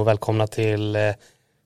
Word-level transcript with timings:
och 0.00 0.06
välkomna 0.06 0.46
till 0.46 0.96
eh, 0.96 1.12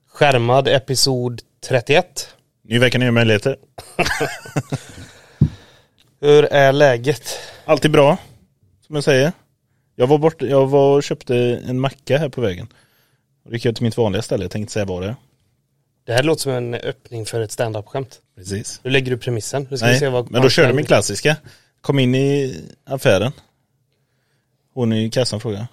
skärmad 0.07 0.67
episod 0.67 1.41
31. 1.67 2.27
Ny 2.63 2.79
vecka, 2.79 2.97
nya 2.97 3.11
möjligheter. 3.11 3.57
Hur 6.21 6.43
är 6.43 6.73
läget? 6.73 7.39
Alltid 7.65 7.91
bra, 7.91 8.17
som 8.87 8.95
jag 8.95 9.03
säger. 9.03 9.31
Jag 9.95 10.07
var 10.07 10.17
bort, 10.17 10.41
jag 10.41 10.67
var 10.67 10.95
och 10.95 11.03
köpte 11.03 11.35
en 11.67 11.79
macka 11.79 12.17
här 12.17 12.29
på 12.29 12.41
vägen. 12.41 12.67
Och 13.45 13.53
gick 13.53 13.65
jag 13.65 13.75
till 13.75 13.83
mitt 13.83 13.97
vanliga 13.97 14.21
ställe, 14.21 14.43
jag 14.43 14.51
tänkte 14.51 14.73
säga 14.73 14.85
vad 14.85 15.01
det 15.01 15.07
är. 15.07 15.15
Det 16.05 16.13
här 16.13 16.23
låter 16.23 16.41
som 16.41 16.51
en 16.51 16.73
öppning 16.73 17.25
för 17.25 17.41
ett 17.41 17.51
stand-up-skämt. 17.51 18.19
Precis. 18.35 18.79
Nu 18.83 18.91
lägger 18.91 19.11
du 19.11 19.17
premissen. 19.17 19.67
Nu 19.71 19.77
ska 19.77 19.85
Nej, 19.85 19.99
se 19.99 20.09
vad 20.09 20.31
men 20.31 20.41
då 20.41 20.49
körde 20.49 20.73
min 20.73 20.85
klassiska. 20.85 21.37
Kom 21.81 21.99
in 21.99 22.15
i 22.15 22.61
affären. 22.83 23.31
Hon 24.73 24.93
i 24.93 25.09
kassan 25.09 25.39
frågade. 25.39 25.67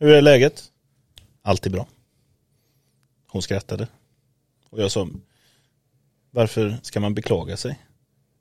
Hur 0.00 0.12
är 0.12 0.22
läget? 0.22 0.62
Alltid 1.42 1.72
bra. 1.72 1.86
Hon 3.32 3.42
skrattade. 3.42 3.86
Och 4.70 4.80
jag 4.82 4.90
sa. 4.90 5.08
Varför 6.30 6.76
ska 6.82 7.00
man 7.00 7.14
beklaga 7.14 7.56
sig? 7.56 7.78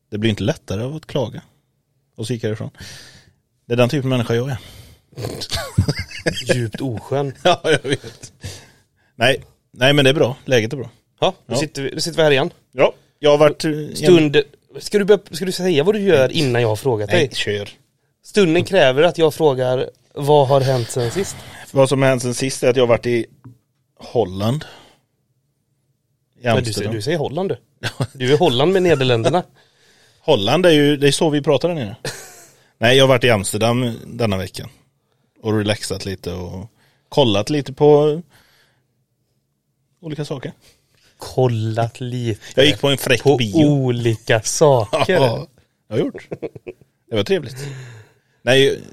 Det 0.09 0.17
blir 0.17 0.29
inte 0.29 0.43
lättare 0.43 0.83
av 0.83 0.95
att 0.95 1.05
klaga. 1.05 1.41
Och 2.15 2.27
så 2.27 2.33
gick 2.33 2.43
jag 2.43 2.49
därifrån. 2.49 2.69
Det 3.65 3.73
är 3.73 3.77
den 3.77 3.89
typen 3.89 4.11
av 4.13 4.17
människa 4.17 4.35
jag 4.35 4.49
är. 4.49 4.57
Djupt 6.55 6.81
oskön. 6.81 7.33
Ja, 7.43 7.61
jag 7.63 7.83
vet. 7.89 8.33
Nej, 9.15 9.43
nej 9.71 9.93
men 9.93 10.05
det 10.05 10.09
är 10.11 10.13
bra. 10.13 10.35
Läget 10.45 10.73
är 10.73 10.77
bra. 10.77 10.89
Ja, 11.19 11.33
nu, 11.45 11.53
Ja. 11.55 11.59
Sitter 11.59 11.81
vi, 11.81 11.91
nu 11.93 11.99
sitter 12.01 12.17
vi 12.17 12.23
här 12.23 12.31
igen. 12.31 12.49
Ja, 12.71 12.93
jag 13.19 13.31
har 13.31 13.37
varit... 13.37 13.65
eh, 13.65 13.71
Stund... 13.95 14.41
Ska 14.79 14.99
du, 14.99 15.05
börja, 15.05 15.19
ska 15.31 15.45
du 15.45 15.51
säga 15.51 15.83
vad 15.83 15.95
du 15.95 15.99
gör 15.99 16.31
innan 16.31 16.61
jag 16.61 16.69
har 16.69 16.75
frågat 16.75 17.09
Nej, 17.09 17.27
dig? 17.27 17.35
kör. 17.35 17.69
Stunden 18.23 18.63
kräver 18.63 19.03
att 19.03 19.17
jag 19.17 19.33
frågar 19.33 19.89
vad 20.13 20.47
har 20.47 20.61
hänt 20.61 20.89
sen 20.89 21.11
sist? 21.11 21.35
Vad 21.71 21.89
som 21.89 22.01
har 22.01 22.09
hänt 22.09 22.21
sen 22.21 22.33
sist 22.33 22.63
är 22.63 22.69
att 22.69 22.75
jag 22.75 22.83
har 22.83 22.87
varit 22.87 23.05
i 23.05 23.25
Holland. 23.99 24.65
Men 26.43 26.63
du, 26.63 26.71
du 26.87 27.01
säger 27.01 27.17
Holland 27.17 27.49
du. 27.49 27.57
Du 28.13 28.33
är 28.33 28.37
Holland 28.37 28.73
med 28.73 28.83
Nederländerna. 28.83 29.43
Holland 30.19 30.65
är 30.65 30.69
ju, 30.71 30.97
det 30.97 31.07
är 31.07 31.11
så 31.11 31.29
vi 31.29 31.41
pratar 31.41 31.67
där 31.67 31.75
nere. 31.75 31.95
Nej, 32.77 32.97
jag 32.97 33.03
har 33.03 33.07
varit 33.07 33.23
i 33.23 33.29
Amsterdam 33.29 33.93
denna 34.07 34.37
veckan. 34.37 34.69
Och 35.41 35.57
relaxat 35.57 36.05
lite 36.05 36.33
och 36.33 36.67
kollat 37.09 37.49
lite 37.49 37.73
på 37.73 38.21
olika 40.01 40.25
saker. 40.25 40.51
Kollat 41.17 41.99
lite 42.01 42.41
Jag 42.55 42.65
gick 42.65 42.79
på 42.81 42.87
en 42.89 42.97
fräck 42.97 43.23
på 43.23 43.37
bio. 43.37 43.65
olika 43.65 44.41
saker. 44.41 45.13
Ja, 45.21 45.47
jag 45.87 45.95
har 45.95 45.99
gjort. 46.05 46.27
Det 47.09 47.15
var 47.15 47.23
trevligt. 47.23 47.57
Nej, 48.41 48.83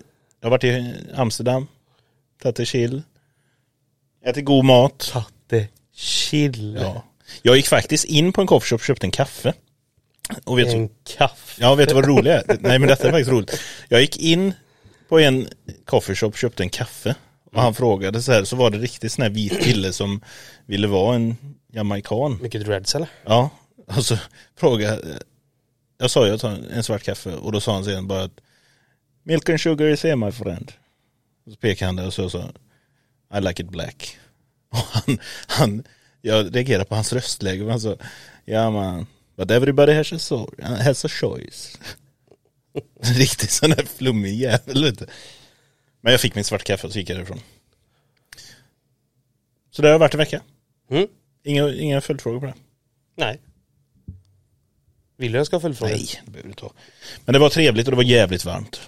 jag 0.41 0.47
har 0.47 0.51
varit 0.51 0.65
i 0.65 0.95
Amsterdam, 1.15 1.67
tagit 2.43 2.57
det 2.57 2.67
chill, 2.67 3.03
ätit 4.25 4.45
god 4.45 4.65
mat. 4.65 5.11
Tatte 5.13 5.69
chill. 5.95 6.79
Ja. 6.81 7.05
Jag 7.43 7.57
gick 7.57 7.67
faktiskt 7.67 8.05
in 8.05 8.33
på 8.33 8.41
en 8.41 8.47
coffeeshop 8.47 8.81
och 8.81 8.85
köpte 8.87 9.07
en 9.07 9.11
kaffe. 9.11 9.53
Och 10.45 10.59
vet, 10.59 10.69
En 10.69 10.89
kaffe. 11.17 11.61
ja, 11.63 11.75
vet 11.75 11.89
du 11.89 11.95
vad 11.95 12.05
det 12.05 12.09
roliga 12.09 12.41
är? 12.41 12.59
Nej 12.61 12.79
men 12.79 12.89
detta 12.89 13.09
är 13.09 13.13
faktiskt 13.13 13.31
roligt. 13.31 13.61
Jag 13.89 14.01
gick 14.01 14.17
in 14.17 14.53
på 15.09 15.19
en 15.19 15.49
coffeeshop 15.85 16.33
och 16.33 16.39
köpte 16.39 16.63
en 16.63 16.71
kaffe. 16.71 17.15
Och 17.53 17.63
han 17.63 17.75
frågade 17.75 18.23
så 18.23 18.33
här, 18.33 18.45
så 18.45 18.57
var 18.57 18.71
det 18.71 18.79
riktigt 18.79 19.13
sån 19.13 19.23
här 19.23 19.31
vit 19.31 19.61
kille 19.63 19.93
som 19.93 20.21
ville 20.67 20.87
vara 20.87 21.15
en 21.15 21.37
jamaican. 21.73 22.39
Mycket 22.43 22.65
dreads 22.65 22.95
eller? 22.95 23.09
Ja, 23.25 23.51
och 23.87 24.05
så 24.05 24.17
frågade 24.57 25.19
jag 25.99 26.11
sa 26.11 26.27
jag 26.27 26.41
tar 26.41 26.59
en 26.71 26.83
svart 26.83 27.03
kaffe 27.03 27.35
och 27.35 27.53
då 27.53 27.61
sa 27.61 27.75
han 27.75 27.85
sen 27.85 28.07
bara 28.07 28.23
att 28.23 28.41
Milk 29.23 29.49
and 29.49 29.61
sugar 29.61 29.87
is 29.87 30.03
here 30.03 30.17
my 30.17 30.33
friend. 30.33 30.73
Och 31.47 31.53
så 31.53 31.59
pekade 31.59 31.87
han 31.89 31.97
där 31.97 32.07
och 32.07 32.15
så 32.15 32.31
sa 32.31 32.51
I 33.35 33.41
like 33.41 33.63
it 33.63 33.69
black. 33.71 34.17
Och 34.71 34.79
han, 34.79 35.19
han 35.47 35.83
jag 36.23 36.57
reagerade 36.57 36.85
på 36.85 36.95
hans 36.95 37.13
röstläge 37.13 37.71
han 37.71 37.81
sa 37.81 37.97
Ja 38.45 38.71
man, 38.71 39.07
but 39.37 39.51
everybody 39.51 39.93
has 39.93 40.13
a, 40.13 40.19
so, 40.19 40.51
has 40.63 41.05
a 41.05 41.09
choice. 41.09 41.79
Riktigt 43.01 43.51
sån 43.51 43.71
där 43.71 43.85
flummig 43.85 44.35
jävel 44.35 44.85
vet 44.85 44.99
du. 44.99 45.07
Men 46.01 46.13
jag 46.13 46.21
fick 46.21 46.35
min 46.35 46.45
svart 46.45 46.65
kaffe 46.65 46.87
och 46.87 46.93
så 46.93 46.99
gick 46.99 47.11
jag 47.11 47.19
därifrån. 47.19 47.41
Så 49.71 49.83
det 49.83 49.89
har 49.89 49.99
varit 49.99 50.15
en 50.15 50.19
vecka. 50.19 50.43
Mm? 50.91 51.07
Inga, 51.45 51.75
inga 51.75 52.01
följdfrågor 52.01 52.41
på 52.41 52.47
det. 52.47 52.55
Nej. 53.17 53.41
Vill 55.17 55.33
du 55.33 55.39
jag 55.39 55.47
ska 55.47 55.61
följdfråga? 55.61 55.93
Nej, 55.93 56.21
det 56.25 56.31
behöver 56.31 56.49
du 56.49 56.51
inte 56.51 56.65
ha. 56.65 56.73
Men 57.25 57.33
det 57.33 57.39
var 57.39 57.51
trevligt 57.51 57.87
och 57.87 57.93
det 57.93 57.97
var 57.97 58.05
jävligt 58.05 58.45
varmt. 58.45 58.81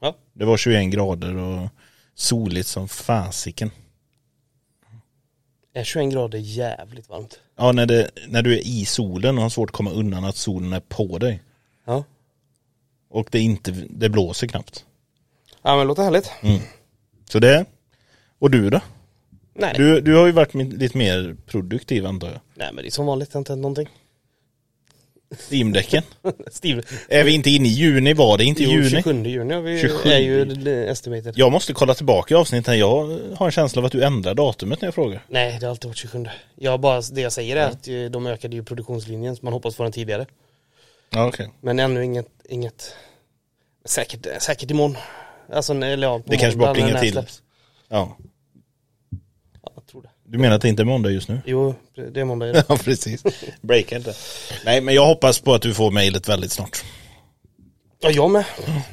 Ja. 0.00 0.16
Det 0.32 0.44
var 0.44 0.56
21 0.56 0.90
grader 0.90 1.36
och 1.36 1.68
soligt 2.14 2.68
som 2.68 2.88
fasiken. 2.88 3.70
Är 5.74 5.84
21 5.84 6.12
grader 6.12 6.38
jävligt 6.38 7.08
varmt? 7.08 7.40
Ja, 7.56 7.72
när, 7.72 7.86
det, 7.86 8.10
när 8.28 8.42
du 8.42 8.54
är 8.54 8.66
i 8.66 8.84
solen 8.84 9.36
och 9.36 9.42
har 9.42 9.50
svårt 9.50 9.70
att 9.70 9.76
komma 9.76 9.90
undan 9.90 10.24
att 10.24 10.36
solen 10.36 10.72
är 10.72 10.80
på 10.80 11.18
dig. 11.18 11.42
Ja. 11.84 12.04
Och 13.10 13.28
det, 13.30 13.40
inte, 13.40 13.70
det 13.90 14.08
blåser 14.08 14.46
knappt. 14.46 14.84
Ja 15.62 15.70
men 15.70 15.78
det 15.78 15.84
låter 15.84 16.02
härligt. 16.02 16.30
Så 17.28 17.38
det, 17.38 17.64
och 18.38 18.50
du 18.50 18.70
då? 18.70 18.80
Nej. 19.54 19.74
Du, 19.76 20.00
du 20.00 20.14
har 20.14 20.26
ju 20.26 20.32
varit 20.32 20.54
lite 20.54 20.98
mer 20.98 21.36
produktiv 21.46 22.06
antar 22.06 22.28
jag. 22.28 22.40
Nej 22.54 22.70
men 22.72 22.84
det 22.84 22.88
är 22.88 22.90
som 22.90 23.06
vanligt, 23.06 23.32
det 23.32 23.36
har 23.36 23.40
inte 23.40 23.52
hänt 23.52 23.62
någonting. 23.62 23.88
Steam-däcken. 25.38 26.02
Steve. 26.50 26.82
är 27.08 27.24
vi 27.24 27.32
inte 27.34 27.50
inne 27.50 27.68
i 27.68 27.72
juni? 27.72 28.14
Var 28.14 28.38
det 28.38 28.44
inte 28.44 28.62
Jo, 28.62 28.70
juni? 28.70 28.90
27 28.90 29.24
juni 29.24 29.60
vi, 29.60 29.80
27. 29.80 30.08
är 30.10 30.18
ju 30.18 30.88
estimated. 30.90 31.32
Jag 31.36 31.52
måste 31.52 31.72
kolla 31.72 31.94
tillbaka 31.94 32.34
i 32.34 32.36
avsnittet. 32.36 32.78
Jag 32.78 33.18
har 33.36 33.46
en 33.46 33.52
känsla 33.52 33.80
av 33.80 33.86
att 33.86 33.92
du 33.92 34.04
ändrar 34.04 34.34
datumet 34.34 34.80
när 34.80 34.86
jag 34.86 34.94
frågar. 34.94 35.24
Nej 35.28 35.56
det 35.60 35.66
har 35.66 35.70
alltid 35.70 35.88
varit 35.88 35.96
27. 35.98 36.24
Jag 36.56 36.80
bara, 36.80 37.00
det 37.00 37.20
jag 37.20 37.32
säger 37.32 37.56
är 37.56 37.66
att 37.66 37.88
eh, 37.88 37.94
de 38.10 38.26
ökade 38.26 38.56
ju 38.56 38.64
produktionslinjen 38.64 39.36
så 39.36 39.44
man 39.44 39.52
hoppas 39.52 39.76
få 39.76 39.82
den 39.82 39.92
tidigare. 39.92 40.26
Ja, 41.10 41.26
okej. 41.26 41.50
Men 41.60 41.78
ännu 41.78 42.04
inget, 42.04 42.28
inget 42.48 42.94
säkert, 43.84 44.26
säkert 44.42 44.70
imorgon. 44.70 44.96
Alltså 45.52 45.74
eller 45.74 46.06
ja, 46.08 46.18
på 46.18 46.24
Det 46.26 46.36
kanske 46.36 46.58
bara 46.58 46.74
plingar 46.74 46.98
till. 47.00 47.12
släpps. 47.12 47.42
Ja. 47.88 48.16
Du 50.32 50.38
menar 50.38 50.56
att 50.56 50.62
det 50.62 50.68
inte 50.68 50.82
är 50.82 50.84
måndag 50.84 51.10
just 51.10 51.28
nu? 51.28 51.40
Jo, 51.46 51.74
det 52.12 52.20
är 52.20 52.24
måndag 52.24 52.48
idag. 52.48 52.64
Ja, 52.68 52.76
precis. 52.76 53.22
Breaka 53.60 53.96
inte. 53.96 54.14
Nej, 54.64 54.80
men 54.80 54.94
jag 54.94 55.06
hoppas 55.06 55.40
på 55.40 55.54
att 55.54 55.62
du 55.62 55.74
får 55.74 55.90
mejlet 55.90 56.28
väldigt 56.28 56.52
snart. 56.52 56.84
Ja, 58.00 58.10
jag 58.10 58.30
med. 58.30 58.44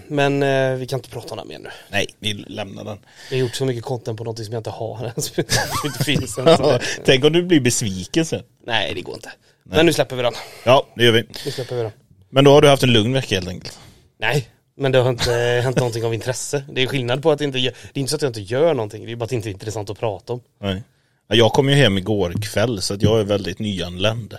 Men 0.07 0.43
eh, 0.43 0.73
vi 0.75 0.87
kan 0.87 0.99
inte 0.99 1.09
prata 1.09 1.31
om 1.33 1.37
det 1.37 1.45
mer 1.45 1.59
nu. 1.59 1.69
Nej, 1.91 2.07
vi 2.19 2.33
lämnar 2.33 2.83
den. 2.83 2.97
Jag 3.29 3.37
har 3.37 3.41
gjort 3.41 3.55
så 3.55 3.65
mycket 3.65 3.83
content 3.83 4.17
på 4.17 4.23
något 4.23 4.45
som 4.45 4.53
jag 4.53 4.59
inte 4.59 4.69
har. 4.69 5.11
som 5.21 5.43
inte 5.85 6.03
finns 6.03 6.35
det- 6.45 6.81
Tänk 7.05 7.23
om 7.25 7.33
du 7.33 7.43
blir 7.43 7.59
besviken 7.61 8.25
sen. 8.25 8.43
Nej, 8.65 8.93
det 8.95 9.01
går 9.01 9.15
inte. 9.15 9.31
Men 9.63 9.85
nu 9.85 9.93
släpper 9.93 10.15
vi 10.15 10.21
den. 10.23 10.33
Ja, 10.65 10.87
det 10.95 11.03
gör 11.03 11.11
vi. 11.11 11.23
Nu 11.45 11.51
släpper 11.51 11.75
vi 11.75 11.81
den. 11.81 11.91
Men 12.29 12.43
då 12.43 12.51
har 12.51 12.61
du 12.61 12.67
haft 12.67 12.83
en 12.83 12.93
lugn 12.93 13.13
vecka 13.13 13.35
helt 13.35 13.47
enkelt. 13.49 13.79
Nej, 14.19 14.47
men 14.77 14.91
det 14.91 14.97
har 14.99 15.09
inte 15.09 15.31
hänt 15.63 15.77
någonting 15.77 16.05
av 16.05 16.13
intresse. 16.13 16.63
Det 16.71 16.81
är 16.81 16.87
skillnad 16.87 17.23
på 17.23 17.31
att 17.31 17.41
inte 17.41 17.57
det 17.57 17.67
är 17.67 17.73
inte 17.93 18.09
så 18.09 18.15
att 18.15 18.21
jag 18.21 18.29
inte 18.29 18.41
gör 18.41 18.73
någonting. 18.73 19.05
Det 19.05 19.11
är 19.11 19.15
bara 19.15 19.23
att 19.23 19.29
det 19.29 19.35
inte 19.35 19.49
är 19.49 19.51
intressant 19.51 19.89
att 19.89 19.99
prata 19.99 20.33
om. 20.33 20.41
Nej. 20.61 20.83
Ja, 21.31 21.35
Jag 21.35 21.53
kom 21.53 21.69
ju 21.69 21.75
hem 21.75 21.97
igår 21.97 22.33
kväll 22.41 22.81
så 22.81 22.93
att 22.93 23.01
jag 23.01 23.19
är 23.19 23.23
väldigt 23.23 23.59
nyanländ. 23.59 24.37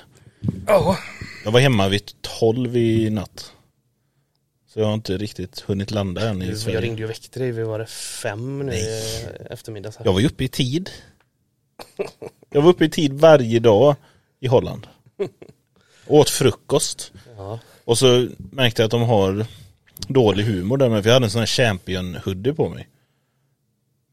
Ja. 0.66 0.98
Jag 1.44 1.52
var 1.52 1.60
hemma 1.60 1.88
vid 1.88 2.10
12 2.20 2.76
i 2.76 3.10
natt. 3.10 3.52
Så 4.68 4.80
jag 4.80 4.86
har 4.86 4.94
inte 4.94 5.16
riktigt 5.16 5.60
hunnit 5.60 5.90
landa 5.90 6.28
än 6.28 6.42
i 6.42 6.48
Jag 6.48 6.58
Sverige. 6.58 6.80
ringde 6.80 6.98
ju 6.98 7.04
och 7.04 7.10
väckte 7.10 7.38
dig, 7.38 7.52
vi 7.52 7.62
var 7.62 7.78
det 7.78 7.86
fem 7.86 8.66
nu 8.66 8.72
i 8.72 9.02
eftermiddag. 9.50 9.92
Så. 9.92 10.02
Jag 10.04 10.12
var 10.12 10.20
ju 10.20 10.26
uppe 10.26 10.44
i 10.44 10.48
tid. 10.48 10.90
Jag 12.50 12.62
var 12.62 12.70
uppe 12.70 12.84
i 12.84 12.90
tid 12.90 13.12
varje 13.12 13.58
dag 13.58 13.96
i 14.40 14.46
Holland. 14.46 14.86
Åt 16.06 16.30
frukost. 16.30 17.12
Ja. 17.36 17.58
Och 17.84 17.98
så 17.98 18.28
märkte 18.38 18.82
jag 18.82 18.86
att 18.86 18.90
de 18.90 19.02
har 19.02 19.46
dålig 20.08 20.44
humor 20.44 20.76
där 20.76 20.88
med, 20.88 21.02
för 21.02 21.10
jag 21.10 21.14
hade 21.14 21.26
en 21.26 21.30
sån 21.30 21.38
här 21.38 21.46
champion 21.46 22.14
hoodie 22.24 22.52
på 22.52 22.68
mig. 22.68 22.88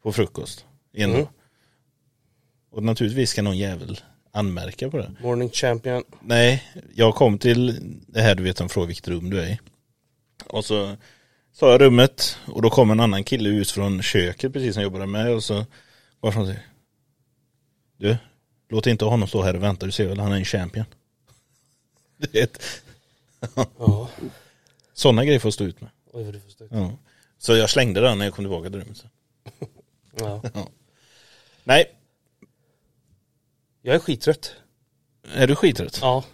På 0.02 0.12
frukost. 0.12 0.64
En 0.92 1.10
Mm. 1.10 1.26
Och 2.70 2.82
naturligtvis 2.82 3.30
ska 3.30 3.42
någon 3.42 3.58
jävel 3.58 4.00
anmärka 4.32 4.90
på 4.90 4.96
det. 4.98 5.14
Morning 5.22 5.50
champion. 5.50 6.04
Nej, 6.20 6.64
jag 6.94 7.14
kom 7.14 7.38
till 7.38 7.78
det 8.06 8.20
här 8.20 8.34
du 8.34 8.42
vet, 8.42 8.56
de 8.56 8.68
frågar 8.68 8.86
vilket 8.86 9.08
rum 9.08 9.30
du 9.30 9.40
är 9.40 9.46
i. 9.46 9.58
Och 10.46 10.64
så 10.64 10.96
sa 11.52 11.70
jag 11.70 11.80
rummet 11.80 12.38
och 12.46 12.62
då 12.62 12.70
kom 12.70 12.90
en 12.90 13.00
annan 13.00 13.24
kille 13.24 13.48
ut 13.48 13.70
från 13.70 14.02
köket 14.02 14.52
precis 14.52 14.74
som 14.74 14.82
jag 14.82 14.86
jobbade 14.92 15.06
med 15.06 15.30
och 15.34 15.44
så 15.44 15.66
var 16.20 16.32
som 16.32 16.46
säger 16.46 16.66
Du, 17.96 18.16
låt 18.68 18.86
inte 18.86 19.04
honom 19.04 19.28
stå 19.28 19.42
här 19.42 19.56
och 19.56 19.62
vänta, 19.62 19.86
du 19.86 19.92
ser 19.92 20.06
väl 20.08 20.18
han 20.20 20.32
är 20.32 20.36
en 20.36 20.44
champion. 20.44 20.84
Du 22.16 22.40
vet, 22.40 22.62
Ja. 23.78 24.08
sådana 24.92 25.24
grejer 25.24 25.38
får 25.40 25.50
stå 25.50 25.64
ut 25.64 25.80
med. 25.80 25.90
Oj 26.12 26.24
vad 26.24 26.34
du 26.34 26.40
får 26.40 26.50
stå 26.50 26.64
ut. 26.64 26.70
Ja. 26.74 26.92
Så 27.38 27.56
jag 27.56 27.70
slängde 27.70 28.00
den 28.00 28.18
när 28.18 28.24
jag 28.24 28.34
kom 28.34 28.44
tillbaka 28.44 28.70
till 28.70 28.80
rummet. 28.80 29.04
Ja. 30.16 30.42
Nej, 31.64 31.84
Jag 33.82 33.94
är 33.94 33.98
skittrött. 33.98 34.52
är 35.34 35.46
du 35.46 35.54
skittrött? 35.54 35.98
Ja. 36.02 36.24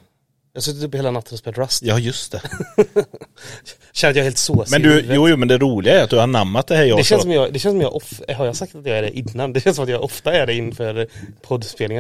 Jag 0.53 0.61
har 0.61 0.63
suttit 0.63 0.83
uppe 0.83 0.97
hela 0.97 1.11
natten 1.11 1.33
och 1.33 1.39
spelat 1.39 1.59
Rust. 1.59 1.83
Ja 1.83 1.99
just 1.99 2.33
det. 2.33 2.43
Känner 3.93 4.11
att 4.11 4.17
jag 4.17 4.17
är 4.17 4.23
helt 4.23 4.39
såsig 4.39 4.71
Men 4.71 4.83
du, 4.83 5.05
jo 5.15 5.29
jo 5.29 5.37
men 5.37 5.49
det 5.49 5.59
roliga 5.59 6.01
är 6.01 6.05
att 6.05 6.11
du 6.11 6.17
har 6.17 6.23
anammat 6.23 6.67
det 6.67 6.77
här 6.77 6.85
jag 6.85 6.99
det 6.99 7.05
känns 7.05 7.21
sa. 7.21 7.23
som 7.23 7.33
jag, 7.33 7.53
det 7.53 7.59
känns 7.59 7.73
som 7.73 7.81
jag 7.81 7.95
off, 7.97 8.21
har 8.37 8.47
jag 8.47 8.57
sagt 8.57 8.75
att 8.75 8.87
jag 8.87 8.99
är 8.99 9.03
det 9.03 9.19
innan? 9.19 9.53
Det 9.53 9.61
känns 9.61 9.77
som 9.77 9.83
att 9.85 9.91
jag 9.91 10.03
ofta 10.03 10.33
är 10.33 10.47
det 10.47 10.55
inför 10.55 11.09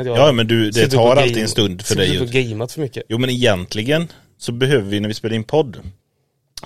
Jag 0.07 0.19
Ja 0.19 0.33
men 0.33 0.47
du, 0.47 0.71
det 0.71 0.89
tar 0.89 1.17
alltid 1.17 1.39
en 1.39 1.49
stund 1.49 1.83
för 1.83 1.97
dig. 1.97 2.17
upp 2.17 2.23
och 2.23 2.29
gameat 2.29 2.73
för 2.73 2.81
mycket. 2.81 3.03
Jo 3.09 3.19
men 3.19 3.31
egentligen 3.31 4.13
så 4.39 4.53
behöver 4.53 4.91
vi 4.91 5.01
när 5.01 5.09
vi 5.09 5.15
spelar 5.15 5.37
in 5.37 5.45
podd 5.45 5.81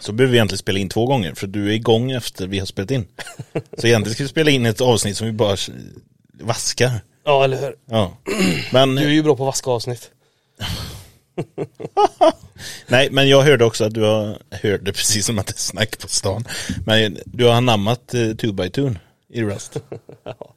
så 0.00 0.12
behöver 0.12 0.32
vi 0.32 0.38
egentligen 0.38 0.58
spela 0.58 0.78
in 0.78 0.88
två 0.88 1.06
gånger 1.06 1.34
för 1.34 1.46
du 1.46 1.68
är 1.68 1.72
igång 1.72 2.10
efter 2.10 2.46
vi 2.46 2.58
har 2.58 2.66
spelat 2.66 2.90
in. 2.90 3.06
Så 3.78 3.86
egentligen 3.86 4.14
ska 4.14 4.24
vi 4.24 4.28
spela 4.28 4.50
in 4.50 4.66
ett 4.66 4.80
avsnitt 4.80 5.16
som 5.16 5.26
vi 5.26 5.32
bara 5.32 5.56
vaskar. 6.40 6.90
Ja 7.28 7.44
eller 7.44 7.60
hur. 7.60 7.76
Ja. 7.86 8.16
Men, 8.72 8.94
Du 8.94 9.02
är 9.04 9.10
ju 9.12 9.22
bra 9.22 9.36
på 9.36 9.42
att 9.42 9.46
vaska 9.46 9.70
avsnitt. 9.70 10.10
nej 12.86 13.08
men 13.10 13.28
jag 13.28 13.42
hörde 13.42 13.64
också 13.64 13.84
att 13.84 13.94
du 13.94 14.02
har, 14.02 14.38
hörde 14.50 14.92
precis 14.92 15.26
som 15.26 15.38
att 15.38 15.46
det 15.46 15.56
är 15.56 15.58
snack 15.58 15.98
på 15.98 16.08
stan. 16.08 16.44
Men 16.86 17.18
du 17.24 17.44
har 17.44 17.52
anammat 17.52 18.14
uh, 18.14 18.18
2x2 18.34 18.96
i 19.28 19.42
Rust. 19.42 19.76
Ja. 20.24 20.54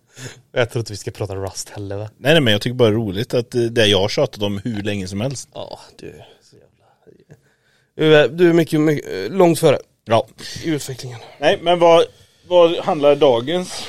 Jag 0.52 0.70
tror 0.72 0.80
inte 0.80 0.94
vi 0.94 0.98
ska 0.98 1.12
prata 1.12 1.36
Rust 1.36 1.70
heller 1.70 1.98
va? 1.98 2.10
Nej, 2.18 2.34
nej 2.34 2.42
men 2.42 2.52
jag 2.54 2.62
tycker 2.62 2.76
bara 2.76 2.90
det 2.90 2.96
är 2.96 2.98
roligt 2.98 3.34
att 3.34 3.56
eh, 3.56 3.62
det 3.62 3.86
jag 3.86 4.00
har 4.02 4.10
tjatat 4.10 4.44
om 4.44 4.62
hur 4.64 4.84
länge 4.84 5.08
som 5.08 5.22
helst. 5.22 5.50
Ja 5.54 5.80
du 5.98 6.22
så 6.50 6.56
jävla... 6.56 6.86
Du 7.96 8.16
är, 8.16 8.28
du 8.28 8.50
är 8.50 8.54
mycket, 8.54 8.80
mycket, 8.80 9.32
långt 9.32 9.60
före 9.60 9.80
Ja. 10.06 10.28
i 10.64 10.70
utvecklingen. 10.70 11.20
Nej 11.40 11.60
men 11.62 11.80
vad, 11.80 12.06
vad 12.48 12.76
handlar 12.78 13.16
dagens 13.16 13.84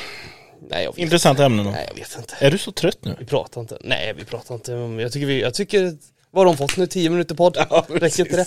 Nej 0.73 0.85
jag 0.85 0.91
vet, 0.93 0.99
intressanta 0.99 1.45
ämnen 1.45 1.67
om? 1.67 1.73
nej, 1.73 1.87
jag 1.89 1.95
vet 1.95 2.17
inte. 2.19 2.35
Är 2.41 2.51
du 2.51 2.59
så 2.59 2.73
trött 2.73 2.99
nu? 3.05 3.17
Vi 3.19 3.25
pratar 3.27 3.61
inte. 3.61 3.79
Nej 3.81 4.13
vi 4.17 4.25
pratar 4.25 4.55
inte 4.55 4.75
om, 4.75 4.99
jag 4.99 5.13
tycker 5.13 5.27
vi, 5.27 5.41
jag 5.41 5.55
tycker, 5.55 5.97
vad 6.31 6.47
har 6.47 6.55
de 6.55 6.57
fått 6.57 6.77
nu? 6.77 6.87
10 6.87 7.11
minuter 7.11 7.35
podd? 7.35 7.57
Räcker 7.89 8.21
inte 8.25 8.37
det? 8.37 8.47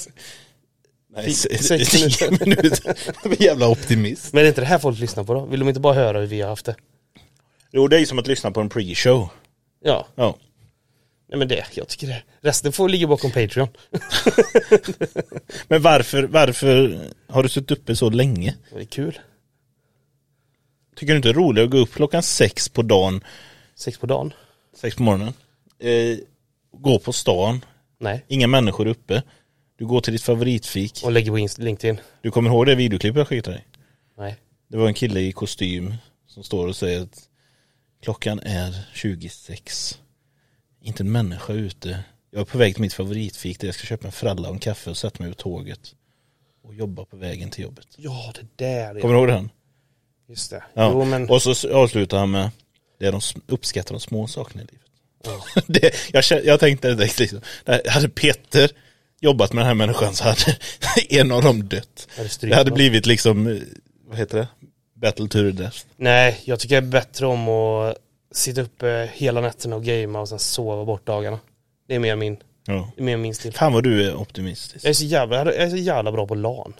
Nej, 1.16 1.34
se- 1.34 1.58
sex 1.58 1.90
tio 1.92 2.32
minuter. 2.32 2.46
minuter. 2.46 2.96
Jävla 3.44 3.68
optimist. 3.68 4.34
Men 4.34 4.40
är 4.40 4.44
det 4.44 4.48
inte 4.50 4.62
det 4.62 4.68
här 4.68 4.80
folk 4.80 5.00
lyssnar 5.00 5.24
på 5.24 5.34
då? 5.34 5.46
Vill 5.46 5.60
de 5.60 5.68
inte 5.70 5.80
bara 5.82 5.94
höra 5.94 6.20
hur 6.20 6.28
vi 6.28 6.42
har 6.42 6.50
haft 6.50 6.66
det? 6.66 6.76
Jo 7.72 7.88
det 7.88 7.96
är 7.96 8.00
ju 8.00 8.06
som 8.06 8.20
att 8.20 8.28
lyssna 8.28 8.52
på 8.52 8.62
en 8.62 8.70
pre-show. 8.70 9.28
Ja, 9.84 10.08
Ja. 10.16 10.36
nej 11.30 11.40
men 11.40 11.48
det, 11.48 11.66
jag 11.74 11.88
tycker 11.88 12.08
det. 12.08 12.24
Resten 12.42 12.72
får 12.72 12.90
ligga 12.90 13.08
bakom 13.08 13.32
Patreon. 13.32 13.68
Men 15.68 15.82
varför, 15.82 16.24
varför 16.24 17.00
har 17.28 17.44
du 17.44 17.50
suttit 17.50 17.72
uppe 17.72 17.96
så 17.96 18.10
länge? 18.10 18.56
Det 18.74 18.80
är 18.80 18.86
kul. 18.86 19.20
Tycker 20.96 21.14
du 21.14 21.18
inte 21.18 21.28
det 21.28 21.32
är 21.32 21.34
roligt 21.34 21.64
att 21.64 21.70
gå 21.70 21.78
upp 21.78 21.94
klockan 21.94 22.24
sex 22.24 22.70
på 22.70 22.82
dagen, 22.82 23.24
Sex 23.76 23.98
på 23.98 24.06
dagen? 24.06 24.34
sex 24.76 24.96
på 24.96 25.04
morgonen, 25.04 25.34
eh, 25.80 26.18
gå 26.72 27.00
på 27.00 27.14
stan, 27.14 27.66
Nej. 28.00 28.26
inga 28.28 28.48
människor 28.48 28.88
uppe, 28.88 29.24
du 29.78 29.86
går 29.86 30.02
till 30.02 30.14
ditt 30.14 30.22
favoritfik. 30.24 31.02
Och 31.04 31.12
lägger 31.12 31.32
på 31.32 31.62
LinkedIn? 31.62 32.00
Du 32.22 32.32
kommer 32.32 32.50
ihåg 32.50 32.66
det 32.66 32.76
videoklippet 32.76 33.18
jag 33.18 33.28
skickade 33.28 33.58
dig? 33.58 33.66
Nej. 34.18 34.36
Det 34.68 34.78
var 34.78 34.88
en 34.88 34.94
kille 34.94 35.20
i 35.20 35.32
kostym 35.32 35.94
som 36.28 36.44
står 36.44 36.68
och 36.68 36.76
säger 36.76 37.02
att 37.02 37.30
klockan 38.04 38.40
är 38.40 38.86
26. 38.94 40.00
Inte 40.82 41.04
en 41.04 41.12
människa 41.12 41.54
ute. 41.54 42.04
Jag 42.32 42.42
är 42.42 42.46
på 42.46 42.58
väg 42.58 42.74
till 42.74 42.82
mitt 42.82 42.94
favoritfik 42.94 43.60
där 43.60 43.68
jag 43.68 43.76
ska 43.76 43.86
köpa 43.88 44.06
en 44.08 44.12
fralla 44.12 44.48
och 44.48 44.54
en 44.54 44.60
kaffe 44.60 44.90
och 44.90 44.98
sätta 44.98 45.24
mig 45.24 45.32
på 45.34 45.42
tåget. 45.42 45.96
Och 46.64 46.76
jobba 46.76 47.06
på 47.06 47.18
vägen 47.18 47.50
till 47.50 47.64
jobbet. 47.64 47.88
Ja, 47.98 48.34
det 48.36 48.48
där 48.66 48.96
är... 48.96 49.00
Kommer 49.00 49.14
du 49.14 49.20
ihåg 49.20 49.28
den? 49.30 49.50
Just 50.30 50.50
det. 50.50 50.64
Ja. 50.74 50.90
Jo 50.94 51.06
men, 51.06 51.30
Och 51.30 51.42
så 51.42 51.74
avslutar 51.74 52.18
han 52.18 52.32
med 52.32 52.50
det 53.00 53.12
de 53.12 53.22
uppskattar 53.48 53.94
de 53.94 54.00
små 54.00 54.28
sakerna 54.28 54.62
i 54.64 54.66
livet. 54.66 54.86
Ja. 55.24 55.62
det, 55.68 55.96
jag, 56.14 56.46
jag 56.46 56.60
tänkte 56.60 56.94
direkt 56.94 57.20
liksom, 57.20 57.42
hade 57.88 58.10
Peter 58.10 58.72
jobbat 59.22 59.54
med 59.54 59.62
den 59.62 59.68
här 59.68 59.74
människan 59.74 60.14
så 60.16 60.24
hade 60.24 60.58
en 61.10 61.32
av 61.32 61.44
dem 61.44 61.68
dött. 61.68 62.08
är 62.18 62.24
det 62.42 62.48
Det 62.48 62.56
hade 62.56 62.72
blivit 62.72 63.06
liksom, 63.06 63.48
eh, 63.48 63.58
vad 64.08 64.18
heter 64.18 64.38
det? 64.38 64.48
Battle 64.96 65.28
to 65.28 65.38
the 65.38 65.52
death. 65.52 65.78
Nej, 65.98 66.42
jag 66.46 66.60
tycker 66.60 66.76
jag 66.76 66.84
är 66.84 66.88
bättre 66.88 67.26
om 67.26 67.50
att 67.50 67.98
sitta 68.32 68.62
uppe 68.62 69.10
hela 69.14 69.42
nätterna 69.42 69.76
och 69.76 69.84
gamea 69.84 70.22
och 70.22 70.30
sen 70.30 70.40
sova 70.40 70.86
bort 70.86 71.06
dagarna. 71.06 71.40
Det 71.88 71.96
är 71.96 72.00
mer 72.00 72.16
min, 72.16 72.38
Ja. 72.68 72.92
det 72.96 73.02
är 73.02 73.06
mer 73.06 73.18
min 73.18 73.36
stil. 73.36 73.54
Fan 73.54 73.74
vad 73.74 73.84
du 73.84 74.04
är 74.10 74.16
optimistisk. 74.16 74.86
Jag 74.86 74.90
är 74.90 74.94
så 74.94 75.06
jävla, 75.06 75.38
jag 75.38 75.56
är 75.56 75.70
så 75.70 75.76
jävla 75.76 76.12
bra 76.12 76.28
på 76.28 76.36
LAN. 76.36 76.74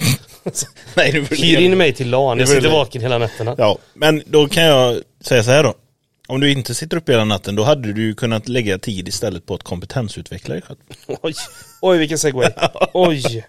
Nej, 0.94 1.12
du 1.12 1.36
Hyr 1.36 1.58
in 1.58 1.78
mig 1.78 1.92
till 1.92 2.10
LAN, 2.10 2.38
jag 2.38 2.38
Det 2.38 2.46
sitter 2.46 2.62
det. 2.62 2.68
vaken 2.68 3.02
hela 3.02 3.18
nätterna. 3.18 3.54
Ja, 3.58 3.78
men 3.94 4.22
då 4.26 4.48
kan 4.48 4.64
jag 4.64 5.02
säga 5.20 5.42
så 5.42 5.50
här 5.50 5.62
då. 5.62 5.74
Om 6.28 6.40
du 6.40 6.52
inte 6.52 6.74
sitter 6.74 6.96
uppe 6.96 7.12
hela 7.12 7.24
natten, 7.24 7.56
då 7.56 7.62
hade 7.64 7.92
du 7.92 8.14
kunnat 8.14 8.48
lägga 8.48 8.78
tid 8.78 9.08
istället 9.08 9.46
på 9.46 9.54
att 9.54 9.62
kompetensutveckla 9.62 10.54
dig 10.54 10.62
själv. 10.62 10.78
Oj, 11.22 11.34
oj 11.80 11.98
vilken 11.98 12.18
segway. 12.18 12.50
Oj. 12.92 13.46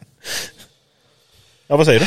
Ja, 1.67 1.77
vad 1.77 1.85
säger 1.85 1.99
du? 1.99 2.05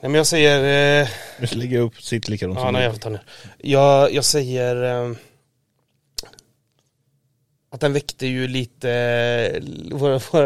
Nej 0.00 0.10
men 0.10 0.14
jag 0.14 0.26
säger, 0.26 1.00
eh, 1.02 1.08
Nu 1.38 1.46
lägger 1.50 1.76
jag 1.76 1.84
upp 1.86 2.02
sitt 2.02 2.28
likadant 2.28 2.58
ja 2.58 2.64
som 2.64 2.72
nej 2.72 2.82
jag 2.82 2.92
får 2.92 3.00
ta 3.00 3.08
ner. 3.08 3.22
Jag, 3.58 4.12
jag 4.14 4.24
säger 4.24 5.04
eh, 5.04 5.12
att 7.70 7.80
den 7.80 7.92
väckte 7.92 8.26
ju 8.26 8.48
lite, 8.48 8.88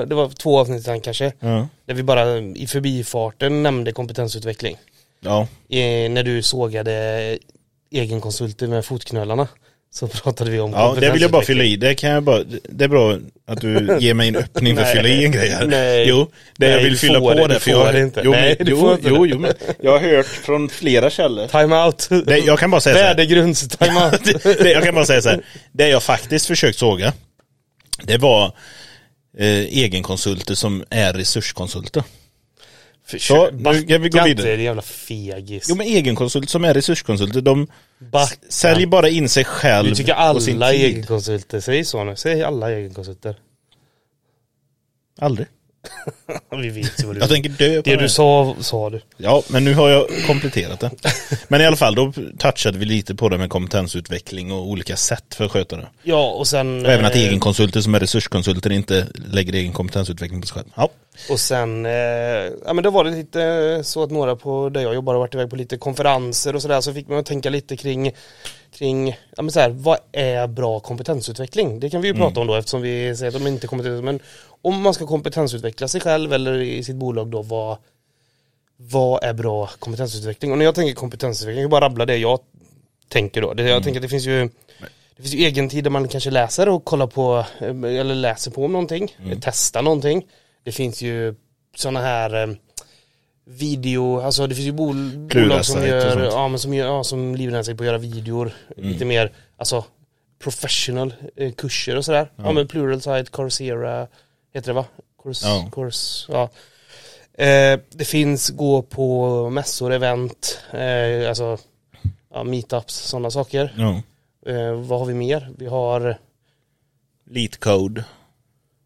det 0.07 0.15
var 0.15 0.29
två 0.29 0.59
avsnitt 0.59 0.85
sen 0.85 1.01
kanske, 1.01 1.33
Ja. 1.41 1.69
där 1.87 1.95
vi 1.95 2.03
bara 2.03 2.39
i 2.39 2.67
förbifarten 2.67 3.63
nämnde 3.63 3.93
kompetensutveckling. 3.93 4.77
ja, 5.21 5.41
Eh, 5.69 6.11
när 6.11 6.23
du 6.23 6.43
sågade 6.43 7.39
egenkonsulter 7.91 8.67
med 8.67 8.85
fotknölarna 8.85 9.49
så 9.95 10.09
pratade 10.09 10.51
vi 10.51 10.61
om 10.61 10.73
ja 10.73 10.97
det 11.01 11.11
vill 11.11 11.23
jag 11.23 11.31
bara 11.31 11.43
fylla 11.43 11.65
i. 11.65 11.77
Det 11.77 11.95
kan 11.95 12.11
jag 12.11 12.23
bara, 12.23 12.45
det 12.69 12.85
är 12.85 12.89
bra 12.89 13.19
att 13.47 13.61
du 13.61 13.97
ger 14.01 14.15
mig 14.15 14.29
en 14.29 14.37
öppning 14.37 14.77
för 14.77 14.83
att 14.83 14.91
fylla 14.97 15.09
i 15.09 15.25
en 15.25 15.33
grej 15.33 15.49
här. 15.49 15.67
Nej. 15.67 16.09
Jo, 16.09 16.31
det 16.57 16.67
jag 16.67 16.75
Nej, 16.75 16.85
vill 16.85 16.93
du 16.93 16.99
fylla 16.99 17.21
på 17.21 17.47
det, 17.47 17.61
för 17.61 17.71
får 17.73 17.87
jag, 17.87 18.01
inte. 18.01 18.21
Jo, 18.25 18.31
Nej, 18.31 18.57
men, 18.59 18.67
du 18.67 18.73
jo, 18.73 18.81
får 18.81 18.95
inte 18.95 19.09
jo, 19.09 19.25
det. 19.25 19.31
jo, 19.31 19.39
men 19.39 19.53
jag 19.81 19.99
har 19.99 19.99
hört 19.99 20.27
från 20.27 20.69
flera 20.69 21.11
källor. 21.11 21.47
Time 21.47 21.77
out. 21.77 22.09
Det, 22.27 22.39
jag 22.39 22.59
kan 22.59 22.71
bara 22.71 22.81
säga 22.81 22.97
så 22.97 23.03
här. 23.03 23.09
Värdegrunds 23.17 23.69
time 23.69 24.05
out. 24.05 24.43
det, 24.43 24.71
jag 24.71 24.85
kan 24.85 24.95
bara 24.95 25.07
säga 25.07 25.23
så 25.23 25.29
här. 25.29 25.41
Det 25.73 25.89
jag 25.89 26.03
faktiskt 26.03 26.47
försökt 26.47 26.79
såga, 26.79 27.13
det 28.03 28.19
var 28.19 28.45
eh, 29.39 29.47
egenkonsulter 29.47 30.55
som 30.55 30.85
är 30.91 31.13
resurskonsulter. 31.13 32.03
Så, 33.19 33.51
nu 33.51 33.83
kan 33.83 34.03
vi 34.03 34.09
gå 34.09 34.25
vidare. 34.25 34.57
din 34.57 34.65
jävla 34.65 34.83
fegis. 34.83 35.67
Jo 35.69 35.75
men 35.75 35.87
egenkonsult 35.87 36.51
som 36.51 36.65
är 36.65 36.75
resurskonsulter, 36.75 37.41
de 37.41 37.67
Backa. 37.99 38.37
säljer 38.49 38.87
bara 38.87 39.09
in 39.09 39.29
sig 39.29 39.45
själv 39.45 39.89
Du 39.89 39.95
tycker 39.95 40.13
alla 40.13 40.73
egenkonsulter, 40.73 41.61
säg 41.61 41.85
så 41.85 42.05
nu, 42.05 42.17
säg 42.17 42.43
alla 42.43 42.71
egenkonsulter. 42.73 43.37
Aldrig. 45.19 45.47
Vi 46.51 46.69
vet 46.69 47.03
ju 47.03 47.07
vad 47.07 47.17
du 47.17 47.21
Jag 47.21 47.29
tänker 47.29 47.51
dö 47.51 47.77
på 47.77 47.83
Det 47.91 47.97
det. 47.97 48.03
du 48.03 48.09
sa, 48.09 48.57
sa 48.61 48.91
du. 48.91 49.01
Ja, 49.17 49.43
men 49.49 49.65
nu 49.65 49.75
har 49.75 49.89
jag 49.89 50.07
kompletterat 50.27 50.81
det. 50.81 50.91
Men 51.49 51.61
i 51.61 51.67
alla 51.67 51.77
fall, 51.77 51.95
då 51.95 52.13
touchade 52.39 52.79
vi 52.79 52.85
lite 52.85 53.15
på 53.15 53.29
det 53.29 53.39
med 53.39 53.51
kompetensutveckling 53.51 54.53
och 54.53 54.67
olika 54.69 54.97
sätt 54.97 55.25
för 55.35 55.45
att 55.45 55.51
sköta 55.51 55.77
det. 55.77 55.87
Ja 56.03 56.31
och 56.31 56.47
sen 56.49 56.87
Och 56.87 56.93
även 56.93 57.05
att 57.05 57.15
eh, 57.15 57.23
egenkonsulter 57.23 57.81
som 57.81 57.95
är 57.95 58.01
resurskonsulter 58.01 58.73
inte 58.73 59.07
lägger 59.15 59.53
egen 59.53 59.73
kompetensutveckling 59.73 60.41
på 60.41 60.47
sig 60.47 60.55
själv. 60.55 60.69
Ja. 60.75 60.89
Och 61.31 61.41
sen, 61.41 61.87
eh, 61.87 61.93
ja 62.67 62.73
men 62.75 62.83
då 62.85 62.91
var 62.91 63.05
det 63.05 63.11
lite 63.11 63.81
så 63.85 64.03
att 64.03 64.11
några 64.11 64.37
på 64.37 64.69
där 64.69 64.81
jag 64.81 64.95
jobbar 64.95 65.13
har 65.13 65.21
varit 65.21 65.35
iväg 65.35 65.51
på 65.51 65.57
lite 65.57 65.77
konferenser 65.77 66.55
och 66.57 66.63
sådär 66.63 66.81
så 66.81 66.95
fick 66.95 67.09
man 67.09 67.25
tänka 67.25 67.51
lite 67.51 67.77
kring 67.77 68.13
kring, 68.83 69.09
ja 69.37 69.43
men 69.43 69.53
så 69.53 69.61
här, 69.61 69.71
vad 69.71 69.99
är 70.13 70.47
bra 70.47 70.81
kompetensutveckling? 70.81 71.81
Det 71.81 71.91
kan 71.91 72.01
vi 72.01 72.09
ju 72.09 72.15
prata 72.15 72.41
om 72.41 72.47
då 72.47 72.55
eftersom 72.55 72.83
vi 72.83 73.17
säger 73.17 73.29
att 73.37 73.43
de 73.43 73.47
inte 73.49 73.67
är 73.67 73.69
kompetenta 73.69 74.03
men 74.03 74.21
om 74.63 74.83
man 74.83 74.95
ska 74.95 75.07
kompetensutveckla 75.07 75.89
sig 75.89 76.01
själv 76.01 76.33
eller 76.33 76.61
i 76.61 76.85
sitt 76.85 76.97
bolag 76.97 77.29
då 77.29 77.43
vad 77.43 77.77
vad 78.77 79.25
är 79.25 79.33
bra 79.33 79.67
kompetensutveckling? 79.67 80.53
Och 80.53 80.59
när 80.59 80.65
jag 80.65 80.75
tänker 80.75 80.95
kompetensutveckling, 80.95 81.63
jag 81.63 81.71
bara 81.71 81.85
rabbla 81.85 82.07
det 82.07 82.17
jag 82.17 82.39
tänker 83.09 83.43
då. 83.43 83.55
Det, 83.55 83.63
jag 83.63 83.83
tänker 83.83 84.01
att 84.01 84.03
det 84.03 84.09
finns 84.09 84.27
ju 84.27 84.49
det 85.17 85.23
finns 85.23 85.35
ju 85.35 85.39
egen 85.39 85.69
tid 85.69 85.85
där 85.85 85.91
man 85.91 86.09
kanske 86.09 86.31
läser 86.31 86.69
och 86.69 86.85
kollar 86.85 87.07
på 87.07 87.45
eh, 87.61 88.01
eller 88.01 88.15
läser 88.15 88.51
på 88.51 88.65
om 88.65 88.73
någonting, 88.73 89.17
testar 89.41 89.83
någonting. 89.83 90.27
Det 90.65 90.73
finns 90.73 91.03
ju 91.03 91.35
sådana 91.77 92.01
här 92.01 92.43
eh, 92.43 92.55
video, 93.45 94.21
alltså 94.21 94.47
det 94.47 94.55
finns 94.55 94.67
ju 94.69 94.73
bol 94.73 95.11
bolag 95.19 95.65
som 95.65 95.87
gör, 95.87 96.25
ja 96.25 96.49
men 96.49 96.59
som 96.59 96.75
gör, 96.75 96.87
ja 96.87 97.05
som 97.05 97.35
livnär 97.35 97.63
sig 97.63 97.75
på 97.75 97.83
att 97.83 97.87
göra 97.87 97.99
videor, 97.99 98.53
lite 98.77 99.05
mer, 99.05 99.33
alltså 99.57 99.85
professional 100.39 101.15
eh, 101.37 101.53
kurser 101.53 101.97
och 101.97 102.05
sådär. 102.05 102.31
Ja. 102.37 102.53
men 102.53 102.69
Pluralsight, 102.69 103.31
Coursera, 103.31 104.07
heter 104.55 104.67
det 104.69 104.73
va? 104.73 104.85
Course, 105.23 105.47
Ja. 105.49 105.69
course, 105.73 106.33
ja. 106.33 106.51
Eh, 107.45 107.81
det 107.91 108.05
finns 108.05 108.51
gå 108.51 108.83
på 108.83 109.51
mässor, 109.51 109.93
event, 109.93 110.59
eh, 110.73 111.29
alltså 111.29 111.59
ja, 112.35 112.45
meetups, 112.45 112.95
sådana 112.95 113.31
saker. 113.31 113.75
ja. 113.77 114.03
Eh, 114.53 114.73
vad 114.73 114.99
har 114.99 115.07
vi 115.07 115.15
mer? 115.15 115.51
Vi 115.59 115.67
har, 115.67 116.19
Lead 117.31 117.61
code. 117.61 118.05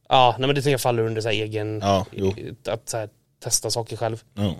ja 0.08 0.36
nej 0.38 0.46
men 0.46 0.54
det 0.54 0.62
tänker 0.62 0.70
jag 0.70 0.80
faller 0.80 1.02
under 1.02 1.20
så 1.20 1.28
egen, 1.28 1.80
Ja, 1.82 2.06
jo. 2.12 2.34
att 2.66 2.88
så 2.88 2.96
här, 2.96 3.08
testa 3.40 3.70
saker 3.70 3.96
själv. 3.96 4.24
Ja. 4.34 4.54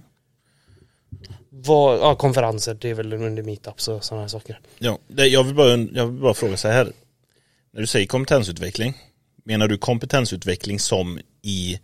Vad, 1.48 1.98
ja, 1.98 2.14
konferenser, 2.14 2.74
det 2.74 2.90
är 2.90 2.94
väl 2.94 3.12
under 3.12 3.42
meetups 3.42 3.88
och 3.88 4.04
sådana 4.04 4.22
här 4.22 4.28
saker. 4.28 4.60
Ja, 4.78 4.98
det, 5.08 5.26
jag, 5.26 5.44
vill 5.44 5.54
bara, 5.54 5.76
jag 5.76 6.06
vill 6.06 6.20
bara 6.20 6.34
fråga 6.34 6.56
så 6.56 6.68
här. 6.68 6.92
När 7.70 7.80
du 7.80 7.86
säger 7.86 8.06
kompetensutveckling, 8.06 8.94
menar 9.44 9.68
du 9.68 9.78
kompetensutveckling 9.78 10.80
som 10.80 11.20
i 11.42 11.80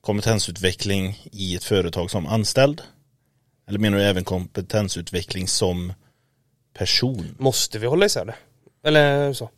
kompetensutveckling 0.00 1.18
i 1.32 1.56
ett 1.56 1.64
företag 1.64 2.10
som 2.10 2.26
anställd? 2.26 2.82
Eller 3.68 3.78
menar 3.78 3.98
du 3.98 4.04
även 4.04 4.24
kompetensutveckling 4.24 5.48
som 5.48 5.92
person? 6.74 7.36
Måste 7.38 7.78
vi 7.78 7.86
hålla 7.86 8.06
isär 8.06 8.24
det? 8.24 8.34
Eller 8.82 9.32
så? 9.32 9.50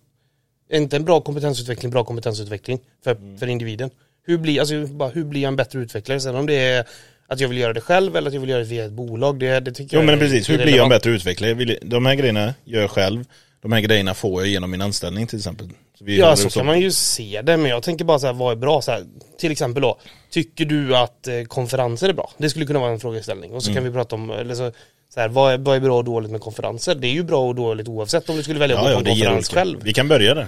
Är 0.69 0.79
inte 0.79 0.97
en 0.97 1.05
bra 1.05 1.21
kompetensutveckling 1.21 1.91
bra 1.91 2.05
kompetensutveckling 2.05 2.81
för, 3.05 3.39
för 3.39 3.47
individen? 3.47 3.91
Hur 4.27 4.39
blir, 4.39 4.61
alltså, 4.61 4.87
bara, 4.87 5.09
hur 5.09 5.25
blir 5.25 5.41
jag 5.43 5.49
en 5.49 5.57
bättre 5.57 5.79
utvecklare? 5.79 6.21
Sen 6.21 6.35
om 6.37 6.47
det 6.47 6.55
är 6.55 6.85
att 7.27 7.41
jag 7.41 7.49
vill 7.49 7.59
göra 7.59 7.73
det 7.73 7.81
själv 7.81 8.17
eller 8.17 8.29
att 8.29 8.35
jag 8.35 8.41
vill 8.41 8.51
göra 8.51 8.61
det 8.61 8.69
via 8.69 8.85
ett 8.85 8.93
bolag, 8.93 9.39
det, 9.39 9.61
det 9.61 9.73
tycker 9.73 9.97
Jo 9.97 10.01
jag 10.01 10.07
men 10.07 10.15
är 10.15 10.19
precis, 10.19 10.51
hur 10.51 10.59
blir 10.59 10.77
jag 10.77 10.83
en 10.83 10.89
bättre 10.89 11.11
utvecklare? 11.11 11.79
De 11.83 12.07
här 12.07 12.15
grejerna 12.15 12.55
gör 12.65 12.81
jag 12.81 12.91
själv. 12.91 13.25
De 13.63 13.73
här 13.73 13.81
grejerna 13.81 14.15
får 14.15 14.43
jag 14.43 14.49
genom 14.51 14.71
min 14.71 14.83
anställning 14.83 15.27
till 15.27 15.39
exempel. 15.39 15.69
Så 15.99 16.05
Ja 16.07 16.37
så 16.37 16.45
det 16.45 16.55
kan 16.55 16.67
man 16.67 16.81
ju 16.81 16.91
se 16.91 17.43
det, 17.43 17.57
men 17.57 17.71
jag 17.71 17.83
tänker 17.83 18.05
bara 18.05 18.19
så 18.19 18.27
här, 18.27 18.33
vad 18.35 18.53
är 18.53 18.57
bra? 18.57 18.83
Så 18.83 18.91
här, 18.93 19.05
till 19.39 19.53
exempel 19.53 19.83
då, 19.83 19.99
tycker 20.31 20.65
du 20.65 20.97
att 20.97 21.29
eh, 21.29 21.43
konferenser 21.49 22.09
är 22.09 22.13
bra? 22.13 22.31
Det 22.39 22.51
skulle 22.51 22.67
kunna 22.67 22.79
vara 22.79 22.91
en 22.93 23.01
frågeställning. 23.01 23.53
Och 23.53 23.63
så 23.63 23.71
Mm. 23.71 23.75
kan 23.83 23.93
vi 23.93 23.97
prata 23.99 24.15
om, 24.17 24.31
eller 24.31 24.55
så, 24.55 24.73
så 25.15 25.21
här, 25.21 25.29
vad, 25.29 25.53
är, 25.53 25.59
vad 25.59 25.77
är 25.77 25.81
bra 25.81 25.97
och 25.99 26.05
dåligt 26.05 26.31
med 26.31 26.41
konferenser? 26.41 26.95
Det 26.95 27.07
är 27.07 27.13
ju 27.13 27.23
bra 27.23 27.49
och 27.49 27.55
dåligt 27.55 27.89
oavsett 27.89 28.29
om 28.29 28.37
du 28.37 28.43
skulle 28.43 28.59
välja 28.59 28.79
att 28.79 28.83
Ja, 28.85 28.89
gå 28.89 28.95
ja, 28.95 28.99
på 28.99 29.05
det 29.05 29.11
en 29.11 29.17
konferens 29.17 29.49
själv. 29.49 29.79
Vi 29.83 29.93
kan 29.93 30.09
börja 30.09 30.35
där. 30.35 30.47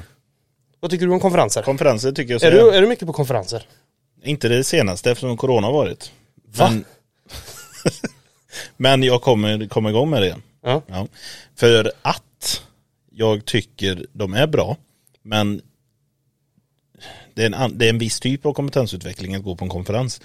Vad 0.80 0.90
tycker 0.90 1.06
du 1.06 1.12
om 1.12 1.20
konferenser? 1.20 1.62
Konferenser 1.62 2.12
tycker 2.12 2.32
jag 2.34 2.40
så 2.40 2.46
är, 2.46 2.50
du, 2.50 2.70
är 2.70 2.80
du 2.80 2.86
mycket 2.86 3.06
på 3.06 3.12
konferenser? 3.12 3.66
Inte 4.22 4.48
det 4.48 4.64
senaste 4.64 5.10
eftersom 5.10 5.36
corona 5.36 5.66
har 5.66 5.74
varit. 5.74 6.12
Va? 6.56 6.70
Men, 6.70 6.84
men 8.76 9.02
jag 9.02 9.22
kommer 9.22 9.68
komma 9.68 9.90
igång 9.90 10.10
med 10.10 10.22
det 10.22 10.26
igen. 10.26 10.42
Ja. 10.62 10.82
Ja. 10.86 11.08
För 11.56 11.92
att 12.02 12.62
jag 13.10 13.44
tycker 13.44 14.06
de 14.12 14.34
är 14.34 14.46
bra. 14.46 14.76
Men 15.22 15.62
det 17.34 17.42
är, 17.42 17.52
en, 17.54 17.78
det 17.78 17.84
är 17.84 17.90
en 17.90 17.98
viss 17.98 18.20
typ 18.20 18.46
av 18.46 18.52
kompetensutveckling 18.52 19.34
att 19.34 19.42
gå 19.42 19.56
på 19.56 19.64
en 19.64 19.68
konferens. 19.68 20.20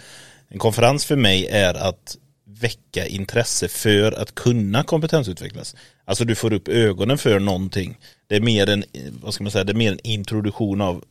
En 0.47 0.59
konferens 0.59 1.05
för 1.05 1.15
mig 1.15 1.47
är 1.47 1.73
att 1.73 2.17
väcka 2.45 3.07
intresse 3.07 3.67
för 3.67 4.11
att 4.11 4.35
kunna 4.35 4.83
kompetensutvecklas. 4.83 5.75
Alltså 6.05 6.25
du 6.25 6.35
får 6.35 6.53
upp 6.53 6.67
ögonen 6.67 7.17
för 7.17 7.39
någonting. 7.39 7.97
Det 8.31 8.37
är 8.37 8.41
mer 8.41 8.69
en, 8.69 8.83
vad 9.21 9.33
ska 9.33 9.43
man 9.43 9.51
säga, 9.51 9.63
det 9.63 9.71
är 9.71 9.75
mer 9.75 9.91
en 9.91 9.99
introduktion 10.03 10.81
av 10.81 11.03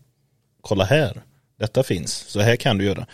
kolla 0.60 0.84
här, 0.84 1.22
detta 1.58 1.82
finns, 1.82 2.12
så 2.12 2.40
här 2.40 2.56
kan 2.56 2.78
du 2.78 2.84
göra. 2.84 3.06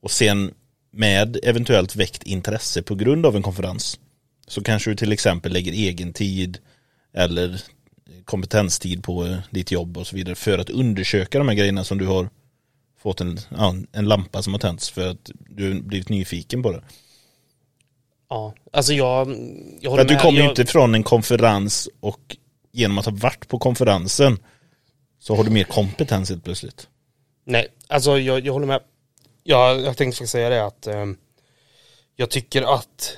Och 0.00 0.10
sen 0.10 0.54
med 0.90 1.38
eventuellt 1.42 1.96
väckt 1.96 2.22
intresse 2.22 2.82
på 2.82 2.94
grund 2.94 3.26
av 3.26 3.36
en 3.36 3.42
konferens 3.42 3.98
så 4.46 4.62
kanske 4.62 4.90
du 4.90 4.96
till 4.96 5.12
exempel 5.12 5.52
lägger 5.52 5.72
egen 5.72 6.12
tid 6.12 6.58
eller 7.14 7.62
kompetenstid 8.24 9.04
på 9.04 9.26
eh, 9.26 9.38
ditt 9.50 9.70
jobb 9.70 9.98
och 9.98 10.06
så 10.06 10.16
vidare 10.16 10.34
för 10.34 10.58
att 10.58 10.70
undersöka 10.70 11.38
de 11.38 11.48
här 11.48 11.54
grejerna 11.54 11.84
som 11.84 11.98
du 11.98 12.06
har 12.06 12.28
fått 12.98 13.20
en, 13.20 13.38
en 13.92 14.08
lampa 14.08 14.42
som 14.42 14.54
har 14.54 14.60
tänts 14.60 14.90
för 14.90 15.08
att 15.08 15.30
du 15.50 15.82
blivit 15.82 16.08
nyfiken 16.08 16.62
på 16.62 16.72
det. 16.72 16.82
Ja, 18.28 18.54
alltså 18.72 18.92
jag, 18.92 19.36
jag 19.80 19.90
håller 19.90 20.02
att 20.02 20.08
du 20.08 20.14
med. 20.14 20.22
kommer 20.22 20.38
ju 20.38 20.44
jag, 20.44 20.52
inte 20.52 20.66
från 20.66 20.94
en 20.94 21.02
konferens 21.02 21.88
och 22.00 22.36
genom 22.76 22.98
att 22.98 23.04
ha 23.04 23.12
varit 23.12 23.48
på 23.48 23.58
konferensen 23.58 24.38
så 25.18 25.34
har 25.34 25.44
du 25.44 25.50
mer 25.50 25.64
kompetens 25.64 26.30
helt 26.30 26.44
plötsligt. 26.44 26.88
Nej, 27.44 27.68
alltså 27.88 28.18
jag, 28.18 28.46
jag 28.46 28.52
håller 28.52 28.66
med. 28.66 28.80
Jag, 29.42 29.80
jag 29.80 29.96
tänkte 29.96 30.16
faktiskt 30.16 30.32
säga 30.32 30.48
det 30.48 30.64
att 30.64 30.86
ehm, 30.86 31.16
jag 32.16 32.30
tycker 32.30 32.74
att 32.74 33.16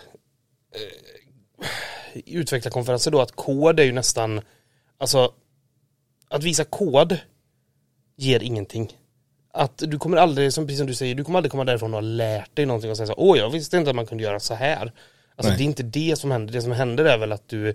eh, 0.75 2.23
utvecklarkonferenser 2.27 3.11
då 3.11 3.21
att 3.21 3.33
kod 3.33 3.81
är 3.81 3.85
ju 3.85 3.93
nästan, 3.93 4.41
alltså 4.99 5.33
att 6.29 6.45
visa 6.45 6.65
kod 6.65 7.19
ger 8.17 8.43
ingenting. 8.43 8.97
Att 9.53 9.79
du 9.79 9.99
kommer 9.99 10.17
aldrig, 10.17 10.53
som 10.53 10.67
precis 10.67 10.79
som 10.79 10.87
du 10.87 10.95
säger, 10.95 11.15
du 11.15 11.25
kommer 11.25 11.39
aldrig 11.39 11.51
komma 11.51 11.65
därifrån 11.65 11.95
och 11.95 12.01
ha 12.01 12.09
lärt 12.09 12.57
dig 12.57 12.67
någonting 12.67 12.91
och 12.91 12.97
säga 12.97 13.07
så 13.07 13.15
åh 13.17 13.39
jag 13.39 13.51
visste 13.51 13.77
inte 13.77 13.91
att 13.91 13.97
man 13.97 14.07
kunde 14.07 14.25
göra 14.25 14.41
så 14.41 14.55
här. 14.55 14.93
Alltså 15.37 15.49
Nej. 15.49 15.59
det 15.59 15.63
är 15.63 15.67
inte 15.67 15.83
det 15.83 16.19
som 16.19 16.31
händer, 16.31 16.53
det 16.53 16.63
som 16.63 16.73
händer 16.73 17.05
är 17.05 17.19
väl 17.19 17.33
att 17.33 17.49
du 17.49 17.75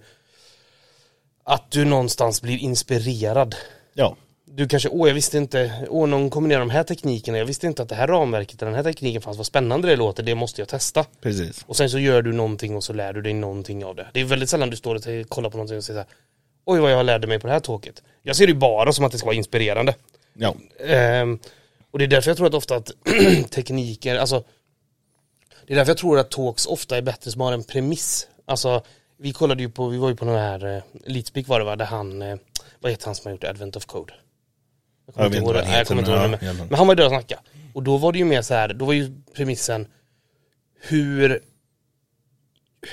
att 1.43 1.71
du 1.71 1.85
någonstans 1.85 2.41
blir 2.41 2.57
inspirerad 2.57 3.55
Ja, 3.93 4.15
du 4.45 4.67
kanske, 4.67 4.89
åh 4.89 5.07
jag 5.07 5.15
visste 5.15 5.37
inte, 5.37 5.85
åh 5.89 6.07
någon 6.07 6.29
kombinerar 6.29 6.59
de 6.59 6.69
här 6.69 6.83
teknikerna, 6.83 7.37
jag 7.37 7.45
visste 7.45 7.67
inte 7.67 7.81
att 7.81 7.89
det 7.89 7.95
här 7.95 8.07
ramverket 8.07 8.59
den 8.59 8.73
här 8.73 8.83
tekniken 8.83 9.21
fanns, 9.21 9.37
vad 9.37 9.45
spännande 9.45 9.87
det 9.87 9.95
låter, 9.95 10.23
det 10.23 10.35
måste 10.35 10.61
jag 10.61 10.67
testa. 10.67 11.05
precis. 11.21 11.63
Och 11.67 11.75
sen 11.75 11.89
så 11.89 11.99
gör 11.99 12.21
du 12.21 12.33
någonting 12.33 12.75
och 12.75 12.83
så 12.83 12.93
lär 12.93 13.13
du 13.13 13.21
dig 13.21 13.33
någonting 13.33 13.85
av 13.85 13.95
det. 13.95 14.07
Det 14.13 14.21
är 14.21 14.25
väldigt 14.25 14.49
sällan 14.49 14.69
du 14.69 14.77
står 14.77 14.95
och 14.95 15.29
kollar 15.29 15.49
på 15.49 15.57
någonting 15.57 15.77
och 15.77 15.83
säger 15.83 15.99
så 15.99 16.07
här, 16.07 16.17
oj 16.65 16.79
vad 16.79 16.91
jag 16.91 17.05
lärde 17.05 17.27
mig 17.27 17.39
på 17.39 17.47
det 17.47 17.53
här 17.53 17.59
tåget. 17.59 18.03
Jag 18.21 18.35
ser 18.35 18.47
det 18.47 18.51
ju 18.53 18.59
bara 18.59 18.93
som 18.93 19.05
att 19.05 19.11
det 19.11 19.17
ska 19.17 19.25
vara 19.25 19.35
inspirerande. 19.35 19.95
Ja, 20.33 20.55
Ehm, 20.85 21.39
och 21.91 21.99
det 21.99 22.05
är 22.05 22.07
därför 22.07 22.29
jag 22.29 22.37
tror 22.37 22.47
att 22.47 22.53
ofta 22.53 22.75
att 22.75 22.91
tekniker, 23.49 24.15
alltså 24.15 24.43
Det 25.67 25.73
är 25.73 25.77
därför 25.77 25.89
jag 25.89 25.97
tror 25.97 26.19
att 26.19 26.31
talks 26.31 26.65
ofta 26.65 26.97
är 26.97 27.01
bättre 27.01 27.31
som 27.31 27.41
har 27.41 27.53
en 27.53 27.63
premiss. 27.63 28.27
Alltså 28.45 28.83
vi 29.23 29.33
kollade 29.33 29.63
ju 29.63 29.69
på, 29.69 29.87
vi 29.87 29.97
var 29.97 30.09
ju 30.09 30.15
på 30.15 30.25
den 30.25 30.35
här 30.35 30.65
uh, 30.65 30.83
Leadspeak 31.05 31.47
var 31.47 31.59
det 31.59 31.65
va, 31.65 31.75
där 31.75 31.85
han, 31.85 32.21
eh, 32.21 32.37
vad 32.79 32.91
heter 32.91 33.05
han 33.05 33.15
som 33.15 33.25
har 33.25 33.31
gjort 33.31 33.43
Advent 33.43 33.75
of 33.75 33.85
Code? 33.85 34.13
Jag 35.05 35.15
kommer 35.15 35.25
Jag 35.25 35.35
inte 35.35 35.45
ihåg 35.45 35.53
det, 35.53 35.77
jag 35.77 35.87
kommer 35.87 36.01
inte 36.01 36.11
men 36.11 36.31
ihåg 36.31 36.39
det. 36.39 36.45
Men, 36.45 36.57
men 36.57 36.77
han 36.77 36.87
var 36.87 36.93
ju 36.93 36.95
där 36.95 37.05
och 37.05 37.11
snackade. 37.11 37.41
Och 37.73 37.83
då 37.83 37.97
var 37.97 38.11
det 38.11 38.17
ju 38.17 38.25
mer 38.25 38.41
så 38.41 38.53
här, 38.53 38.73
då 38.73 38.85
var 38.85 38.93
ju 38.93 39.11
premissen 39.35 39.87
hur 40.81 41.39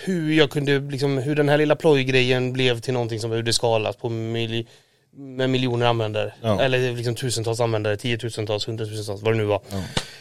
hur 0.05 0.33
jag 0.33 0.51
kunde, 0.51 0.79
liksom, 0.81 1.19
hur 1.19 1.37
den 1.37 1.49
här 1.49 1.59
lilla 1.59 1.77
plojgrejen 1.77 2.53
blev 2.53 2.81
till 2.81 2.95
någonting 2.95 3.21
som 3.21 3.31
behövde 3.31 3.53
skalas 3.53 3.97
på 3.97 4.09
mil, 4.09 4.69
med 5.13 5.51
miljoner 5.51 5.87
användare. 5.87 6.33
Ja. 6.43 6.61
Eller 6.63 6.93
liksom 6.97 7.15
tusentals 7.15 7.61
användare, 7.61 7.97
tiotusentals, 7.97 8.69
hundratusentals, 8.69 9.23
vad 9.23 9.33
det 9.33 9.37
nu 9.37 9.45
var. 9.45 9.61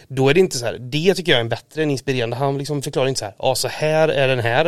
Då 0.08 0.30
är 0.30 0.34
det 0.34 0.40
inte 0.40 0.58
så 0.58 0.66
här, 0.66 0.78
det 0.80 1.14
tycker 1.16 1.32
jag 1.32 1.42
är 1.42 1.46
bättre 1.46 1.84
än 1.84 1.92
inspirerande. 1.92 2.36
Han 2.36 2.58
liksom 2.58 2.82
förklarar 2.82 3.08
inte 3.08 3.20
så 3.20 3.26
här, 3.26 3.34
ja 3.40 3.56
så 3.56 3.68
här 3.68 4.08
är 4.10 4.28
den 4.28 4.40
här, 4.40 4.66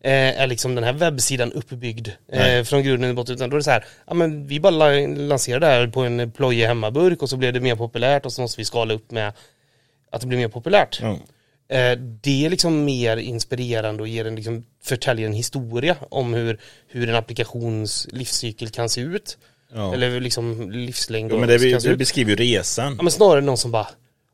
eh, 0.00 0.40
är 0.40 0.46
liksom 0.46 0.74
den 0.74 0.84
här 0.84 0.92
webbsidan 0.92 1.52
uppbyggd 1.52 2.08
eh, 2.32 2.64
från 2.64 2.82
grunden 2.82 3.10
i 3.10 3.14
botten. 3.14 3.34
Utan 3.34 3.50
då 3.50 3.56
är 3.56 3.58
det 3.58 3.64
så 3.64 3.70
här, 3.70 3.84
ja 4.06 4.14
men 4.14 4.46
vi 4.46 4.60
bara 4.60 4.70
la- 4.70 5.06
lanserade 5.06 5.66
det 5.66 5.72
här 5.72 5.86
på 5.86 6.00
en 6.00 6.30
plojig 6.32 6.66
hemmaburk 6.66 7.22
och 7.22 7.30
så 7.30 7.36
blev 7.36 7.52
det 7.52 7.60
mer 7.60 7.76
populärt 7.76 8.26
och 8.26 8.32
så 8.32 8.40
måste 8.40 8.60
vi 8.60 8.64
skala 8.64 8.94
upp 8.94 9.10
med 9.10 9.32
att 10.10 10.20
det 10.20 10.26
blir 10.26 10.38
mer 10.38 10.48
populärt. 10.48 10.98
ja. 11.02 11.18
Eh, 11.68 11.98
det 11.98 12.46
är 12.46 12.50
liksom 12.50 12.84
mer 12.84 13.16
inspirerande 13.16 14.02
och 14.02 14.08
ger 14.08 14.24
en 14.26 14.36
liksom, 14.36 14.64
förtäljer 14.84 15.26
en 15.26 15.32
historia 15.32 15.96
om 16.10 16.34
hur, 16.34 16.60
hur 16.88 17.08
en 17.08 17.14
applikations 17.14 18.08
livscykel 18.12 18.68
kan 18.70 18.88
se 18.88 19.00
ut. 19.00 19.38
Ja. 19.74 19.94
Eller 19.94 20.20
liksom 20.20 20.70
livslängd 20.70 21.32
och 21.32 21.40
men 21.40 21.48
det, 21.48 21.80
se 21.80 21.90
det 21.90 21.96
beskriver 21.96 22.30
ju 22.30 22.36
resan. 22.36 22.94
Ja 22.96 23.02
men 23.02 23.12
snarare 23.12 23.40
någon 23.40 23.58
som 23.58 23.70
bara 23.70 23.88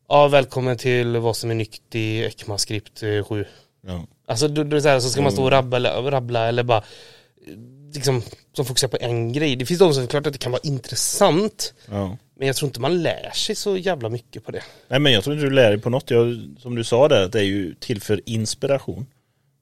Ja 0.09 0.29
välkommen 0.29 0.77
till 0.77 1.17
vad 1.17 1.37
som 1.37 1.51
är 1.51 1.55
nytt 1.55 1.95
i 1.95 2.25
ECMAScript 2.25 3.03
eh, 3.03 3.25
7 3.25 3.45
Ja. 3.87 4.07
Alltså 4.27 4.47
är 4.47 4.65
det 4.65 4.83
så, 4.83 4.89
här, 4.89 5.01
så 5.01 5.11
ska 5.11 5.23
man 5.23 5.33
stå 5.33 5.45
och 5.45 5.51
rabbla, 5.51 6.03
rabbla 6.03 6.49
eller 6.49 6.63
bara 6.63 6.79
eh, 6.79 7.55
Liksom 7.95 8.23
som 8.53 8.65
fokuserar 8.65 8.91
på 8.91 8.97
en 9.01 9.33
grej. 9.33 9.57
Det 9.57 9.67
finns 9.67 9.81
de 9.81 9.95
som 9.95 10.07
klart 10.07 10.27
att 10.27 10.33
det 10.33 10.39
kan 10.39 10.53
vara 10.53 10.63
intressant 10.65 11.75
Ja. 11.91 12.17
Men 12.37 12.47
jag 12.47 12.57
tror 12.57 12.67
inte 12.67 12.81
man 12.81 13.03
lär 13.03 13.31
sig 13.35 13.55
så 13.55 13.77
jävla 13.77 14.09
mycket 14.09 14.45
på 14.45 14.51
det. 14.51 14.63
Nej 14.89 15.01
men 15.01 15.13
jag 15.13 15.25
tror 15.25 15.37
inte 15.37 15.47
du 15.47 15.55
lär 15.55 15.71
dig 15.71 15.79
på 15.81 15.91
något. 15.91 16.11
Jag, 16.11 16.41
som 16.59 16.75
du 16.75 16.85
sa 16.85 17.09
där, 17.09 17.29
det 17.29 17.39
är 17.39 17.45
ju 17.45 17.75
till 17.75 18.03
för 18.03 18.21
inspiration. 18.27 19.07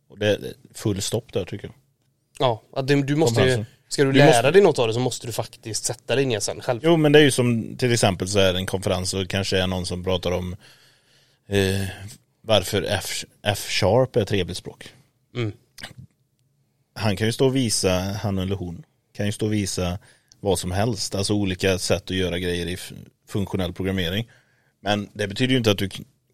Och 0.09 0.19
det 0.19 0.27
är 0.27 0.39
full 0.75 1.03
stopp 1.03 1.33
där 1.33 1.45
tycker 1.45 1.67
jag. 1.67 1.75
Ja, 2.39 2.83
du, 2.83 3.03
du 3.03 3.17
måste 3.17 3.43
ju. 3.43 3.65
Ska 3.89 4.05
du 4.05 4.13
Du 4.13 4.19
lära 4.19 4.27
måste- 4.27 4.51
dig 4.51 4.63
något 4.63 4.79
av 4.79 4.89
det 4.89 4.95
så 4.95 5.01
måste 5.01 5.27
du 5.27 5.33
faktiskt 5.33 5.85
sätta 5.85 6.17
dig 6.17 6.27
ner 6.27 6.41
sen 6.41 6.61
själv. 6.61 6.81
Jo 6.85 6.97
men 6.97 7.13
det 7.13 7.19
är 7.19 7.23
ju 7.23 7.31
som 7.31 7.77
till 7.77 7.93
exempel 7.93 8.29
så 8.29 8.39
här 8.39 8.55
en 8.55 8.67
konferens 8.67 9.15
och 9.15 9.29
kanske 9.29 9.59
är 9.59 9.67
någon 9.67 9.87
som 9.87 10.05
pratar 10.05 10.31
om 10.33 10.57
eh, 11.49 11.83
varför 12.43 12.83
F-sharp 13.43 14.17
är 14.17 14.21
ett 14.23 14.29
trevligt 14.29 14.57
språk. 14.57 14.89
Mm. 15.37 15.53
Han 16.95 17.17
kan 17.17 17.27
ju 17.27 17.33
stå 17.33 17.47
och 17.47 17.57
visa, 17.57 17.91
han 17.99 18.39
eller 18.39 18.57
hon, 18.57 18.83
kan 19.17 19.27
ju 19.27 19.33
stå 19.33 19.47
och 19.47 19.53
visa 19.53 19.99
vad 20.41 20.59
som 20.59 20.71
helst, 20.71 21.15
alltså 21.15 21.35
olika 21.35 21.79
sätt 21.79 22.03
att 22.11 22.17
göra 22.17 22.39
grejer 22.39 22.67
i 22.67 22.77
funktionell 23.29 23.73
programmering. 23.73 24.29
Men 24.81 25.09
det 25.13 25.29
betyder 25.29 25.51
ju 25.53 25.59
inte 25.59 25.71
att 25.71 25.79
du 25.79 25.89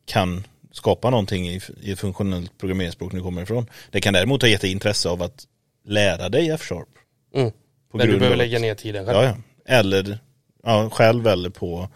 kan 0.05 0.47
skapa 0.73 1.11
någonting 1.11 1.49
i, 1.49 1.61
i 1.83 1.97
funktionellt 1.97 2.59
programmeringsspråk 2.59 3.13
nu 3.13 3.21
kommer 3.21 3.43
ifrån. 3.43 3.67
Det 3.91 4.01
kan 4.01 4.15
däremot 4.15 4.43
ha 4.43 4.49
gett 4.49 4.61
dig 4.61 4.71
intresse 4.71 5.09
av 5.09 5.23
att 5.23 5.47
lära 5.85 6.29
dig 6.29 6.51
F-sharp. 6.51 6.89
Mm. 7.35 7.53
Men 7.93 8.07
du 8.09 8.19
behöver 8.19 8.37
lägga 8.37 8.59
ner 8.59 8.75
tiden 8.75 9.05
själv. 9.07 9.17
Ja, 9.19 9.25
ja. 9.25 9.37
Eller 9.77 10.19
ja, 10.63 10.91
själv 10.91 11.27
eller 11.27 11.51
på 11.51 11.89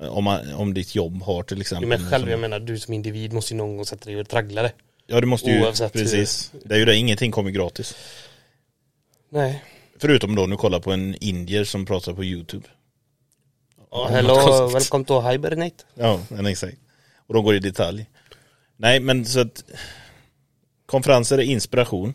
eh, 0.00 0.08
om, 0.08 0.24
man, 0.24 0.54
om 0.54 0.74
ditt 0.74 0.94
jobb 0.94 1.22
har 1.22 1.42
till 1.42 1.60
exempel. 1.60 1.88
Men 1.88 2.10
själv, 2.10 2.22
som- 2.22 2.30
jag 2.30 2.40
menar 2.40 2.60
du 2.60 2.78
som 2.78 2.94
individ 2.94 3.32
måste 3.32 3.54
ju 3.54 3.58
någon 3.58 3.76
gång 3.76 3.86
sätta 3.86 4.04
dig 4.04 4.20
och 4.20 4.28
traggla 4.28 4.62
det. 4.62 4.72
Ja 5.06 5.20
du 5.20 5.26
måste 5.26 5.50
ju, 5.50 5.62
oavsett 5.62 5.94
hur- 5.96 6.00
precis. 6.00 6.52
Det 6.64 6.74
är 6.74 6.78
ju 6.78 6.84
det, 6.84 6.96
ingenting 6.96 7.32
kommer 7.32 7.50
gratis. 7.50 7.94
Nej. 9.30 9.64
Förutom 9.98 10.34
då 10.34 10.46
nu 10.46 10.56
kolla 10.56 10.80
på 10.80 10.92
en 10.92 11.14
indier 11.20 11.64
som 11.64 11.86
pratar 11.86 12.12
på 12.14 12.24
YouTube. 12.24 12.66
Oh, 13.78 13.84
Ja, 13.90 14.08
hello, 14.10 14.34
konstigt. 14.40 14.74
welcome 14.76 15.04
to 15.04 15.20
Hibernate. 15.20 15.84
Ja, 15.94 16.20
exakt. 16.48 16.76
Och 17.26 17.34
de 17.34 17.44
går 17.44 17.54
i 17.54 17.58
detalj. 17.58 18.06
Nej 18.76 19.00
men 19.00 19.24
så 19.26 19.40
att 19.40 19.64
konferenser 20.86 21.38
är 21.38 21.42
inspiration. 21.42 22.14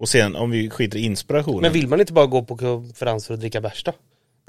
Och 0.00 0.08
sen 0.08 0.36
om 0.36 0.50
vi 0.50 0.70
skiter 0.70 0.98
i 0.98 1.04
inspirationen. 1.04 1.62
Men 1.62 1.72
vill 1.72 1.88
man 1.88 2.00
inte 2.00 2.12
bara 2.12 2.26
gå 2.26 2.42
på 2.42 2.56
konferens 2.56 3.26
för 3.26 3.34
att 3.34 3.40
dricka 3.40 3.60
bärs 3.60 3.84
då? 3.84 3.92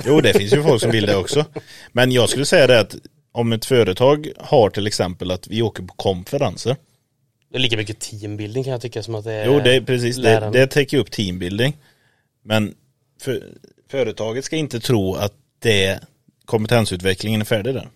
Jo, 0.05 0.21
det 0.21 0.33
finns 0.33 0.53
ju 0.53 0.63
folk 0.63 0.81
som 0.81 0.91
vill 0.91 1.05
det 1.05 1.15
också. 1.17 1.45
Men 1.91 2.11
jag 2.11 2.29
skulle 2.29 2.45
säga 2.45 2.67
det 2.67 2.79
att 2.79 2.95
om 3.31 3.53
ett 3.53 3.65
företag 3.65 4.31
har 4.37 4.69
till 4.69 4.87
exempel 4.87 5.31
att 5.31 5.47
vi 5.47 5.61
åker 5.61 5.83
på 5.83 5.93
konferenser. 5.93 6.75
Det 7.49 7.57
är 7.57 7.59
lika 7.59 7.77
mycket 7.77 7.99
teambuilding 7.99 8.63
kan 8.63 8.71
jag 8.71 8.81
tycka 8.81 9.03
som 9.03 9.15
att 9.15 9.23
det 9.23 9.33
är 9.33 9.45
Jo, 9.45 9.59
det 9.59 9.75
är 9.75 9.81
precis, 9.81 10.17
det, 10.17 10.49
det 10.53 10.67
täcker 10.67 10.97
upp 10.97 11.11
teambuilding. 11.11 11.77
Men 12.43 12.75
för, 13.21 13.43
företaget 13.89 14.45
ska 14.45 14.55
inte 14.55 14.79
tro 14.79 15.15
att 15.15 15.33
det 15.59 15.99
kompetensutvecklingen 16.45 17.41
är 17.41 17.45
färdig 17.45 17.73
där. 17.73 17.89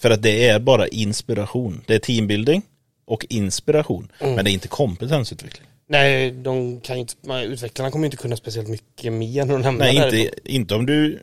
För 0.00 0.10
att 0.10 0.22
det 0.22 0.48
är 0.48 0.58
bara 0.58 0.88
inspiration. 0.88 1.84
Det 1.86 1.94
är 1.94 1.98
teambuilding 1.98 2.62
och 3.04 3.26
inspiration. 3.28 4.12
Mm. 4.18 4.34
Men 4.34 4.44
det 4.44 4.50
är 4.50 4.52
inte 4.52 4.68
kompetensutveckling. 4.68 5.68
Nej, 5.86 6.30
de 6.30 6.80
kan 6.80 6.96
inte, 6.96 7.14
utvecklarna 7.44 7.90
kommer 7.90 8.04
inte 8.04 8.16
kunna 8.16 8.36
speciellt 8.36 8.68
mycket 8.68 9.12
mer 9.12 9.42
än 9.42 9.48
de 9.48 9.60
nämner 9.60 9.84
Nej, 9.84 9.98
där. 9.98 10.14
inte, 10.14 10.30
inte 10.44 10.74
om 10.74 10.86
du 10.86 11.22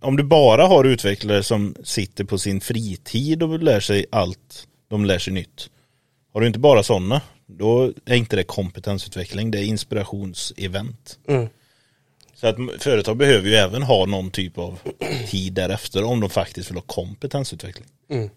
om 0.00 0.16
du 0.16 0.22
bara 0.22 0.66
har 0.66 0.84
utvecklare 0.84 1.42
som 1.42 1.74
sitter 1.84 2.24
på 2.24 2.38
sin 2.38 2.60
fritid 2.60 3.42
och 3.42 3.62
lär 3.62 3.80
sig 3.80 4.06
allt 4.10 4.68
de 4.88 5.04
lär 5.04 5.18
sig 5.18 5.32
nytt. 5.32 5.70
Har 6.32 6.40
du 6.40 6.46
inte 6.46 6.58
bara 6.58 6.82
sådana, 6.82 7.20
då 7.46 7.92
är 8.04 8.14
inte 8.14 8.36
det 8.36 8.44
kompetensutveckling, 8.44 9.50
det 9.50 9.58
är 9.58 9.62
inspirationsevent. 9.62 11.18
Mm. 11.28 11.48
Så 12.34 12.46
att 12.46 12.56
företag 12.78 13.16
behöver 13.16 13.48
ju 13.48 13.54
även 13.54 13.82
ha 13.82 14.06
någon 14.06 14.30
typ 14.30 14.58
av 14.58 14.78
tid 15.28 15.52
därefter 15.52 16.04
om 16.04 16.20
de 16.20 16.30
faktiskt 16.30 16.70
vill 16.70 16.76
ha 16.76 16.82
kompetensutveckling. 16.82 17.88
Mm. 18.10 18.30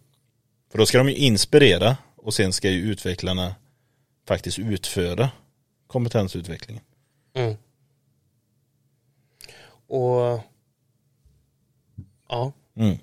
För 0.72 0.78
då 0.78 0.86
ska 0.86 0.98
de 0.98 1.10
ju 1.10 1.16
inspirera 1.16 1.98
och 2.16 2.34
sen 2.34 2.54
ska 2.54 2.70
ju 2.70 2.92
utvecklarna 2.92 3.56
faktiskt 4.30 4.60
utföra 4.60 5.30
kompetensutvecklingen. 5.88 6.84
Mm. 7.34 7.56
Och 9.88 10.40
ja, 12.30 12.52
Mm. 12.78 12.98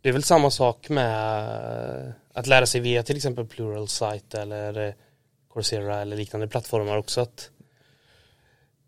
det 0.00 0.08
är 0.08 0.12
väl 0.12 0.22
samma 0.22 0.50
sak 0.50 0.88
med 0.88 2.14
att 2.32 2.46
lära 2.46 2.66
sig 2.66 2.80
via 2.80 3.02
till 3.02 3.16
exempel 3.16 3.46
Plural 3.46 3.88
Site 3.88 4.40
eller 4.40 4.88
eh, 4.88 4.94
Coursera 5.54 6.00
eller 6.00 6.16
liknande 6.16 6.48
plattformar 6.48 6.96
också 6.96 7.20
att 7.20 7.50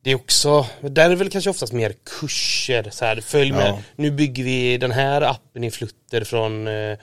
det 0.03 0.11
är 0.11 0.15
också, 0.15 0.67
där 0.81 1.05
är 1.05 1.09
det 1.11 1.17
väl 1.17 1.31
kanske 1.31 1.51
oftast 1.51 1.73
mer 1.73 1.95
kurser 2.21 2.91
så 2.91 3.05
här, 3.05 3.21
följ 3.21 3.53
med, 3.53 3.69
Ja. 3.69 3.83
nu 3.97 4.11
bygger 4.11 4.45
vi 4.45 4.79
den 4.79 4.91
här 4.91 5.23
appen 5.23 5.65
i 5.65 5.71
Flutter 5.71 6.25
från 6.25 6.67
eh, 6.69 6.99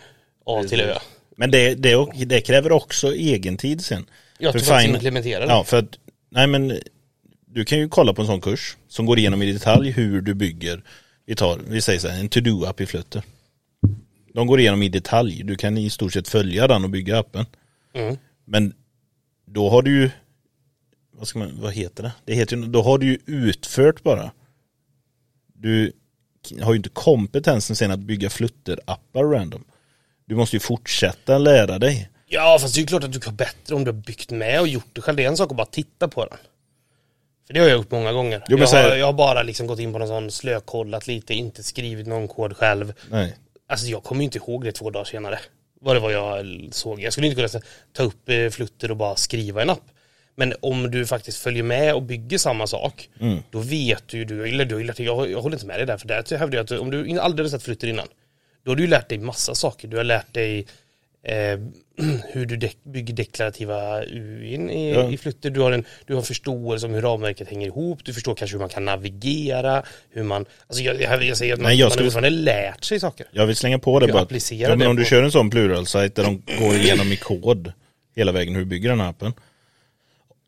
A 0.46 0.64
till 0.70 0.82
Ö. 0.82 0.98
Men 1.38 1.52
det, 1.52 1.76
det, 1.76 2.08
det 2.26 2.42
kräver 2.42 2.72
också 2.72 3.14
egen 3.14 3.58
tid 3.58 3.86
sen. 3.86 4.06
Jag 4.40 4.54
tror 4.54 4.62
faktiskt 4.62 4.96
implementera 4.96 5.46
det. 5.46 5.52
Ja, 5.52 5.64
för 5.64 5.80
att, 5.80 6.00
nej 6.30 6.48
men 6.48 6.80
du 7.46 7.66
kan 7.66 7.80
ju 7.80 7.90
kolla 7.90 8.14
på 8.14 8.22
en 8.22 8.28
sån 8.28 8.42
kurs 8.42 8.78
som 8.88 9.06
går 9.06 9.20
igenom 9.20 9.42
i 9.42 9.52
detalj 9.52 9.92
hur 9.92 10.22
du 10.22 10.34
bygger, 10.34 10.84
vi 11.26 11.36
tar, 11.36 11.60
vi 11.68 11.82
säger 11.82 12.00
så 12.00 12.08
här, 12.08 12.20
en 12.20 12.30
to-do-app 12.30 12.82
i 12.82 12.86
Flutter. 12.86 13.24
De 14.34 14.48
går 14.48 14.60
igenom 14.60 14.84
i 14.84 14.90
detalj, 14.90 15.44
du 15.44 15.56
kan 15.56 15.78
i 15.78 15.90
stort 15.90 16.14
sett 16.14 16.28
följa 16.28 16.68
den 16.68 16.84
och 16.84 16.90
bygga 16.90 17.20
appen. 17.20 17.46
Mm. 17.94 18.18
Men 18.46 18.74
då 19.46 19.70
har 19.70 19.82
du 19.82 20.02
ju, 20.02 20.10
vad 21.12 21.28
ska 21.28 21.40
man, 21.40 21.62
vad 21.62 21.74
heter 21.74 22.04
det? 22.04 22.12
Det 22.26 22.34
heter 22.34 22.58
då 22.58 22.82
har 22.82 22.98
du 22.98 23.06
ju 23.06 23.20
utfört 23.26 24.04
bara. 24.04 24.32
Du 25.54 25.92
har 26.62 26.74
ju 26.74 26.78
inte 26.78 26.90
kompetensen 26.90 27.76
sen 27.76 27.92
att 27.92 28.00
bygga 28.00 28.30
Flutter-appar 28.30 29.24
random. 29.24 29.64
Du 30.26 30.36
måste 30.36 30.56
ju 30.56 30.60
fortsätta 30.60 31.38
lära 31.38 31.80
dig. 31.80 32.10
Ja 32.36 32.58
fast 32.62 32.76
det 32.76 32.80
är 32.80 32.82
ju 32.82 32.88
klart 32.88 33.04
att 33.04 33.14
du 33.14 33.20
kan 33.20 33.36
bättre 33.36 33.76
om 33.76 33.84
du 33.84 33.92
har 33.92 34.00
byggt 34.00 34.32
med 34.32 34.60
och 34.60 34.68
gjort 34.68 34.90
det 34.94 35.02
själv. 35.02 35.16
Det 35.18 35.24
är 35.24 35.28
en 35.28 35.38
sak 35.38 35.52
att 35.52 35.58
bara 35.58 35.66
titta 35.66 36.08
på 36.08 36.26
den. 36.26 36.38
För 37.48 37.54
det 37.54 37.60
har 37.60 37.68
jag 37.68 37.78
gjort 37.78 37.92
många 37.92 38.12
gånger. 38.14 38.44
Jo, 38.50 38.58
jag, 38.58 38.68
här- 38.68 38.90
har, 38.90 38.96
jag 38.96 39.06
har 39.06 39.14
bara 39.14 39.44
liksom 39.44 39.68
gått 39.68 39.80
in 39.80 39.94
på 39.94 40.00
någon 40.00 40.08
sån 40.08 40.32
slökollat 40.32 41.08
lite, 41.08 41.34
inte 41.34 41.64
skrivit 41.64 42.08
någon 42.08 42.28
kod 42.28 42.58
själv. 42.58 42.94
Nej. 43.12 43.36
Alltså 43.70 43.88
jag 43.88 44.04
kommer 44.04 44.22
ju 44.22 44.26
inte 44.26 44.38
ihåg 44.38 44.64
det 44.64 44.72
två 44.72 44.90
dagar 44.90 45.06
senare. 45.06 45.40
Vad 45.82 45.96
det 45.96 46.00
var 46.00 46.12
jag 46.12 46.46
såg. 46.72 47.02
Jag 47.02 47.14
skulle 47.14 47.28
inte 47.28 47.48
kunna 47.48 47.64
ta 47.94 48.04
upp 48.04 48.30
eh, 48.30 48.50
Flutter 48.50 48.92
och 48.92 48.98
bara 48.98 49.16
skriva 49.16 49.62
en 49.62 49.70
app. 49.70 49.84
Men 50.36 50.54
om 50.62 50.92
du 50.92 51.06
faktiskt 51.06 51.38
följer 51.38 51.64
med 51.64 51.94
och 51.94 52.02
bygger 52.02 52.38
samma 52.38 52.68
sak, 52.68 53.10
Mm. 53.20 53.40
då 53.52 53.60
vet 53.60 54.08
du 54.08 54.18
ju, 54.18 54.26
du, 54.26 54.48
eller 54.50 54.66
du 54.66 54.84
dig, 54.84 55.06
jag, 55.06 55.32
jag 55.32 55.42
håller 55.42 55.56
inte 55.56 55.66
med 55.68 55.80
dig 55.80 55.86
där, 55.86 55.98
för 55.98 56.08
där 56.08 56.38
hävdar 56.38 56.58
jag 56.58 56.64
att 56.64 56.72
om 56.72 56.92
du 56.92 57.20
aldrig 57.20 57.46
har 57.46 57.52
sett 57.52 57.64
Flutter 57.64 57.88
innan, 57.88 58.08
då 58.64 58.72
har 58.72 58.76
du 58.76 58.84
ju 58.84 58.90
lärt 58.90 59.10
dig 59.10 59.18
massa 59.18 59.56
saker. 59.56 59.88
Du 59.88 59.98
har 59.98 60.04
lärt 60.04 60.34
dig 60.34 60.68
eh, 61.26 61.60
hur 62.32 62.46
du 62.46 62.56
dek- 62.56 62.78
bygger 62.92 63.14
deklarativa 63.14 64.04
UIn 64.06 64.70
i, 64.70 64.94
Ja. 64.94 65.10
i 65.12 65.18
Flutter. 65.18 65.50
Du 65.50 65.60
har, 65.60 65.72
en, 65.72 65.86
du 66.06 66.16
har 66.16 66.22
förståelse 66.22 66.86
om 66.88 66.94
hur 66.94 67.02
ramverket 67.02 67.50
hänger 67.50 67.68
ihop. 67.68 68.00
Du 68.06 68.14
förstår 68.14 68.36
kanske 68.36 68.56
hur 68.56 68.60
man 68.60 68.70
kan 68.70 68.86
navigera, 68.86 69.84
hur 70.12 70.24
man, 70.24 70.46
alltså 70.68 70.84
jag, 70.84 71.02
jag, 71.02 71.24
jag 71.24 71.38
säger 71.38 71.54
att 71.54 71.60
man, 71.60 71.70
Nej, 71.70 71.80
jag 71.80 71.86
man 71.86 71.90
har 71.90 71.96
skulle- 71.96 72.06
fortfarande 72.06 72.30
lärt 72.30 72.84
sig 72.84 73.00
saker. 73.00 73.26
Jag 73.32 73.46
vill 73.46 73.56
slänga 73.56 73.80
på 73.80 74.00
det 74.00 74.06
Du 74.08 74.14
bara. 74.14 74.28
Ja, 74.52 74.70
men 74.70 74.80
det 74.80 74.88
om 74.88 74.96
du 74.96 75.04
på- 75.04 75.10
kör 75.10 75.24
en 75.24 75.32
sån 75.32 75.50
plural-sajt 75.50 76.16
där 76.16 76.24
de 76.24 76.42
går 76.60 76.76
igenom 76.76 77.12
i 77.12 77.16
kod 77.18 77.72
hela 78.16 78.32
vägen 78.32 78.54
hur 78.54 78.62
du 78.62 78.66
bygger 78.66 78.90
den 78.90 79.00
här 79.00 79.10
appen. 79.10 79.34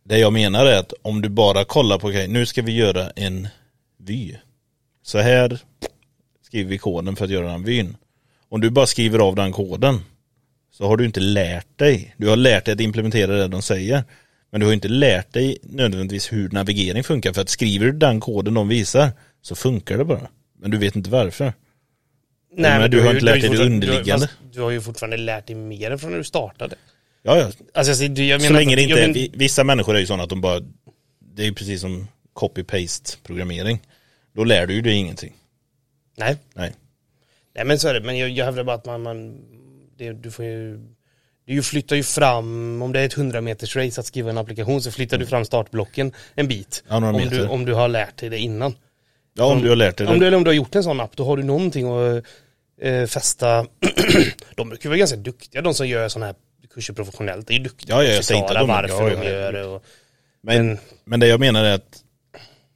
Det 0.06 0.18
jag 0.18 0.34
menar 0.34 0.66
är 0.66 0.80
att 0.80 0.94
om 1.02 1.22
du 1.22 1.30
bara 1.30 1.64
kollar 1.66 2.00
på, 2.00 2.08
okej 2.08 2.28
nu 2.28 2.46
ska 2.46 2.62
vi 2.62 2.72
göra 2.76 3.10
en 3.16 3.48
vy. 4.00 4.36
Så 5.04 5.18
här 5.18 5.60
skriver 6.46 6.70
vi 6.70 6.78
koden 6.78 7.16
för 7.16 7.26
att 7.26 7.32
göra 7.32 7.48
den 7.52 7.64
vyn. 7.64 7.98
Om 8.50 8.62
du 8.62 8.70
bara 8.70 8.86
skriver 8.86 9.20
av 9.20 9.36
den 9.36 9.52
koden 9.52 10.00
så 10.78 10.88
har 10.88 10.98
du 10.98 11.06
inte 11.06 11.20
lärt 11.20 11.78
dig. 11.78 12.16
Du 12.18 12.28
har 12.28 12.36
lärt 12.36 12.66
dig 12.66 12.74
att 12.74 12.80
implementera 12.82 13.32
det 13.38 13.48
de 13.48 13.62
säger. 13.62 14.04
Men 14.52 14.60
du 14.60 14.66
har 14.66 14.74
inte 14.74 14.88
lärt 14.88 15.34
dig 15.34 15.58
nödvändigtvis 15.64 16.34
hur 16.34 16.50
navigering 16.50 17.04
funkar. 17.04 17.34
För 17.34 17.42
att 17.42 17.50
skriver 17.50 17.86
du 17.86 17.92
den 17.92 18.20
koden 18.20 18.54
de 18.54 18.68
visar 18.68 19.12
så 19.42 19.56
funkar 19.56 19.98
det 19.98 20.06
bara. 20.06 20.28
Men 20.60 20.72
du 20.72 20.78
vet 20.78 20.96
inte 20.96 21.10
varför. 21.10 21.54
men 22.58 22.92
du 22.92 23.02
har 23.02 23.12
inte 23.14 23.26
lärt 23.26 23.34
dig 23.34 23.42
det 23.42 23.48
fortfarande- 23.48 23.86
du 23.86 23.88
har- 23.88 23.96
underliggande. 23.98 24.30
Du 24.54 24.62
har 24.62 24.70
ju 24.72 24.82
fortfarande 24.82 25.18
lärt 25.18 25.48
dig 25.48 25.56
mer 25.56 25.92
än 25.92 26.00
från 26.00 26.12
när 26.12 26.18
du 26.18 26.24
startade. 26.24 26.76
Ja, 27.24 27.38
ja. 27.38 27.52
Alltså, 27.74 28.04
jag, 28.04 28.20
jag 28.20 28.42
Så 28.42 28.48
menar 28.48 28.60
länge 28.60 28.76
det 28.76 28.82
inte 28.82 29.04
är, 29.04 29.08
men- 29.14 29.40
vissa 29.40 29.64
människor 29.64 29.96
är 29.96 30.00
ju 30.00 30.06
sådana 30.06 30.24
att 30.24 30.30
de 30.30 30.42
bara, 30.42 30.60
det 31.36 31.42
är 31.42 31.46
ju 31.46 31.54
precis 31.54 31.82
som 31.82 32.08
copy-paste 32.34 33.18
programmering. 33.24 33.80
Då 34.36 34.44
lär 34.44 34.68
du 34.68 34.74
ju 34.74 34.82
dig 34.82 34.94
ingenting. 34.94 35.34
Nej, 36.18 36.36
Nej. 36.54 36.72
nej 37.56 37.66
men 37.66 37.80
så 37.80 37.88
är 37.88 37.94
det. 37.94 38.02
Men 38.02 38.18
jag, 38.18 38.30
jag 38.30 38.46
hävdar 38.46 38.64
bara 38.64 38.76
att 38.76 38.86
man, 38.86 39.02
man 39.04 39.38
det, 39.98 40.14
du 40.14 40.32
får 40.32 40.46
ju 40.46 40.80
du 41.46 41.64
flyttar 41.64 41.96
ju 41.96 42.04
fram, 42.04 42.82
om 42.82 42.94
det 42.94 43.00
är 43.00 43.06
ett 43.06 43.18
100 43.18 43.42
meters 43.42 43.76
race 43.76 44.00
att 44.00 44.06
skriva 44.06 44.30
en 44.30 44.38
applikation 44.38 44.82
så 44.82 44.92
flyttar 44.92 45.18
du 45.18 45.26
fram 45.26 45.46
startblocken 45.46 46.12
en 46.36 46.48
bit. 46.48 46.84
Ja, 46.88 47.00
några 47.00 47.14
om, 47.14 47.22
meter. 47.22 47.38
du, 47.38 47.48
om 47.48 47.66
du 47.66 47.74
har 47.74 47.88
lärt 47.88 48.18
dig 48.18 48.30
det 48.30 48.38
innan. 48.38 48.76
Ja, 49.34 49.46
om 49.46 49.62
du 49.62 49.70
har 49.70 49.76
lärt 49.76 49.98
dig 49.98 50.08
Om 50.08 50.14
det. 50.14 50.20
du, 50.20 50.28
eller 50.28 50.38
om 50.38 50.44
du 50.44 50.50
har 50.50 50.56
gjort 50.56 50.76
en 50.76 50.84
sån 50.84 51.00
app, 51.00 51.16
då 51.16 51.26
har 51.26 51.38
du 51.38 51.44
någonting 51.44 51.88
att 51.92 52.24
eh, 52.82 53.06
fästa. 53.06 53.66
de 54.56 54.70
brukar 54.70 54.90
vara 54.90 54.98
ganska 54.98 55.18
duktiga, 55.18 55.62
de 55.62 55.74
som 55.74 55.88
gör 55.88 56.10
sådana 56.10 56.26
här 56.26 56.36
kurser 56.74 56.94
professionellt. 56.94 57.48
Det 57.48 57.54
är 57.54 57.58
ju 57.58 57.64
duktiga 57.64 57.96
Ja, 57.96 58.04
ja, 58.04 58.14
jag 58.14 58.26
säger 58.26 58.42
inte 58.42 58.54
de- 58.54 58.68
varför 58.68 59.10
ja, 59.12 59.16
de 59.24 59.30
gör 59.30 59.54
det. 59.54 59.66
Och, 59.66 59.84
Men, 60.42 60.78
men 61.06 61.20
det 61.20 61.28
jag 61.28 61.40
menar 61.40 61.64
är 61.66 61.74
att 61.74 62.04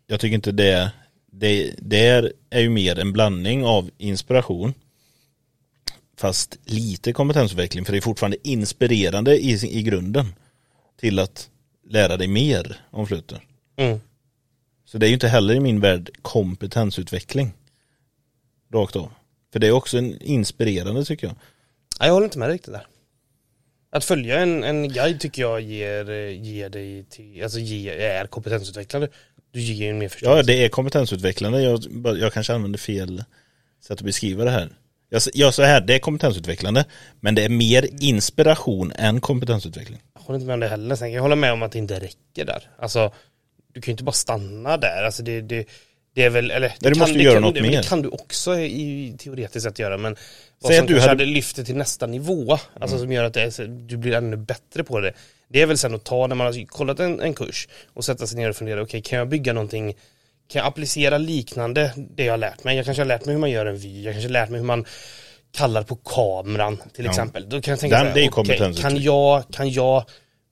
jag 0.08 0.20
tycker 0.20 0.36
inte 0.36 0.52
det, 0.52 0.92
det, 1.32 1.74
det 1.78 2.08
är, 2.08 2.34
är 2.50 2.60
ju 2.60 2.70
mer 2.70 3.00
en 3.00 3.14
blandning 3.14 3.66
av 3.66 3.90
inspiration 3.98 4.74
fast 6.22 6.58
lite 6.66 7.14
kompetensutveckling 7.14 7.86
för 7.86 7.92
det 7.92 8.00
är 8.00 8.02
fortfarande 8.02 8.38
inspirerande 8.48 9.38
i, 9.38 9.80
i 9.80 9.84
grunden 9.84 10.26
till 11.00 11.20
att 11.20 11.50
lära 11.90 12.18
dig 12.18 12.28
mer 12.28 12.78
om 12.92 13.08
Flutter. 13.08 13.40
mm. 13.78 14.00
Så 14.86 14.98
det 14.98 15.06
är 15.06 15.08
ju 15.08 15.14
inte 15.14 15.28
heller 15.28 15.54
i 15.56 15.60
min 15.60 15.80
värld 15.80 16.10
kompetensutveckling. 16.22 17.54
Rakt 18.74 18.96
av. 18.96 19.12
För 19.54 19.60
det 19.60 19.68
är 19.68 19.72
också 19.72 19.98
en 19.98 20.22
inspirerande 20.22 21.06
tycker 21.06 21.28
jag. 21.28 21.36
Nej, 22.00 22.08
jag 22.08 22.14
håller 22.14 22.26
inte 22.26 22.40
med 22.40 22.50
riktigt 22.50 22.74
där. 22.74 22.88
Att 23.92 24.06
följa 24.06 24.40
en, 24.40 24.64
en 24.64 24.90
guide 24.90 25.20
tycker 25.20 25.42
jag 25.42 25.62
ger, 25.62 26.06
ger 26.30 26.70
dig 26.70 27.04
till, 27.10 27.44
alltså 27.44 27.60
ger, 27.60 27.98
är 27.98 28.28
kompetensutvecklande. 28.28 29.10
Du 29.52 29.60
ger 29.62 29.86
ju 29.86 29.94
mer 29.94 30.04
Ja, 30.06 30.10
förståelse. 30.10 30.52
det 30.52 30.66
är 30.66 30.70
kompetensutvecklande. 30.70 31.62
Jag, 31.62 31.84
jag 32.18 32.34
kanske 32.34 32.54
använder 32.54 32.80
fel 32.80 33.24
sätt 33.82 33.92
att 34.00 34.02
beskriva 34.06 34.44
det 34.44 34.52
här. 34.52 34.70
Jag, 35.13 35.21
jag 35.34 35.54
så 35.54 35.63
här, 35.63 35.82
det 35.82 35.95
är 35.95 36.00
kompetensutvecklande, 36.00 36.86
men 37.19 37.36
det 37.36 37.45
är 37.45 37.50
mer 37.50 37.88
inspiration 38.04 38.91
än 38.95 39.21
kompetensutveckling. 39.21 40.02
Jag 40.13 40.21
håller 40.21 40.36
inte 40.36 40.45
med 40.47 40.54
om 40.54 40.60
det 40.60 40.67
heller. 40.67 40.95
Sen 40.95 41.08
kan 41.08 41.13
jag 41.13 41.21
hålla 41.21 41.36
med 41.36 41.54
om 41.54 41.63
att 41.63 41.71
det 41.71 41.78
inte 41.78 42.00
räcker 42.00 42.45
där. 42.45 42.69
Alltså, 42.80 43.12
du 43.74 43.82
kan 43.82 43.91
ju 43.91 43.91
inte 43.91 44.04
bara 44.04 44.12
stanna 44.12 44.78
där. 44.78 45.04
Alltså 45.04 45.24
det, 45.24 45.41
det, 45.41 45.65
det 46.15 46.24
är 46.24 46.30
väl, 46.30 46.52
eller 46.52 46.74
det 46.80 46.89
du 46.89 47.00
måste 47.00 47.17
det 47.17 47.24
göra 47.24 47.34
kan, 47.34 47.41
något 47.41 47.56
det, 47.56 47.62
mer. 47.62 47.71
Det 47.71 47.88
kan 47.88 48.02
du 48.02 48.10
också 48.10 48.60
i 48.60 49.15
teoretiskt 49.19 49.63
sett 49.63 49.80
göra, 49.80 49.97
men 49.97 50.15
vad 50.62 50.69
Säg 50.71 50.78
som 50.78 50.84
att 50.84 50.88
du 50.88 50.93
kanske 50.93 51.10
hade- 51.10 51.24
hade 51.24 51.32
lyft 51.34 51.56
det 51.56 51.63
till 51.63 51.76
nästa 51.76 52.08
nivå, 52.08 52.58
alltså 52.80 52.97
som 52.97 53.12
gör 53.12 53.24
att 53.24 53.38
är, 53.38 53.67
du 53.67 53.97
blir 53.97 54.13
ännu 54.13 54.38
bättre 54.38 54.84
på 54.84 55.00
det. 55.00 55.13
Det 55.50 55.62
är 55.62 55.65
väl 55.65 55.78
sen 55.78 55.95
att 55.95 56.04
ta 56.04 56.28
när 56.28 56.36
man 56.36 56.47
har 56.47 56.65
kollat 56.65 57.00
en, 57.00 57.19
en 57.19 57.34
kurs 57.34 57.67
och 57.93 58.06
sätta 58.06 58.28
sig 58.28 58.38
ner 58.38 58.50
och 58.50 58.56
fundera, 58.56 58.82
okej 58.82 59.02
kan 59.02 59.19
jag 59.19 59.30
bygga 59.30 59.54
någonting 59.54 59.95
kan 60.52 60.60
jag 60.60 60.68
applicera 60.68 61.18
liknande 61.18 61.92
det 62.16 62.24
jag 62.24 62.34
har 62.34 62.38
lärt 62.38 62.64
mig? 62.64 62.76
Jag 62.76 62.86
kanske 62.86 63.02
har 63.02 63.08
lärt 63.08 63.26
mig 63.26 63.34
hur 63.36 63.40
man 63.40 63.50
gör 63.52 63.66
en 63.66 63.78
vy, 63.78 64.04
jag 64.04 64.14
kanske 64.14 64.28
har 64.28 64.34
lärt 64.34 64.50
mig 64.50 64.60
hur 64.60 64.68
man 64.68 64.86
kallar 65.58 65.84
på 65.84 65.96
kameran 65.96 66.78
till 66.94 67.06
Ja. 67.06 67.12
exempel. 67.12 67.50
Då 67.50 67.62
kan 67.62 67.72
jag 67.72 67.80
tänka 67.80 68.04
Den- 68.04 68.14
så 68.14 68.20
här, 68.20 68.28
kompetensutveckling. 68.28 68.92
kan 68.98 69.04
jag, 69.04 69.44
kan 69.52 69.70
jag 69.72 70.04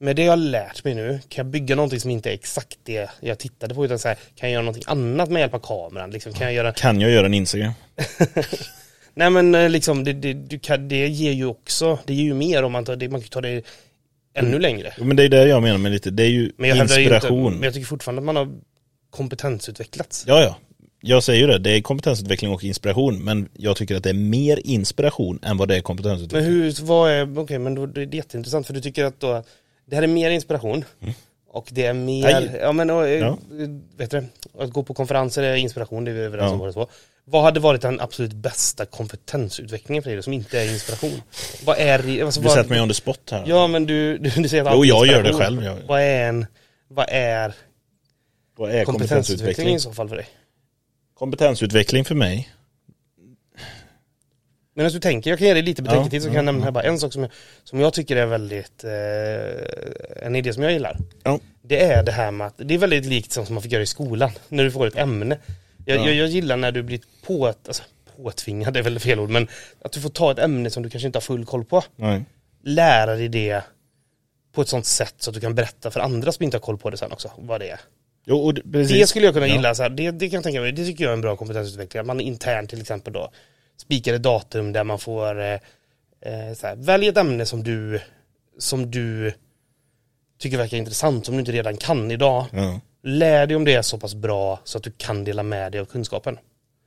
med 0.01 0.15
det 0.15 0.23
jag 0.23 0.31
har 0.31 0.37
lärt 0.37 0.83
mig 0.83 0.95
nu, 0.95 1.19
kan 1.29 1.45
jag 1.45 1.51
bygga 1.51 1.75
någonting 1.75 1.99
som 1.99 2.11
inte 2.11 2.29
är 2.29 2.33
exakt 2.33 2.77
det 2.83 3.09
jag 3.21 3.39
tittade 3.39 3.75
på 3.75 3.85
utan 3.85 3.99
så 3.99 4.07
här, 4.07 4.15
kan 4.35 4.49
jag 4.49 4.53
göra 4.53 4.61
någonting 4.63 4.83
annat 4.87 5.29
med 5.29 5.39
hjälp 5.39 5.53
av 5.53 5.59
kameran? 5.59 6.11
Liksom, 6.11 6.33
kan 6.33 6.45
jag 6.47 6.53
göra... 6.53 6.71
Kan 6.73 7.01
jag 7.01 7.11
göra 7.11 7.25
en 7.25 7.33
Instagram? 7.33 7.71
Nej 9.13 9.29
men 9.29 9.55
eh, 9.55 9.69
liksom, 9.69 10.03
det, 10.03 10.13
det, 10.13 10.33
du 10.33 10.59
kan, 10.59 10.87
det 10.87 11.07
ger 11.07 11.31
ju 11.31 11.45
också, 11.45 11.99
det 12.05 12.13
ger 12.13 12.23
ju 12.23 12.33
mer 12.33 12.63
om 12.63 12.71
man 12.71 12.85
tar 12.85 12.95
det, 12.95 13.09
man 13.09 13.21
kan 13.21 13.29
ta 13.29 13.41
det 13.41 13.63
ännu 14.33 14.59
längre. 14.59 14.93
Men 14.97 15.15
det 15.17 15.23
är 15.23 15.29
det 15.29 15.47
jag 15.47 15.61
menar 15.63 15.77
med 15.77 15.91
lite, 15.91 16.09
det 16.09 16.23
är 16.23 16.27
ju 16.29 16.51
Men 16.57 16.77
inspiration. 16.81 17.45
Inte, 17.45 17.55
men 17.55 17.63
jag 17.63 17.73
tycker 17.73 17.87
fortfarande 17.87 18.19
att 18.19 18.25
man 18.25 18.35
har 18.35 18.47
kompetensutvecklats. 19.09 20.23
Ja, 20.27 20.41
ja. 20.41 20.55
Jag 21.01 21.23
säger 21.23 21.41
ju 21.41 21.47
det, 21.47 21.57
det 21.59 21.69
är 21.71 21.81
kompetensutveckling 21.81 22.51
och 22.51 22.63
inspiration, 22.63 23.23
men 23.23 23.49
jag 23.53 23.77
tycker 23.77 23.95
att 23.95 24.03
det 24.03 24.09
är 24.09 24.13
mer 24.13 24.59
inspiration 24.63 25.39
än 25.43 25.57
vad 25.57 25.67
det 25.67 25.73
är 25.73 25.77
Men 25.77 25.83
kompetensutveckling. 25.83 26.51
hur, 26.53 26.75
vad 26.85 27.11
är, 27.11 27.39
okej 27.39 27.59
men 27.59 27.75
då, 27.75 27.85
det 27.85 28.01
är 28.01 28.15
jätteintressant 28.15 28.67
för 28.67 28.73
du 28.73 28.81
tycker 28.81 29.05
att 29.05 29.19
då, 29.19 29.43
det 29.89 29.95
här 29.95 30.03
är 30.03 30.07
mer 30.07 30.29
inspiration 30.29 30.85
och 31.51 31.67
det 31.71 31.85
är 31.85 31.93
mer, 31.93 32.23
Nej. 32.41 32.59
ja 32.61 32.71
men 32.71 32.89
och, 32.89 33.09
Ja. 33.09 33.37
vet 33.97 34.11
du, 34.11 34.25
att 34.59 34.69
gå 34.69 34.83
på 34.83 34.93
konferenser 34.93 35.43
är 35.43 35.55
inspiration, 35.55 36.05
det 36.05 36.11
är 36.11 36.15
vi 36.15 36.21
överens 36.21 36.47
Ja. 36.47 36.51
om 36.53 36.59
båda 36.59 36.71
två. 36.71 36.87
Vad 37.25 37.43
hade 37.43 37.59
varit 37.59 37.81
den 37.81 37.99
absolut 37.99 38.33
bästa 38.33 38.85
kompetensutvecklingen 38.85 40.03
för 40.03 40.09
dig 40.11 40.23
som 40.23 40.33
inte 40.33 40.59
är 40.59 40.71
inspiration? 40.73 41.21
Vad 41.65 41.77
är, 41.77 42.23
alltså, 42.25 42.41
Du 42.41 42.47
vad, 42.47 42.55
sätter 42.55 42.69
mig 42.69 42.81
on 42.81 42.87
the 42.87 42.93
spot 42.93 43.29
här. 43.31 43.43
Ja 43.47 43.67
men 43.67 43.85
du, 43.85 44.17
du, 44.17 44.29
du 44.29 44.49
säger 44.49 44.65
att 44.65 44.71
Jo, 44.75 44.85
jag 44.85 45.07
gör 45.07 45.23
det 45.23 45.33
själv. 45.33 45.63
Jag, 45.63 45.77
Vad 45.87 46.01
är 46.01 46.29
en, 46.29 46.45
vad 46.87 47.05
är 47.09 47.53
vad 48.59 48.71
är 48.71 48.85
kompetensutveckling 48.85 49.75
i 49.75 49.79
så 49.79 49.93
fall 49.93 50.09
för 50.09 50.15
dig? 50.15 50.27
Kompetensutveckling 51.13 52.05
för 52.05 52.15
mig, 52.15 52.49
Men 54.73 54.91
du 54.91 54.99
tänker, 54.99 55.29
jag 55.29 55.39
kan 55.39 55.47
ge 55.47 55.53
dig 55.53 55.63
lite 55.63 55.81
betänketid 55.81 56.21
Ja, 56.21 56.21
så 56.21 56.27
kan 56.27 56.33
ja, 56.33 56.37
jag 56.37 56.45
nämna 56.45 56.63
här 56.63 56.71
bara 56.71 56.83
en 56.83 56.99
sak 56.99 57.13
som 57.13 57.21
jag, 57.21 57.31
som 57.63 57.79
jag 57.79 57.93
tycker 57.93 58.15
är 58.15 58.25
väldigt, 58.25 58.83
eh, 58.83 60.25
en 60.25 60.35
idé 60.35 60.53
som 60.53 60.63
jag 60.63 60.71
gillar. 60.71 60.97
Ja. 61.23 61.39
Det 61.61 61.83
är 61.83 62.03
det 62.03 62.11
här 62.11 62.31
med 62.31 62.47
att, 62.47 62.53
det 62.57 62.73
är 62.73 62.77
väldigt 62.77 63.05
likt 63.05 63.31
som 63.31 63.45
man 63.49 63.63
fick 63.63 63.71
göra 63.71 63.83
i 63.83 63.85
skolan, 63.85 64.31
när 64.49 64.63
du 64.63 64.71
får 64.71 64.87
ett 64.87 64.97
ämne. 64.97 65.37
Jag, 65.85 65.97
Ja. 65.97 66.05
jag, 66.05 66.15
jag 66.15 66.27
gillar 66.27 66.57
när 66.57 66.71
du 66.71 66.83
blir 66.83 66.99
på, 67.25 67.47
alltså, 67.47 67.83
påtvingad 68.15 68.77
är 68.77 68.81
väl 68.81 68.99
fel 68.99 69.19
ord, 69.19 69.29
men 69.29 69.47
att 69.81 69.91
du 69.91 70.01
får 70.01 70.09
ta 70.09 70.31
ett 70.31 70.39
ämne 70.39 70.69
som 70.69 70.83
du 70.83 70.89
kanske 70.89 71.07
inte 71.07 71.17
har 71.17 71.21
full 71.21 71.45
koll 71.45 71.65
på. 71.65 71.83
nej. 71.95 72.25
Lära 72.63 73.15
dig 73.15 73.27
det 73.29 73.61
på 74.51 74.61
ett 74.61 74.67
sånt 74.67 74.85
sätt 74.85 75.15
så 75.17 75.29
att 75.29 75.33
du 75.33 75.39
kan 75.39 75.55
berätta 75.55 75.91
för 75.91 75.99
andra 75.99 76.31
som 76.31 76.43
inte 76.43 76.57
har 76.57 76.61
koll 76.61 76.77
på 76.77 76.89
det 76.89 76.97
sen 76.97 77.11
också, 77.11 77.31
vad 77.37 77.59
det 77.61 77.69
är. 77.69 77.79
Jo, 78.29 78.37
och 78.37 78.53
det, 78.53 78.61
precis. 78.71 78.97
Det 78.97 79.07
skulle 79.07 79.25
jag 79.25 79.33
kunna 79.33 79.47
Ja. 79.47 79.55
gilla, 79.55 79.75
så 79.75 79.83
här, 79.83 79.89
det, 79.89 80.11
det 80.11 80.29
kan 80.29 80.37
jag 80.37 80.43
tänka 80.43 80.61
mig, 80.61 80.71
det 80.71 80.85
tycker 80.85 81.03
jag 81.03 81.09
är 81.09 81.13
en 81.13 81.21
bra 81.21 81.35
kompetensutveckling. 81.35 81.99
Att 82.01 82.07
man 82.07 82.19
internt 82.19 82.69
till 82.69 82.81
exempel 82.81 83.13
då 83.13 83.31
spikar 83.81 84.13
ett 84.13 84.23
datum 84.23 84.73
där 84.73 84.83
man 84.83 84.99
får 84.99 85.39
eh, 85.41 85.53
eh, 85.53 86.53
så 86.55 86.67
här, 86.67 86.75
välj 86.75 87.07
ett 87.07 87.17
ämne 87.17 87.45
som 87.45 87.63
du, 87.63 87.99
som 88.57 88.91
du 88.91 89.33
tycker 90.39 90.57
verkar 90.57 90.77
intressant, 90.77 91.25
som 91.25 91.35
du 91.35 91.39
inte 91.39 91.51
redan 91.51 91.77
kan 91.77 92.11
idag. 92.11 92.45
Ja. 92.51 92.79
Lär 93.03 93.47
dig 93.47 93.55
om 93.57 93.65
det 93.65 93.83
så 93.83 93.97
pass 93.97 94.15
bra 94.15 94.59
så 94.63 94.77
att 94.77 94.83
du 94.83 94.91
kan 94.97 95.23
dela 95.23 95.43
med 95.43 95.71
dig 95.71 95.81
av 95.81 95.85
kunskapen 95.85 96.37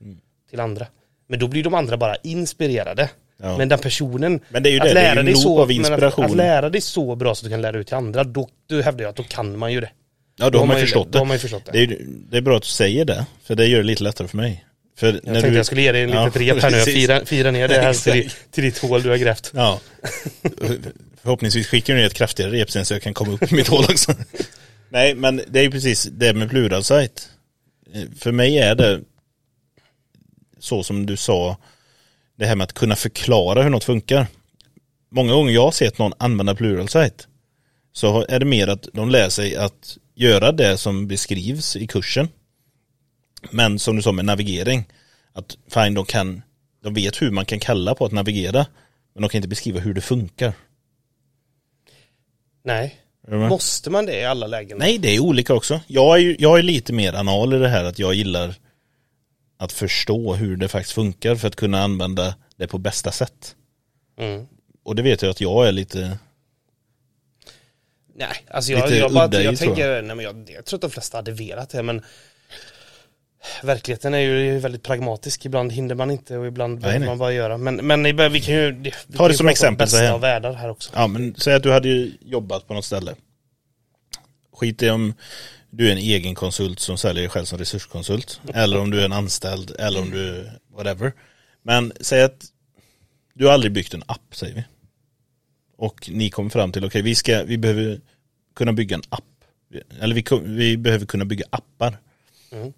Mm. 0.01 0.17
till 0.49 0.59
andra. 0.59 0.87
Men 1.27 1.39
då 1.39 1.47
blir 1.47 1.63
de 1.63 1.73
andra 1.73 1.97
bara 1.97 2.15
inspirerade. 2.15 3.09
Ja. 3.37 3.57
Men 3.57 3.69
den 3.69 3.79
personen, 3.79 4.39
Men 4.49 4.63
det 4.63 4.69
är 4.69 4.71
ju 4.71 4.79
att 4.79 4.83
det, 4.87 4.93
det 4.93 4.99
är 4.99 5.15
lära 5.15 5.23
dig 5.23 5.35
så, 5.35 5.61
att, 6.03 6.19
att 6.19 6.35
lära 6.35 6.69
dig 6.69 6.81
så 6.81 7.15
bra 7.15 7.35
så 7.35 7.39
att 7.39 7.43
du 7.43 7.49
kan 7.49 7.61
lära 7.61 7.77
ut 7.77 7.87
till 7.87 7.95
andra, 7.95 8.23
då, 8.23 8.49
då 8.67 8.81
hävdar 8.81 9.03
jag 9.03 9.09
att 9.09 9.15
då 9.15 9.23
kan 9.23 9.57
man 9.57 9.73
ju 9.73 9.81
det. 9.81 9.89
Ja, 10.35 10.49
då 10.49 10.59
har 10.59 10.65
man 10.65 10.75
ju- 10.77 10.81
förstått 10.81 11.11
Då 11.11 11.19
har 11.19 11.25
det. 11.25 11.27
man 11.27 11.35
ju 11.35 11.39
förstått 11.39 11.65
det. 11.65 11.71
Det 11.71 11.83
är, 11.83 11.97
det 12.29 12.37
är 12.37 12.41
bra 12.41 12.57
att 12.57 12.63
du 12.63 12.69
säger 12.69 13.05
det, 13.05 13.25
för 13.43 13.55
det 13.55 13.67
gör 13.67 13.77
det 13.77 13.83
lite 13.83 14.03
lättare 14.03 14.27
för 14.27 14.37
mig. 14.37 14.65
För 14.97 15.07
Jag 15.13 15.23
tänkte 15.23 15.47
jag 15.49 15.65
skulle 15.65 15.81
ge 15.81 15.91
dig 15.91 16.03
en 16.03 16.09
Ja, 16.09 16.25
litet 16.25 16.41
rep 16.41 16.61
här 16.61 16.71
nu, 16.71 16.77
jag 16.77 16.85
precis. 16.85 16.93
firar, 17.01 17.25
firar 17.25 17.51
ner 17.51 17.67
det 17.67 17.81
här 17.81 17.93
till, 17.93 18.29
till 18.51 18.63
ditt 18.63 18.77
hål 18.77 19.01
du 19.03 19.09
har 19.09 19.17
grävt. 19.17 19.51
Ja. 19.55 19.79
Förhoppningsvis 21.21 21.67
skickar 21.67 21.93
du 21.93 21.99
ner 21.99 22.07
ett 22.07 22.13
kraftigare 22.13 22.51
rep 22.51 22.71
sen 22.71 22.85
så 22.85 22.93
jag 22.93 23.01
kan 23.01 23.13
komma 23.13 23.31
upp 23.33 23.51
i 23.51 23.55
mitt 23.55 23.67
hål 23.67 23.83
också. 23.89 24.13
Nej, 24.89 25.15
men 25.15 25.41
det 25.47 25.59
är 25.59 25.63
ju 25.63 25.71
precis 25.71 26.03
det 26.03 26.33
med 26.33 26.49
pluralsite. 26.49 27.21
Eh, 27.93 28.01
För 28.19 28.31
mig 28.31 28.57
är 28.57 28.75
det 28.75 29.01
så 30.59 30.83
som 30.83 31.05
du 31.05 31.17
sa, 31.17 31.57
det 32.37 32.45
här 32.45 32.55
med 32.55 32.63
att 32.65 32.73
kunna 32.73 32.95
förklara 32.95 33.63
hur 33.63 33.69
något 33.69 33.83
funkar. 33.83 34.27
Många 35.11 35.33
gånger 35.33 35.53
jag 35.53 35.63
har 35.63 35.71
sett 35.71 35.97
någon 35.97 36.13
använda 36.17 36.55
pluralsite 36.55 37.23
så 37.93 38.25
är 38.29 38.39
det 38.39 38.45
mer 38.45 38.67
att 38.67 38.87
de 38.93 39.09
lär 39.09 39.29
sig 39.29 39.55
att 39.55 39.97
göra 40.15 40.51
det 40.51 40.77
som 40.77 41.07
beskrivs 41.07 41.75
i 41.75 41.87
kursen. 41.87 42.29
Men 43.51 43.79
som 43.79 43.95
du 43.95 44.01
sa 44.01 44.11
med 44.11 44.25
navigering, 44.25 44.85
att 45.33 45.57
fine, 45.67 45.93
de 45.93 46.05
kan, 46.05 46.41
de 46.83 46.93
vet 46.93 47.21
hur 47.21 47.31
man 47.31 47.45
kan 47.45 47.59
kalla 47.59 47.95
på 47.95 48.05
att 48.05 48.11
navigera, 48.11 48.65
men 49.13 49.21
de 49.21 49.29
kan 49.29 49.37
inte 49.37 49.47
beskriva 49.47 49.79
hur 49.79 49.93
det 49.93 50.01
funkar. 50.01 50.53
Nej. 52.63 52.99
Måste 53.27 53.89
man 53.89 54.05
det 54.05 54.19
i 54.19 54.25
alla 54.25 54.47
lägen? 54.47 54.77
Nej, 54.77 54.97
det 54.97 55.15
är 55.15 55.19
olika 55.19 55.53
också. 55.53 55.81
Jag 55.87 56.19
är, 56.19 56.35
jag 56.39 56.59
är 56.59 56.63
lite 56.63 56.93
mer 56.93 57.13
anal 57.13 57.53
i 57.53 57.59
det 57.59 57.67
här 57.67 57.83
att 57.83 57.99
jag 57.99 58.13
gillar 58.13 58.55
att 59.57 59.71
förstå 59.71 60.33
hur 60.33 60.57
det 60.57 60.67
faktiskt 60.67 60.93
funkar 60.93 61.35
för 61.35 61.47
att 61.47 61.55
kunna 61.55 61.83
använda 61.83 62.35
det 62.55 62.67
på 62.67 62.77
bästa 62.77 63.11
sätt. 63.11 63.55
Mm. 64.17 64.47
Och 64.83 64.95
det 64.95 65.01
vet 65.01 65.21
jag 65.21 65.31
att 65.31 65.41
jag 65.41 65.67
är 65.67 65.71
lite, 65.71 66.17
Nej, 68.15 68.45
alltså 68.47 68.71
jag, 68.71 68.81
Lite 68.81 68.99
jag, 68.99 69.11
bara, 69.11 69.25
udda 69.25 69.41
i, 69.41 69.45
jag 69.45 69.57
tror 69.57 69.67
tänker, 69.67 70.01
nej 70.01 70.15
men 70.15 70.25
jag, 70.25 70.49
jag 70.55 70.65
tror 70.65 70.77
att 70.77 70.81
de 70.81 70.89
flesta 70.91 71.17
hade 71.17 71.31
velat 71.31 71.69
det 71.69 71.83
men 71.83 72.01
Verkligheten 73.63 74.13
är 74.13 74.19
ju 74.19 74.59
väldigt 74.59 74.83
pragmatisk, 74.83 75.45
ibland 75.45 75.71
hinner 75.71 75.95
man 75.95 76.11
inte 76.11 76.37
och 76.37 76.47
ibland 76.47 76.79
behöver 76.79 77.05
man 77.05 77.17
bara 77.17 77.33
göra 77.33 77.57
Men, 77.57 77.75
men 77.75 78.05
i 78.05 78.13
vi 78.13 78.41
kan 78.41 78.55
ju 78.55 78.71
vi 78.71 78.91
Ta 78.91 79.17
kan 79.17 79.27
det 79.27 79.31
ju 79.31 79.37
som 79.37 79.47
exempel 79.47 79.87
så 79.87 79.97
bästa 79.97 80.13
av 80.13 80.21
världar 80.21 80.53
här 80.53 80.69
också 80.69 80.91
ja 80.95 81.07
men 81.07 81.35
säg 81.37 81.53
att 81.53 81.63
du 81.63 81.71
hade 81.71 82.11
jobbat 82.21 82.67
på 82.67 82.73
något 82.73 82.85
ställe. 82.85 83.15
Skit 84.53 84.83
i 84.83 84.89
om 84.89 85.13
du 85.69 85.87
är 85.87 85.91
en 85.91 85.97
egen 85.97 86.35
konsult 86.35 86.79
som 86.79 86.97
säljer 86.97 87.21
dig 87.21 87.29
själv 87.29 87.45
som 87.45 87.57
resurskonsult. 87.57 88.41
Eller 88.53 88.79
om 88.79 88.91
du 88.91 89.01
är 89.01 89.05
en 89.05 89.13
anställd 89.13 89.75
eller 89.79 90.01
om 90.01 90.11
du 90.11 90.49
whatever. 90.75 91.13
Men 91.61 91.93
säg 92.01 92.23
att 92.23 92.45
du 93.33 93.45
har 93.45 93.53
aldrig 93.53 93.71
byggt 93.71 93.93
en 93.93 94.03
app 94.05 94.35
säger 94.35 94.55
vi. 94.55 94.63
Och 95.75 96.09
ni 96.13 96.29
kommer 96.29 96.49
fram 96.49 96.71
till, 96.71 96.85
okej 96.85 97.01
vi 97.01 97.15
ska, 97.15 97.43
vi 97.43 97.57
behöver 97.57 98.01
kunna 98.55 98.73
bygga 98.73 98.95
en 98.95 99.03
app. 99.09 99.23
Eller 100.01 100.15
vi, 100.15 100.23
vi 100.43 100.77
behöver 100.77 101.05
kunna 101.05 101.25
bygga 101.25 101.45
appar. 101.49 101.97
Mm. 102.51 102.73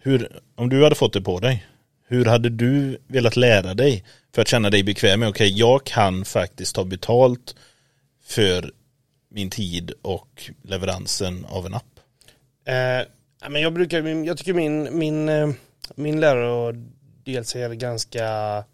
Hur, 0.00 0.40
om 0.54 0.68
du 0.68 0.82
hade 0.84 0.94
fått 0.94 1.12
det 1.12 1.20
på 1.20 1.40
dig, 1.40 1.66
hur 2.06 2.24
hade 2.24 2.48
du 2.48 2.98
velat 3.06 3.36
lära 3.36 3.74
dig 3.74 4.04
för 4.34 4.42
att 4.42 4.48
känna 4.48 4.70
dig 4.70 4.82
bekväm 4.82 5.20
med, 5.20 5.28
okej 5.28 5.58
jag 5.58 5.84
kan 5.84 6.24
faktiskt 6.24 6.74
ta 6.74 6.84
betalt 6.84 7.56
för 8.24 8.72
min 9.28 9.50
tid 9.50 9.92
och 10.02 10.50
leveransen 10.62 11.44
av 11.44 11.66
en 11.66 11.74
app. 11.74 12.00
eh, 12.64 13.50
men 13.50 13.62
jag 13.62 13.72
brukar, 13.72 14.24
jag 14.24 14.38
tycker 14.38 14.54
min, 14.54 14.98
min, 14.98 15.28
eh, 15.28 15.50
min 15.94 16.20
lärare 16.20 16.50
och 16.50 16.74
DLC 17.24 17.56
är 17.56 17.74
ganska, 17.74 18.64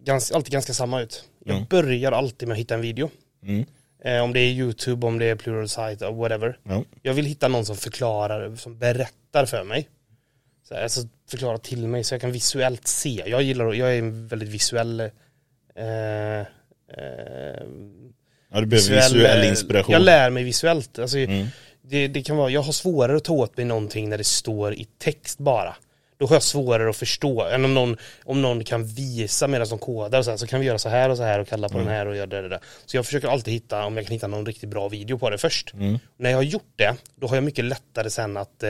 ganska 0.00 0.34
Alltid 0.34 0.52
ganska 0.52 0.72
samma 0.72 1.00
ut 1.00 1.24
Jag 1.48 1.56
Mm. 1.56 1.66
börjar 1.70 2.12
alltid 2.12 2.48
med 2.48 2.54
att 2.54 2.60
hitta 2.60 2.74
en 2.74 2.80
video 2.80 3.10
Mm. 3.42 3.64
eh, 4.04 4.22
Om 4.22 4.32
det 4.32 4.40
är 4.40 4.48
YouTube, 4.52 5.06
om 5.06 5.18
det 5.18 5.24
är 5.24 5.36
Pluralsight, 5.36 6.02
or 6.02 6.12
whatever 6.12 6.58
Ja. 6.62 6.84
Jag 7.02 7.14
vill 7.14 7.24
hitta 7.24 7.48
någon 7.48 7.64
som 7.66 7.76
förklarar, 7.76 8.56
som 8.56 8.78
berättar 8.78 9.46
för 9.46 9.64
mig. 9.64 9.88
Så 10.68 10.74
här, 10.74 10.82
alltså 10.82 11.00
förklara 11.30 11.58
till 11.58 11.88
mig 11.88 12.04
så 12.04 12.14
jag 12.14 12.20
kan 12.20 12.32
visuellt 12.32 12.86
se. 12.86 13.22
Jag 13.26 13.42
gillar, 13.42 13.72
jag 13.74 13.94
är 13.94 13.98
en 13.98 14.26
väldigt 14.28 14.48
visuell 14.48 15.00
eh, 15.00 15.08
eh, 16.40 16.46
ja, 18.52 18.60
du 18.60 18.66
behöver 18.66 18.70
visuell 18.70 19.26
eh, 19.42 19.48
inspiration. 19.48 19.92
Jag 19.92 20.02
lär 20.02 20.30
mig 20.30 20.44
visuellt. 20.44 20.98
Alltså, 20.98 21.18
Mm. 21.18 21.46
det, 21.82 22.08
det 22.08 22.22
kan 22.22 22.36
vara, 22.36 22.50
jag 22.50 22.62
har 22.62 22.72
svårare 22.72 23.16
att 23.16 23.24
ta 23.24 23.32
åt 23.32 23.56
mig 23.56 23.66
någonting 23.66 24.08
när 24.08 24.18
det 24.18 24.24
står 24.24 24.74
i 24.74 24.86
text 24.98 25.38
bara. 25.38 25.76
Då 26.18 26.26
har 26.26 26.36
jag 26.36 26.42
svårare 26.42 26.90
att 26.90 26.96
förstå 26.96 27.42
än 27.42 27.64
om 27.64 27.74
någon, 27.74 27.96
om 28.24 28.42
någon 28.42 28.64
kan 28.64 28.86
visa 28.86 29.46
medan 29.48 29.68
de 29.68 29.78
kodar 29.78 30.18
och 30.18 30.24
så, 30.24 30.30
här, 30.30 30.38
så 30.38 30.46
kan 30.46 30.60
vi 30.60 30.66
göra 30.66 30.78
så 30.78 30.88
här 30.88 31.10
och 31.10 31.16
så 31.16 31.22
här 31.22 31.38
och 31.38 31.48
kalla 31.48 31.68
på 31.68 31.74
Mm. 31.74 31.86
den 31.86 31.96
här 31.96 32.06
och 32.06 32.16
göra 32.16 32.26
det, 32.26 32.42
det, 32.42 32.48
det. 32.48 32.60
Så 32.86 32.96
jag 32.96 33.06
försöker 33.06 33.28
alltid 33.28 33.54
hitta, 33.54 33.84
om 33.84 33.96
jag 33.96 34.06
kan 34.06 34.12
hitta 34.12 34.26
någon 34.26 34.46
riktigt 34.46 34.68
bra 34.68 34.88
video 34.88 35.18
på 35.18 35.30
det 35.30 35.38
först. 35.38 35.72
Mm. 35.74 35.98
När 36.18 36.30
jag 36.30 36.38
har 36.38 36.42
gjort 36.42 36.72
det, 36.76 36.96
då 37.16 37.26
har 37.26 37.34
jag 37.36 37.44
mycket 37.44 37.64
lättare 37.64 38.10
sen 38.10 38.36
att 38.36 38.62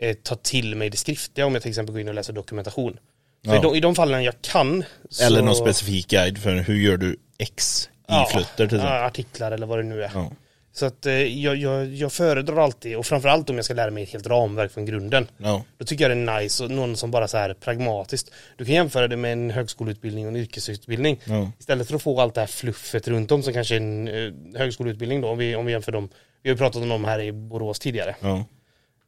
eh, 0.00 0.14
ta 0.22 0.34
till 0.34 0.76
mig 0.76 0.90
det 0.90 0.96
skriftliga 0.96 1.46
om 1.46 1.54
jag 1.54 1.62
till 1.62 1.68
exempel 1.70 1.92
går 1.92 2.00
in 2.00 2.08
och 2.08 2.14
läser 2.14 2.32
dokumentation. 2.32 2.98
Ja. 3.42 3.56
i, 3.56 3.60
de, 3.62 3.74
i 3.74 3.80
de 3.80 3.94
fallen 3.94 4.24
jag 4.24 4.34
kan 4.42 4.84
så, 5.10 5.24
Eller 5.24 5.42
någon 5.42 5.54
specifik 5.56 6.08
guide 6.08 6.38
för 6.38 6.52
hur 6.54 6.74
gör 6.76 6.96
du 6.96 7.16
X 7.38 7.88
i 7.92 7.98
ja, 8.08 8.28
flutter 8.32 8.54
till 8.56 8.64
exempel. 8.64 8.86
artiklar 9.04 9.52
eller 9.52 9.66
vad 9.66 9.78
det 9.78 9.82
nu 9.82 10.02
är. 10.02 10.10
Ja. 10.14 10.30
Så 10.78 10.86
att 10.86 11.06
eh, 11.06 11.12
jag, 11.14 11.56
jag, 11.56 11.86
jag 11.86 12.12
föredrar 12.12 12.56
alltid, 12.56 12.96
och 12.96 13.06
framförallt 13.06 13.50
om 13.50 13.56
jag 13.56 13.64
ska 13.64 13.74
lära 13.74 13.90
mig 13.90 14.02
ett 14.02 14.10
helt 14.12 14.26
ramverk 14.26 14.72
från 14.72 14.86
grunden. 14.86 15.26
Ja. 15.36 15.64
Då 15.78 15.84
tycker 15.84 16.08
jag 16.10 16.18
det 16.18 16.32
är 16.32 16.40
nice 16.42 16.64
och 16.64 16.70
någon 16.70 16.96
som 16.96 17.10
bara 17.10 17.28
så 17.28 17.36
här 17.36 17.54
pragmatiskt. 17.54 18.30
Du 18.56 18.64
kan 18.64 18.74
jämföra 18.74 19.08
det 19.08 19.16
med 19.16 19.32
en 19.32 19.50
högskoleutbildning 19.50 20.24
och 20.26 20.30
en 20.30 20.36
yrkesutbildning. 20.36 21.20
Ja. 21.24 21.50
Istället 21.58 21.88
för 21.88 21.94
att 21.96 22.02
få 22.02 22.20
allt 22.20 22.34
det 22.34 22.40
här 22.40 22.46
fluffet 22.48 23.08
runt 23.08 23.32
om 23.32 23.42
som 23.42 23.52
kanske 23.52 23.76
en 23.76 24.08
eh, 24.08 24.32
högskoleutbildning 24.58 25.20
då, 25.20 25.28
om 25.28 25.38
vi, 25.38 25.56
om 25.56 25.66
vi 25.66 25.72
jämför 25.72 25.92
dem. 25.92 26.08
Vi 26.42 26.50
har 26.50 26.54
ju 26.54 26.58
pratat 26.58 26.82
om 26.82 26.88
dem 26.88 27.04
här 27.04 27.20
i 27.20 27.32
Borås 27.32 27.78
tidigare, 27.78 28.16
Ja. 28.20 28.36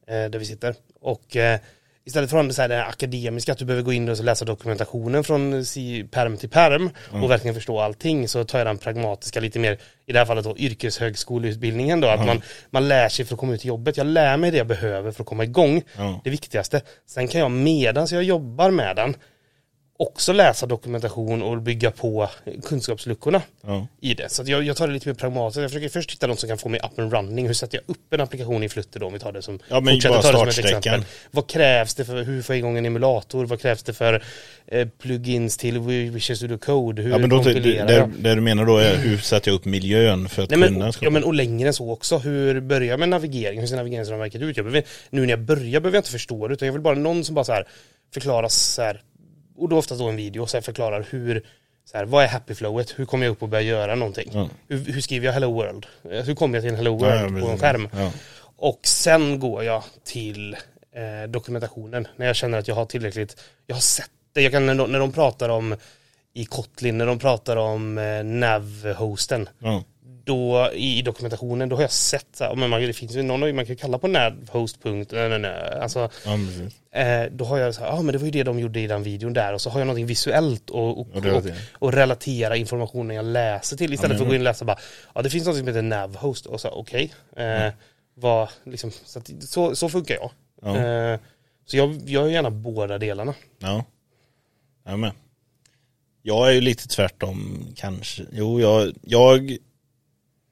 eh, 0.06 0.30
där 0.30 0.38
vi 0.38 0.44
sitter. 0.44 0.74
Och 1.00 1.36
eh, 1.36 1.60
Istället 2.04 2.30
för 2.30 2.50
så 2.50 2.62
här, 2.62 2.68
det 2.68 2.84
akademiska, 2.84 3.52
att 3.52 3.58
du 3.58 3.64
behöver 3.64 3.82
gå 3.84 3.92
in 3.92 4.08
och 4.08 4.24
läsa 4.24 4.44
dokumentationen 4.44 5.24
från 5.24 5.64
si- 5.64 6.04
perm 6.04 6.36
till 6.36 6.48
perm 6.48 6.90
och 7.10 7.30
verkligen 7.30 7.54
förstå 7.54 7.80
allting 7.80 8.28
så 8.28 8.44
tar 8.44 8.58
jag 8.58 8.66
den 8.66 8.78
pragmatiska 8.78 9.40
lite 9.40 9.58
mer, 9.58 9.78
i 10.06 10.12
det 10.12 10.18
här 10.18 10.26
fallet 10.26 10.44
då 10.44 10.56
yrkeshögskoleutbildningen 10.58 12.00
då, 12.00 12.08
att 12.08 12.26
man, 12.26 12.42
man 12.70 12.88
lär 12.88 13.08
sig 13.08 13.24
för 13.24 13.34
att 13.34 13.40
komma 13.40 13.54
ut 13.54 13.64
i 13.64 13.68
jobbet. 13.68 13.96
Jag 13.96 14.06
lär 14.06 14.36
mig 14.36 14.50
det 14.50 14.56
jag 14.58 14.66
behöver 14.66 15.12
för 15.12 15.22
att 15.22 15.26
komma 15.28 15.44
igång, 15.44 15.82
Ja. 15.96 16.20
det 16.24 16.30
viktigaste. 16.30 16.80
Sen 17.06 17.28
kan 17.28 17.40
jag 17.40 17.50
medan 17.50 18.06
jag 18.10 18.22
jobbar 18.22 18.70
med 18.70 18.96
den 18.96 19.16
också 20.00 20.32
läsa 20.32 20.66
dokumentation 20.66 21.42
och 21.42 21.62
bygga 21.62 21.90
på 21.90 22.28
kunskapsluckorna 22.64 23.42
Ja. 23.66 23.86
i 24.00 24.14
det. 24.14 24.28
Så 24.32 24.42
jag, 24.46 24.62
jag 24.62 24.76
tar 24.76 24.86
det 24.88 24.94
lite 24.94 25.08
mer 25.08 25.14
pragmatiskt. 25.14 25.60
Jag 25.60 25.70
försöker 25.70 25.88
först 25.88 26.12
hitta 26.12 26.26
något 26.26 26.40
som 26.40 26.48
kan 26.48 26.58
få 26.58 26.68
mig 26.68 26.80
up 26.84 26.98
and 26.98 27.12
running. 27.12 27.46
Hur 27.46 27.54
sätter 27.54 27.78
jag 27.78 27.94
upp 27.94 28.12
en 28.14 28.20
applikation 28.20 28.62
i 28.62 28.68
Flutter 28.68 29.00
då 29.00 29.06
om 29.06 29.12
vi 29.12 29.18
tar 29.18 29.32
det 29.32 29.42
som 29.42 29.58
Ja, 29.68 29.80
men 29.80 29.94
fortsätter 29.94 30.22
ta 30.32 30.44
det 30.44 30.52
som 30.52 30.64
ett 30.64 30.76
exempel. 30.76 31.04
Vad 31.30 31.46
krävs 31.46 31.94
det 31.94 32.04
för, 32.04 32.22
hur 32.22 32.42
får 32.42 32.54
jag 32.54 32.58
igång 32.58 32.78
en 32.78 32.86
emulator? 32.86 33.44
Vad 33.46 33.60
krävs 33.60 33.82
det 33.82 33.92
för 33.92 34.22
eh, 34.66 34.88
plugins 34.88 35.56
till 35.56 35.78
Visual 35.80 36.36
Studio 36.36 36.58
Code? 36.58 37.02
Hur 37.02 37.10
Ja 37.10 37.18
men 37.18 37.30
då, 37.30 37.38
det, 37.38 37.44
kompilerar 37.44 37.86
det, 37.86 38.10
det 38.18 38.34
du 38.34 38.40
menar 38.40 38.64
då 38.64 38.76
är 38.78 38.96
hur 38.96 39.18
sätter 39.18 39.50
jag 39.50 39.56
upp 39.56 39.64
miljön 39.64 40.28
för 40.28 40.42
att 40.42 40.50
Nej, 40.50 40.58
men, 40.58 40.74
kunna 40.74 40.92
skapa? 40.92 41.06
ja 41.06 41.10
men 41.10 41.24
och 41.24 41.34
längre 41.34 41.68
än 41.68 41.74
så 41.74 41.90
också. 41.92 42.18
Hur 42.18 42.60
börjar 42.60 42.88
jag 42.88 43.00
med 43.00 43.08
navigering? 43.08 43.60
Hur 43.60 43.66
ser 43.66 43.76
navigeringsramverket 43.76 44.42
ut? 44.42 44.56
Jag 44.56 44.66
behöver, 44.66 44.88
nu 45.10 45.20
när 45.20 45.28
jag 45.28 45.40
börjar 45.40 45.80
behöver 45.80 45.96
jag 45.96 46.00
inte 46.00 46.10
förstå 46.10 46.48
det 46.48 46.54
utan 46.54 46.66
jag 46.66 46.72
vill 46.72 46.82
bara 46.82 46.94
någon 46.94 47.24
som 47.24 47.34
bara 47.34 47.44
så 47.44 47.52
här 47.52 47.64
förklarar 48.14 48.48
så 48.48 48.82
här 48.82 49.02
och 49.60 49.68
då 49.68 49.78
oftast 49.78 50.00
då 50.00 50.08
en 50.08 50.16
video 50.16 50.46
så 50.46 50.56
här 50.56 50.62
förklarar 50.62 51.06
hur 51.10 51.46
så 51.84 51.96
här, 51.98 52.04
vad 52.04 52.24
är 52.24 52.28
happy 52.28 52.54
flowet? 52.54 52.98
Hur 52.98 53.06
kommer 53.06 53.26
jag 53.26 53.32
upp 53.32 53.42
och 53.42 53.48
börjar 53.48 53.64
göra 53.64 53.94
någonting? 53.94 54.30
Ja. 54.34 54.48
Hur, 54.68 54.84
hur 54.84 55.00
skriver 55.00 55.26
jag 55.26 55.32
hello 55.32 55.52
world? 55.52 55.86
Eh, 56.10 56.24
Hur 56.24 56.34
kommer 56.34 56.56
jag 56.58 56.62
till 56.62 56.70
en 56.70 56.76
hello 56.76 56.96
world 56.96 57.36
ja, 57.38 57.40
på 57.40 57.50
en 57.50 57.58
skärm? 57.58 57.88
Ja. 57.92 58.12
Och 58.56 58.80
sen 58.82 59.38
går 59.40 59.64
jag 59.64 59.82
till 60.04 60.54
eh, 60.94 61.28
dokumentationen 61.28 62.08
när 62.16 62.26
jag 62.26 62.36
känner 62.36 62.58
att 62.58 62.68
jag 62.68 62.74
har 62.74 62.84
tillräckligt, 62.86 63.40
jag 63.66 63.76
har 63.76 63.80
sett 63.80 64.10
det, 64.32 64.42
jag 64.42 64.52
kan, 64.52 64.66
när, 64.66 64.74
de, 64.74 64.92
när 64.92 64.98
de 64.98 65.12
pratar 65.12 65.48
om 65.48 65.76
i 66.34 66.44
Kotlin, 66.44 66.98
när 66.98 67.06
de 67.06 67.18
pratar 67.18 67.56
om 67.56 67.98
eh, 67.98 68.24
nav-hosten. 68.24 69.48
Då 70.30 70.70
i 70.74 71.02
dokumentationen, 71.02 71.68
då 71.68 71.76
har 71.76 71.82
jag 71.82 71.90
sett, 71.90 72.26
så 72.32 72.44
här, 72.44 72.54
men 72.54 72.70
man, 72.70 72.80
det 72.80 72.92
finns 72.92 73.16
ju 73.16 73.22
någon, 73.22 73.56
man 73.56 73.66
kan 73.66 73.76
kalla 73.76 73.98
på 73.98 74.06
Nej, 74.06 75.28
nej, 75.28 75.38
nej, 75.38 75.78
alltså, 75.80 76.10
ja 76.24 76.38
eh, 77.00 77.30
då 77.32 77.44
har 77.44 77.58
jag 77.58 77.74
så 77.74 77.80
här, 77.80 77.88
ja 77.88 78.02
men 78.02 78.12
det 78.12 78.18
var 78.18 78.24
ju 78.24 78.30
det 78.30 78.42
de 78.42 78.58
gjorde 78.60 78.80
i 78.80 78.86
den 78.86 79.02
videon 79.02 79.32
där 79.32 79.52
och 79.52 79.60
så 79.60 79.70
har 79.70 79.80
jag 79.80 79.86
någonting 79.86 80.06
visuellt 80.06 80.70
och, 80.70 80.88
och, 80.88 80.98
Och 80.98 81.16
och, 81.16 81.24
relatera. 81.24 81.54
och 81.78 81.92
relatera 81.92 82.56
informationen 82.56 83.16
jag 83.16 83.24
läser 83.24 83.76
till 83.76 83.92
istället 83.94 84.10
men- 84.10 84.18
för 84.18 84.24
att 84.24 84.28
gå 84.30 84.34
in 84.34 84.40
och 84.40 84.44
läsa 84.44 84.64
bara, 84.64 84.78
ja 85.14 85.22
det 85.22 85.30
finns 85.30 85.46
något 85.46 85.56
som 85.56 85.66
heter 85.66 85.82
nav-host 85.82 86.46
och 86.46 86.60
så 86.60 86.68
okej, 86.68 87.12
eh, 87.36 87.72
vad, 88.14 88.48
liksom, 88.64 88.90
så, 89.04 89.18
att, 89.18 89.30
så, 89.40 89.76
så 89.76 89.88
funkar 89.88 90.14
jag. 90.14 90.30
Ja. 90.62 90.76
Eh, 90.76 91.18
så 91.66 91.76
jag 91.76 91.96
gör 92.08 92.26
gärna 92.28 92.50
båda 92.50 92.98
delarna. 92.98 93.34
Ja. 93.58 93.84
Jag 94.84 94.98
med. 94.98 95.12
Jag 96.22 96.48
är 96.48 96.52
ju 96.52 96.60
lite 96.60 96.88
tvärtom 96.88 97.66
kanske. 97.76 98.22
Jo, 98.32 98.60
jag, 98.60 98.92
jag 99.02 99.56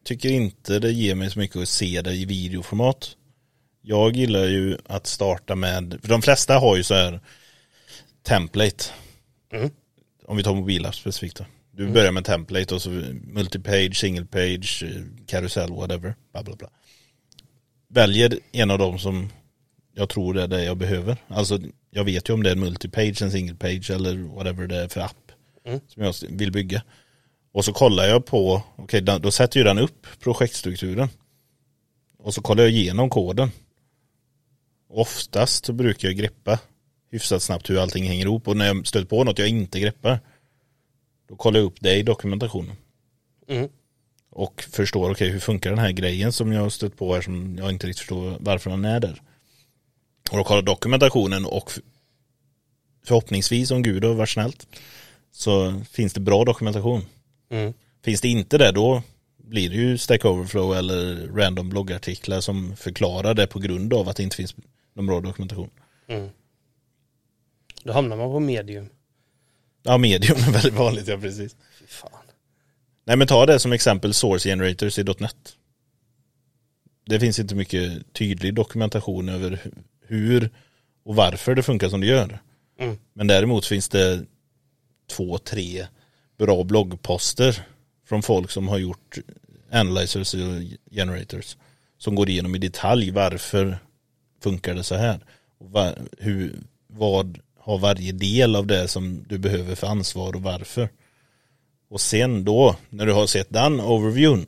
tycker 0.08 0.28
inte 0.28 0.78
det 0.78 0.92
ger 0.92 1.14
mig 1.14 1.30
så 1.30 1.38
mycket 1.38 1.56
att 1.56 1.68
se 1.68 2.02
det 2.02 2.14
i 2.14 2.24
videoformat. 2.24 3.16
Jag 3.82 4.16
gillar 4.16 4.44
ju 4.44 4.78
att 4.86 5.06
starta 5.06 5.54
med, 5.54 5.98
för 6.02 6.08
de 6.08 6.22
flesta 6.22 6.58
har 6.58 6.76
ju 6.76 6.82
så 6.82 6.94
här 6.94 7.20
template. 8.22 8.84
Mm. 9.52 9.70
Om 10.26 10.36
vi 10.36 10.42
tar 10.42 10.54
mobilapp 10.54 10.94
specifikt 10.94 11.36
då. 11.36 11.44
Du 11.72 11.88
börjar 11.88 12.12
med 12.12 12.24
template 12.24 12.74
och 12.74 12.82
så 12.82 12.90
multipage, 13.22 13.96
single 13.96 14.24
page, 14.24 14.84
karusell, 15.26 15.70
whatever. 15.72 16.14
Bla 16.32 16.42
bla 16.42 16.56
bla. 16.56 16.68
Väljer 17.88 18.38
en 18.52 18.70
av 18.70 18.78
dem 18.78 18.98
som 18.98 19.28
jag 19.94 20.08
tror 20.08 20.38
är 20.38 20.48
det 20.48 20.64
jag 20.64 20.76
behöver. 20.76 21.16
Alltså 21.28 21.60
jag 21.90 22.04
vet 22.04 22.28
ju 22.28 22.32
om 22.32 22.42
det 22.42 22.50
är 22.50 22.54
en 22.54 22.60
multipage, 22.60 23.22
en 23.22 23.30
single 23.30 23.54
page 23.56 23.90
eller 23.90 24.16
whatever 24.16 24.66
det 24.66 24.76
är 24.76 24.88
för 24.88 25.00
app 25.00 25.32
Mm. 25.64 25.80
som 25.88 26.02
jag 26.02 26.14
vill 26.28 26.52
bygga. 26.52 26.82
Och 27.58 27.64
så 27.64 27.72
kollar 27.72 28.06
jag 28.06 28.26
på, 28.26 28.62
okej 28.76 29.00
då- 29.00 29.18
då 29.18 29.30
sätter 29.30 29.58
ju 29.58 29.64
den 29.64 29.78
upp 29.78 30.06
projektstrukturen. 30.20 31.08
Och 32.18 32.34
så 32.34 32.42
kollar 32.42 32.62
jag 32.62 32.72
igenom 32.72 33.10
koden. 33.10 33.50
Oftast 34.88 35.70
brukar 35.70 36.08
jag 36.08 36.16
greppa 36.16 36.58
hyfsat 37.10 37.42
snabbt 37.42 37.70
hur 37.70 37.78
allting 37.78 38.04
hänger 38.04 38.24
ihop 38.24 38.48
och 38.48 38.56
när 38.56 38.66
jag 38.66 38.86
stöter 38.86 39.06
på 39.06 39.24
något 39.24 39.38
jag 39.38 39.48
inte 39.48 39.80
greppar 39.80 40.20
då 41.28 41.36
kollar 41.36 41.60
jag 41.60 41.66
upp 41.66 41.80
det 41.80 41.96
i 41.96 42.02
dokumentationen. 42.02 42.76
Mm. 43.48 43.68
Och 44.30 44.62
förstår, 44.62 45.10
okej 45.10 45.28
hur 45.30 45.40
funkar 45.40 45.70
den 45.70 45.78
här 45.78 45.92
grejen 45.92 46.32
som 46.32 46.52
jag 46.52 46.62
har 46.62 46.70
stött 46.70 46.96
på 46.96 47.14
här 47.14 47.22
som 47.22 47.56
jag 47.58 47.70
inte 47.70 47.86
riktigt 47.86 47.98
förstår 48.00 48.36
varför 48.40 48.70
den 48.70 48.84
är 48.84 49.00
där. 49.00 49.22
Och 50.30 50.36
då 50.36 50.44
kollar 50.44 50.62
dokumentationen 50.62 51.44
och 51.46 51.72
förhoppningsvis 53.04 53.70
om 53.70 53.82
Gud 53.82 54.04
har 54.04 54.14
varit 54.14 54.30
snällt 54.30 54.66
så 55.32 55.82
finns 55.90 56.12
det 56.12 56.20
bra 56.20 56.44
dokumentation. 56.44 57.04
Mm. 57.50 57.72
Finns 58.04 58.20
det 58.20 58.28
inte 58.28 58.58
det 58.58 58.72
då 58.72 59.02
blir 59.36 59.70
det 59.70 59.76
ju 59.76 59.98
Stack 59.98 60.24
Overflow 60.24 60.76
eller 60.76 61.26
random 61.26 61.68
bloggartiklar 61.68 62.40
som 62.40 62.76
förklarar 62.76 63.34
det 63.34 63.46
på 63.46 63.58
grund 63.58 63.94
av 63.94 64.08
att 64.08 64.16
det 64.16 64.22
inte 64.22 64.36
finns 64.36 64.54
någon 64.94 65.06
bra 65.06 65.20
dokumentation. 65.20 65.70
Mm. 66.06 66.28
Då 67.82 67.92
hamnar 67.92 68.16
man 68.16 68.30
på 68.30 68.40
medium. 68.40 68.88
Ja, 69.82 69.98
medium 69.98 70.36
är 70.36 70.52
väldigt 70.52 70.74
vanligt, 70.74 71.08
ja 71.08 71.18
precis. 71.18 71.56
Fy 71.78 71.86
fan. 71.86 72.10
Nej 73.04 73.16
men 73.16 73.26
ta 73.26 73.46
det 73.46 73.58
som 73.58 73.72
exempel 73.72 74.14
source 74.14 74.48
generators 74.48 74.98
i 74.98 75.04
.NET. 75.04 75.56
Det 77.06 77.20
finns 77.20 77.38
inte 77.38 77.54
mycket 77.54 78.12
tydlig 78.12 78.54
dokumentation 78.54 79.28
över 79.28 79.50
hu- 79.50 79.82
hur 80.06 80.50
och 81.04 81.16
varför 81.16 81.54
det 81.54 81.62
funkar 81.62 81.88
som 81.88 82.00
det 82.00 82.06
gör. 82.06 82.38
Mm. 82.78 82.98
Men 83.12 83.26
däremot 83.26 83.66
finns 83.66 83.88
det 83.88 84.24
två, 85.10 85.38
tre 85.38 85.86
bra 86.38 86.64
bloggposter 86.64 87.66
från 88.06 88.22
folk 88.22 88.50
som 88.50 88.68
har 88.68 88.78
gjort 88.78 89.18
analyzers 89.70 90.34
och 90.34 90.40
generators 90.90 91.56
som 91.98 92.14
går 92.14 92.28
igenom 92.28 92.54
i 92.54 92.58
detalj 92.58 93.10
varför 93.10 93.78
funkar 94.42 94.74
det 94.74 94.82
så 94.82 94.94
här. 94.94 95.20
Och 95.58 95.70
va, 95.70 95.92
hur, 96.18 96.56
vad 96.86 97.38
har 97.58 97.78
varje 97.78 98.12
del 98.12 98.56
av 98.56 98.66
det 98.66 98.88
som 98.88 99.24
du 99.28 99.38
behöver 99.38 99.74
för 99.74 99.86
ansvar 99.86 100.36
och 100.36 100.42
varför. 100.42 100.88
Och 101.90 102.00
sen 102.00 102.44
då, 102.44 102.76
när 102.88 103.06
du 103.06 103.12
har 103.12 103.26
sett 103.26 103.50
den 103.50 103.80
overviewen, 103.80 104.46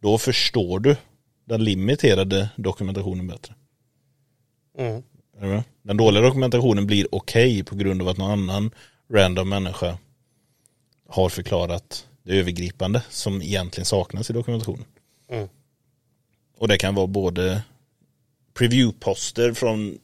då 0.00 0.18
förstår 0.18 0.80
du 0.80 0.96
den 1.44 1.64
limiterade 1.64 2.48
dokumentationen 2.56 3.26
bättre. 3.26 3.54
Mm. 4.78 5.62
Den 5.82 5.96
dåliga 5.96 6.22
dokumentationen 6.22 6.86
blir 6.86 7.06
okej 7.14 7.64
på 7.64 7.74
grund 7.74 8.02
av 8.02 8.08
att 8.08 8.16
någon 8.16 8.30
annan 8.30 8.70
random 9.12 9.48
människa 9.48 9.98
har 11.12 11.28
förklarat 11.28 12.08
det 12.22 12.38
övergripande 12.38 13.02
som 13.10 13.42
egentligen 13.42 13.84
saknas 13.84 14.30
i 14.30 14.32
dokumentationen. 14.32 14.84
Mm. 15.28 15.48
Och 16.56 16.68
det 16.68 16.78
kan 16.78 16.94
vara 16.94 17.06
både 17.06 17.62
preview-poster 18.54 19.54
från 19.54 19.98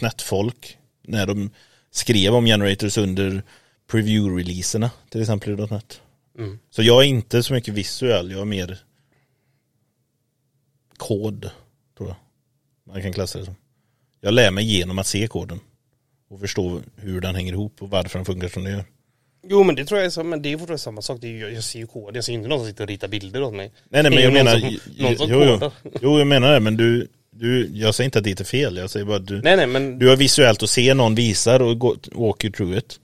.NET-folk 0.00 0.78
när 1.02 1.26
de 1.26 1.50
skrev 1.90 2.34
om 2.34 2.44
generators 2.44 2.98
under 2.98 3.42
preview-releaserna 3.90 4.90
till 5.10 5.20
exempel 5.20 5.60
i 5.60 5.66
.NET. 5.70 6.00
Mm. 6.38 6.58
Så 6.70 6.82
jag 6.82 7.04
är 7.04 7.08
inte 7.08 7.42
så 7.42 7.52
mycket 7.52 7.74
visuell, 7.74 8.30
jag 8.30 8.40
är 8.40 8.44
mer 8.44 8.78
kod, 10.96 11.50
tror 11.96 12.08
jag. 12.08 12.16
Man 12.84 13.02
kan 13.02 13.12
klassa 13.12 13.38
det 13.38 13.44
som. 13.44 13.56
Jag 14.20 14.34
lär 14.34 14.50
mig 14.50 14.64
genom 14.64 14.98
att 14.98 15.06
se 15.06 15.26
koden 15.26 15.60
och 16.28 16.40
förstå 16.40 16.80
hur 16.96 17.20
den 17.20 17.34
hänger 17.34 17.52
ihop 17.52 17.82
och 17.82 17.90
varför 17.90 18.18
den 18.18 18.24
funkar 18.24 18.48
som 18.48 18.64
den 18.64 18.72
gör. 18.72 18.84
Jo 19.50 19.62
men 19.62 19.74
det 19.74 19.84
tror 19.84 19.98
jag 20.00 20.06
är, 20.06 20.10
så, 20.10 20.24
men 20.24 20.42
det 20.42 20.52
är 20.52 20.56
fortfarande 20.58 20.78
samma 20.78 21.02
sak. 21.02 21.18
Det 21.20 21.26
är, 21.26 21.30
ju- 21.30 21.54
jag 21.54 21.64
ser 21.64 21.78
ju 21.78 21.86
kod, 21.86 22.16
jag 22.16 22.24
ser 22.24 22.32
inte 22.32 22.48
någon 22.48 22.58
som 22.58 22.66
sitter 22.68 22.84
och 22.84 22.88
ritar 22.88 23.08
bilder 23.08 23.42
åt 23.42 23.54
mig. 23.54 23.72
Nej 23.88 24.02
nej 24.02 24.02
men 24.02 24.12
Det 24.12 24.22
jag 24.22 24.32
ju 24.32 24.44
menar, 24.44 24.58
som- 24.58 24.78
någon 25.04 25.16
som 25.16 25.30
jo, 25.30 25.44
jo, 25.44 25.52
kodar. 25.58 25.72
jo 26.02 26.18
jag 26.18 26.26
menar 26.26 26.52
det 26.52 26.60
men 26.60 26.76
du, 26.76 27.08
du, 27.30 27.70
jag 27.72 27.94
säger 27.94 28.04
inte 28.06 28.18
att 28.18 28.24
det 28.24 28.40
är 28.40 28.44
fel, 28.44 28.76
jag 28.76 28.90
säger 28.90 29.06
bara 29.06 29.16
att 29.16 29.26
du, 29.26 29.42
Nej 29.42 29.56
nej 29.56 29.66
men, 29.66 29.98
du 29.98 30.08
har 30.08 30.16
visuellt 30.16 30.62
att 30.62 30.70
se 30.70 30.94
någon 30.94 31.14
visar 31.14 31.62
och 31.62 31.78
gå, 31.78 31.96
walk 32.12 32.44
you 32.44 32.52
through 32.52 32.78
it. 32.78 33.00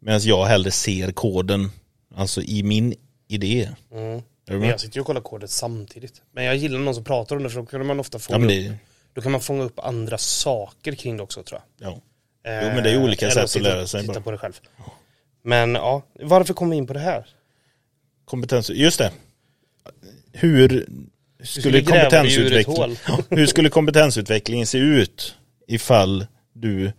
Medan 0.00 0.20
jag 0.24 0.44
hellre 0.44 0.70
ser 0.70 1.12
koden, 1.12 1.70
alltså 2.14 2.42
i 2.42 2.62
min 2.62 2.94
idé. 3.28 3.68
mm. 3.92 4.22
Men 4.46 4.62
jag 4.62 4.80
sitter 4.80 4.96
ju 4.96 5.00
och 5.00 5.06
kollar 5.06 5.20
kodet 5.20 5.50
samtidigt. 5.50 6.22
Men 6.34 6.44
jag 6.44 6.56
gillar 6.56 6.78
någon 6.78 6.94
som 6.94 7.04
pratar 7.04 7.36
om 7.36 7.42
det 7.42 7.50
för 7.50 7.60
då 7.60 7.66
kan 7.66 7.86
man 7.86 8.00
ofta 8.00 8.16
Ja 8.16 8.20
fånga, 8.20 8.38
men 8.38 8.48
upp, 8.48 8.54
det, 8.70 8.76
då 9.14 9.20
kan 9.20 9.32
man 9.32 9.40
fånga 9.40 9.62
upp 9.64 9.78
andra 9.78 10.18
saker 10.18 10.92
kring 10.92 11.16
det 11.16 11.22
också 11.22 11.42
tror 11.42 11.60
jag. 11.78 11.88
ja. 11.88 12.00
Jo, 12.44 12.68
men 12.74 12.82
det 12.84 12.90
är 12.90 13.02
olika 13.02 13.26
eller 13.28 13.46
sätt 13.46 13.56
att 13.56 13.62
lära 13.62 13.86
sig 13.86 14.00
Titta 14.00 14.12
bara. 14.12 14.20
på 14.20 14.30
det 14.30 14.38
själv. 14.38 14.52
Men 15.42 15.74
ja, 15.74 16.02
varför 16.20 16.54
kom 16.54 16.70
vi 16.70 16.76
in 16.76 16.86
på 16.86 16.92
det 16.92 17.00
här? 17.00 17.26
Kompetens, 18.24 18.70
just 18.70 18.98
det. 18.98 19.12
Hur 20.32 20.86
skulle 21.42 21.78
ett 21.78 21.88
kompetensutveckling, 21.88 22.96
hur 23.30 23.46
skulle 23.46 23.68
kompetensutvecklingen 23.68 24.66
se 24.66 24.78
ut 24.78 25.36
ifall 25.66 26.26
du 26.52 26.92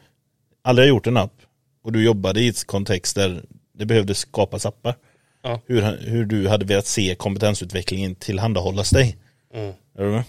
aldrig 0.62 0.86
har 0.86 0.90
gjort 0.90 1.08
en 1.08 1.18
app 1.18 1.42
och 1.84 1.92
du 1.92 2.04
jobbade 2.04 2.42
i 2.42 2.48
ett 2.48 2.68
kontext 2.68 3.16
där 3.16 3.44
det 3.74 3.86
behövde 3.86 4.16
skapas 4.16 4.66
appar? 4.66 4.96
Ja. 5.42 5.62
Hur, 5.66 5.82
hur 5.98 6.26
du 6.26 6.48
hade 6.48 6.66
velat 6.66 6.86
se 6.86 7.16
kompetensutvecklingen 7.16 8.16
tillhandahållas 8.16 8.90
dig? 8.90 9.18
Mm. 9.54 9.74
Är 9.98 10.04
du 10.04 10.12
med? 10.12 10.24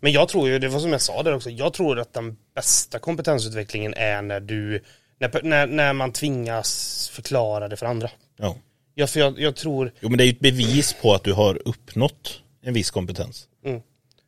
Men 0.00 0.12
jag 0.12 0.28
tror 0.28 0.48
ju, 0.48 0.58
det 0.58 0.68
var 0.68 0.80
som 0.80 0.92
jag 0.92 1.00
sa 1.00 1.22
där 1.22 1.34
också, 1.34 1.50
jag 1.50 1.72
tror 1.72 1.98
att 1.98 2.12
den 2.12 2.36
bästa 2.54 2.98
kompetensutvecklingen 2.98 3.94
är 3.94 4.22
när 4.22 4.40
du, 4.40 4.82
när, 5.22 5.42
när, 5.42 5.66
när 5.66 5.92
man 5.92 6.12
tvingas 6.12 7.08
förklara 7.12 7.68
det 7.68 7.76
för 7.76 7.86
andra. 7.86 8.10
Ja. 8.38 8.56
Ja, 8.94 9.06
för 9.06 9.20
jag, 9.20 9.40
jag 9.40 9.56
tror, 9.56 9.92
Jo 10.00 10.08
men 10.08 10.18
det 10.18 10.24
är 10.24 10.26
ju 10.26 10.32
ett 10.32 10.40
bevis 10.40 10.96
på 11.02 11.14
att 11.14 11.24
du 11.24 11.32
har 11.32 11.68
uppnått 11.68 12.40
en 12.62 12.74
viss 12.74 12.90
kompetens. 12.90 13.46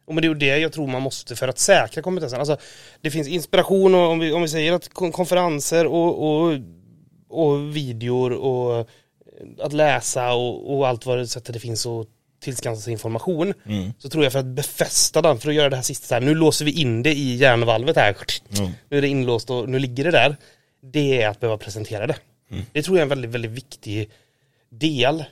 och 0.07 0.15
men 0.15 0.23
det 0.23 0.27
är 0.27 0.29
ju 0.29 0.35
det 0.35 0.59
jag 0.59 0.73
tror 0.73 0.87
man 0.87 1.03
måste 1.03 1.37
för 1.37 1.49
att 1.49 1.59
säkra 1.59 2.03
kompetensen. 2.03 2.39
Alltså, 2.41 2.57
det 3.01 3.11
finns 3.11 3.29
inspiration 3.29 3.95
och 3.95 4.01
om 4.11 4.19
vi, 4.19 4.33
om 4.33 4.43
vi 4.43 4.49
säger 4.49 4.73
att 4.73 4.89
kon- 4.89 5.13
konferenser 5.13 5.87
och, 5.87 6.29
och, 6.29 6.59
och 7.29 7.77
videor 7.77 8.31
och 8.33 8.89
att 9.61 9.73
läsa 9.73 10.33
och, 10.33 10.77
och 10.77 10.89
allt 10.89 11.07
vad 11.07 11.19
det 11.19 11.27
sättet 11.27 11.53
det 11.55 11.61
finns 11.61 11.87
och 11.87 12.07
tillskansa 12.43 12.83
sig 12.83 12.93
information. 12.93 13.55
Så 13.99 14.09
tror 14.09 14.25
jag 14.25 14.33
för 14.33 14.39
att 14.39 14.45
befästa 14.47 15.23
den, 15.23 15.39
för 15.39 15.49
att 15.49 15.55
göra 15.55 15.69
det 15.69 15.77
här 15.77 15.83
sista 15.83 16.07
så 16.07 16.15
här, 16.15 16.21
nu 16.21 16.35
låser 16.35 16.65
vi 16.65 16.81
in 16.81 17.03
det 17.03 17.13
i 17.13 17.35
hjärnvalvet 17.37 17.97
här. 17.97 18.17
Mm. 18.59 18.71
Nu 18.89 18.99
är 18.99 19.03
det 19.03 19.09
inlåst 19.09 19.51
och 19.51 19.69
nu 19.69 19.79
ligger 19.79 20.05
det 20.05 20.11
där. 20.11 20.37
Det 20.93 21.23
är 21.23 21.29
att 21.29 21.41
behöva 21.41 21.59
presentera 21.59 22.07
det. 22.07 22.17
Mm. 22.51 22.65
Det 22.73 22.83
tror 22.83 22.97
jag 22.97 23.01
är 23.01 23.03
en 23.03 23.09
väldigt, 23.09 23.31
väldigt 23.31 23.51
viktig 23.51 24.11
del. 24.71 25.25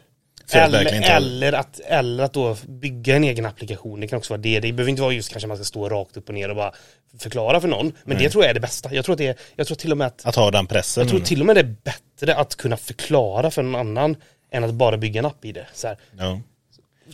Eller, 0.53 1.11
eller, 1.11 1.53
att, 1.53 1.81
eller 1.81 2.25
att 2.25 2.33
då 2.33 2.57
bygga 2.67 3.17
en 3.17 3.25
egen 3.25 3.47
applikation. 3.47 4.01
Det 4.01 4.09
kan 4.09 4.17
också 4.19 4.33
vara 4.33 4.41
det. 4.41 4.61
Det 4.61 4.73
behöver 4.73 4.91
inte 4.91 5.03
vara 5.03 5.12
just 5.12 5.31
kanske 5.33 5.47
man 5.49 5.57
ska 5.57 5.65
stå 5.65 5.88
rakt 5.88 6.17
upp 6.17 6.29
och 6.29 6.35
ner 6.35 6.49
och 6.49 6.57
bara 6.57 6.73
förklara 7.19 7.61
för 7.61 7.69
någon. 7.69 7.93
Men 8.05 8.19
det 8.19 8.31
tror 8.31 8.45
jag 8.45 8.51
är 8.51 8.55
det 8.55 8.61
bästa. 8.61 8.95
Jag 8.95 9.05
tror 9.05 9.12
att 9.12 9.19
det 9.19 9.38
jag 9.57 9.67
tror 9.67 9.77
till 9.77 9.93
och 9.93 9.99
med 9.99 10.07
att 10.07 10.27
Att 10.27 10.37
ha 10.37 10.51
den 10.51 10.67
pressen. 10.67 11.01
jag 11.03 11.11
tror 11.11 11.21
till 11.21 11.41
och 11.41 11.47
med 11.47 11.57
det 11.57 11.61
är 11.61 11.75
bättre 11.85 12.35
att 12.37 12.57
kunna 12.57 12.77
förklara 12.77 13.51
för 13.51 13.62
någon 13.62 13.75
annan 13.81 14.17
än 14.51 14.65
att 14.65 14.75
bara 14.75 14.97
bygga 14.97 15.19
en 15.19 15.27
app 15.27 15.45
i 15.45 15.53
det. 15.53 15.67
Så 15.75 15.95
Ja. 16.19 16.41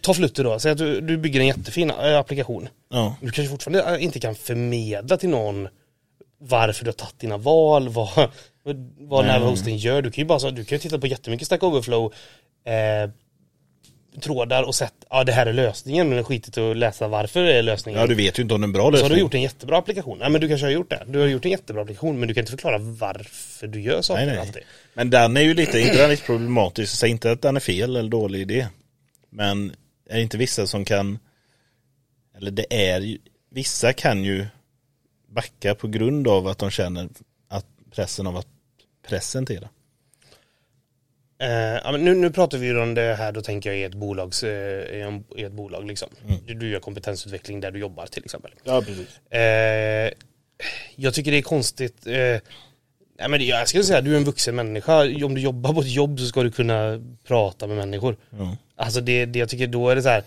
ta 0.00 0.14
Flutter 0.14 0.44
då, 0.44 0.58
säg 0.58 0.72
att 0.72 0.78
du, 0.78 1.00
du 1.00 1.16
bygger 1.16 1.40
en 1.40 1.46
jättefin 1.46 1.90
eh, 1.90 2.18
applikation. 2.18 2.68
Ja. 2.90 3.16
Du 3.20 3.30
kanske 3.30 3.50
fortfarande 3.50 3.94
eh, 3.96 4.04
inte 4.04 4.20
kan 4.20 4.34
förmedla 4.34 5.16
till 5.16 5.28
någon 5.28 5.68
varför 6.38 6.84
du 6.84 6.88
har 6.88 6.92
tagit 6.92 7.18
dina 7.18 7.36
val, 7.36 7.88
vad, 7.88 8.30
vad 8.98 9.24
Nej. 9.24 9.38
Navahosten 9.38 9.76
gör. 9.76 10.02
Du 10.02 10.10
kan 10.10 10.22
ju 10.22 10.26
bara 10.26 10.38
så, 10.38 10.50
du 10.50 10.64
kan 10.64 10.76
ju 10.76 10.80
titta 10.80 10.98
på 10.98 11.06
jättemycket 11.06 11.46
Stack 11.46 11.62
Overflow 11.62 12.12
eh, 12.64 13.10
trådar 14.20 14.62
och 14.62 14.74
sett, 14.74 14.94
ja 15.10 15.24
det 15.24 15.32
här 15.32 15.46
är 15.46 15.52
lösningen, 15.52 16.08
men 16.08 16.24
skitigt 16.24 16.58
att 16.58 16.76
läsa 16.76 17.08
varför 17.08 17.42
det 17.42 17.54
är 17.54 17.62
lösningen. 17.62 18.00
ja, 18.00 18.06
du 18.06 18.14
vet 18.14 18.38
ju 18.38 18.42
inte 18.42 18.54
om 18.54 18.60
det 18.60 18.64
är 18.64 18.68
en 18.68 18.72
bra 18.72 18.82
så 18.82 18.86
har 18.86 18.92
lösning. 18.92 19.14
du 19.14 19.20
gjort 19.20 19.34
en 19.34 19.42
jättebra 19.42 19.78
applikation. 19.78 20.18
Nej 20.18 20.30
men 20.30 20.40
du 20.40 20.48
kanske 20.48 20.66
har 20.66 20.72
gjort 20.72 20.90
det. 20.90 21.04
Du 21.06 21.18
har 21.18 21.26
gjort 21.26 21.44
en 21.44 21.50
jättebra 21.50 21.82
applikation 21.82 22.18
men 22.18 22.28
du 22.28 22.34
kan 22.34 22.40
inte 22.42 22.50
förklara 22.50 22.78
varför 22.78 23.66
du 23.66 23.80
gör 23.80 24.02
saker 24.02 24.26
Nej, 24.26 24.34
nej. 24.34 24.46
alltid. 24.46 24.62
Men 24.94 25.10
den 25.10 25.36
är 25.36 25.40
ju 25.40 25.54
lite, 25.54 25.80
inte 25.80 25.96
den 25.96 26.10
lite 26.10 26.22
problematisk, 26.22 26.96
säg 26.96 27.10
inte 27.10 27.30
att 27.30 27.42
den 27.42 27.56
är 27.56 27.60
fel 27.60 27.96
eller 27.96 28.10
dålig 28.10 28.40
idé. 28.40 28.66
Men 29.30 29.72
är 30.10 30.16
det 30.16 30.22
inte 30.22 30.36
vissa 30.36 30.66
som 30.66 30.84
kan, 30.84 31.18
eller 32.36 32.50
det 32.50 32.90
är 32.90 33.00
ju, 33.00 33.18
vissa 33.50 33.92
kan 33.92 34.24
ju 34.24 34.46
backa 35.28 35.74
på 35.74 35.88
grund 35.88 36.28
av 36.28 36.46
att 36.46 36.58
de 36.58 36.70
känner 36.70 37.08
att 37.48 37.66
pressen 37.90 38.26
av 38.26 38.36
att 38.36 38.46
presentera. 39.08 39.68
Eh, 41.40 41.48
ja, 41.84 41.92
men 41.92 42.04
nu, 42.04 42.14
nu 42.14 42.30
pratar 42.30 42.58
vi 42.58 42.66
ju 42.66 42.82
om 42.82 42.94
det 42.94 43.14
här, 43.14 43.32
då 43.32 43.40
tänker 43.42 43.70
jag 43.70 43.78
i 43.78 43.82
ett, 43.82 43.94
bolags, 43.94 44.42
eh, 44.42 44.96
i 44.96 45.00
en, 45.00 45.24
i 45.36 45.42
ett 45.42 45.52
bolag 45.52 45.86
liksom. 45.86 46.08
Du, 46.46 46.54
du 46.54 46.70
gör 46.70 46.80
kompetensutveckling 46.80 47.60
där 47.60 47.70
du 47.70 47.78
jobbar 47.78 48.06
till 48.06 48.24
exempel. 48.24 48.50
Ja, 48.64 48.82
precis. 48.82 49.32
Eh, 49.32 50.12
jag 50.96 51.14
tycker 51.14 51.30
det 51.30 51.38
är 51.38 51.42
konstigt. 51.42 52.06
Eh, 52.06 52.12
nej, 53.18 53.28
men 53.28 53.30
det, 53.30 53.44
jag 53.44 53.68
skulle 53.68 53.84
säga 53.84 54.00
du 54.00 54.12
är 54.12 54.16
en 54.16 54.24
vuxen 54.24 54.56
människa. 54.56 55.24
Om 55.24 55.34
du 55.34 55.40
jobbar 55.40 55.72
på 55.72 55.80
ett 55.80 55.90
jobb 55.90 56.20
så 56.20 56.26
ska 56.26 56.42
du 56.42 56.50
kunna 56.50 57.04
prata 57.26 57.66
med 57.66 57.76
människor. 57.76 58.16
Ja. 58.30 58.56
Alltså 58.76 59.00
det, 59.00 59.26
det 59.26 59.38
jag 59.38 59.48
tycker 59.48 59.66
då 59.66 59.88
är 59.88 59.96
det 59.96 60.02
så 60.02 60.08
här. 60.08 60.24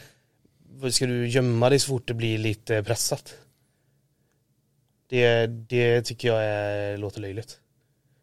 Ska 0.90 1.06
du 1.06 1.28
gömma 1.28 1.70
dig 1.70 1.80
så 1.80 1.88
fort 1.88 2.08
det 2.08 2.14
blir 2.14 2.38
lite 2.38 2.84
pressat? 2.84 3.34
Det, 5.12 5.48
det 5.48 6.02
tycker 6.02 6.28
jag 6.28 6.44
är, 6.44 6.98
låter 6.98 7.22
löjligt. 7.22 7.58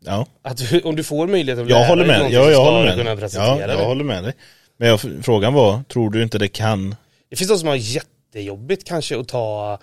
ja. 0.05 0.27
Att 0.42 0.61
om 0.85 0.96
du 0.96 1.05
får 1.05 1.27
möjlighet 1.27 1.59
att 1.62 1.68
Jag 1.68 1.79
lära 1.79 1.88
håller 1.88 2.03
dig 2.05 2.07
med. 2.12 2.18
någonting 2.18 2.40
Ja, 2.40 2.51
jag 2.51 2.64
håller 2.64 2.85
med. 2.87 2.96
kunna 2.96 3.11
dig. 3.11 3.18
presentera 3.18 3.46
Ja, 3.55 3.61
jag 3.61 3.68
det. 3.79 3.85
håller 3.85 4.05
med 4.05 4.24
dig. 4.24 4.33
Men 4.77 4.88
jag, 4.88 5.01
frågan 5.22 5.55
var, 5.55 5.83
tror 5.83 6.11
du 6.11 6.22
inte 6.22 6.38
det 6.38 6.48
kan? 6.48 6.96
Det 7.31 7.37
finns 7.37 7.51
de 7.51 7.59
som 7.59 7.68
har 7.68 7.74
jättejobbigt 7.77 8.85
kanske 8.88 9.18
att 9.20 9.29
ta 9.29 9.79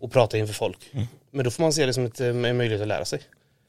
och 0.00 0.12
prata 0.12 0.38
inför 0.38 0.54
folk. 0.54 0.78
Mm. 0.92 1.06
Men 1.30 1.44
då 1.44 1.50
får 1.50 1.62
man 1.62 1.72
se 1.72 1.86
det 1.86 1.92
som 1.92 2.04
ett, 2.06 2.20
eh, 2.20 2.26
en 2.26 2.56
möjlighet 2.56 2.82
att 2.82 2.88
lära 2.88 3.04
sig. 3.04 3.20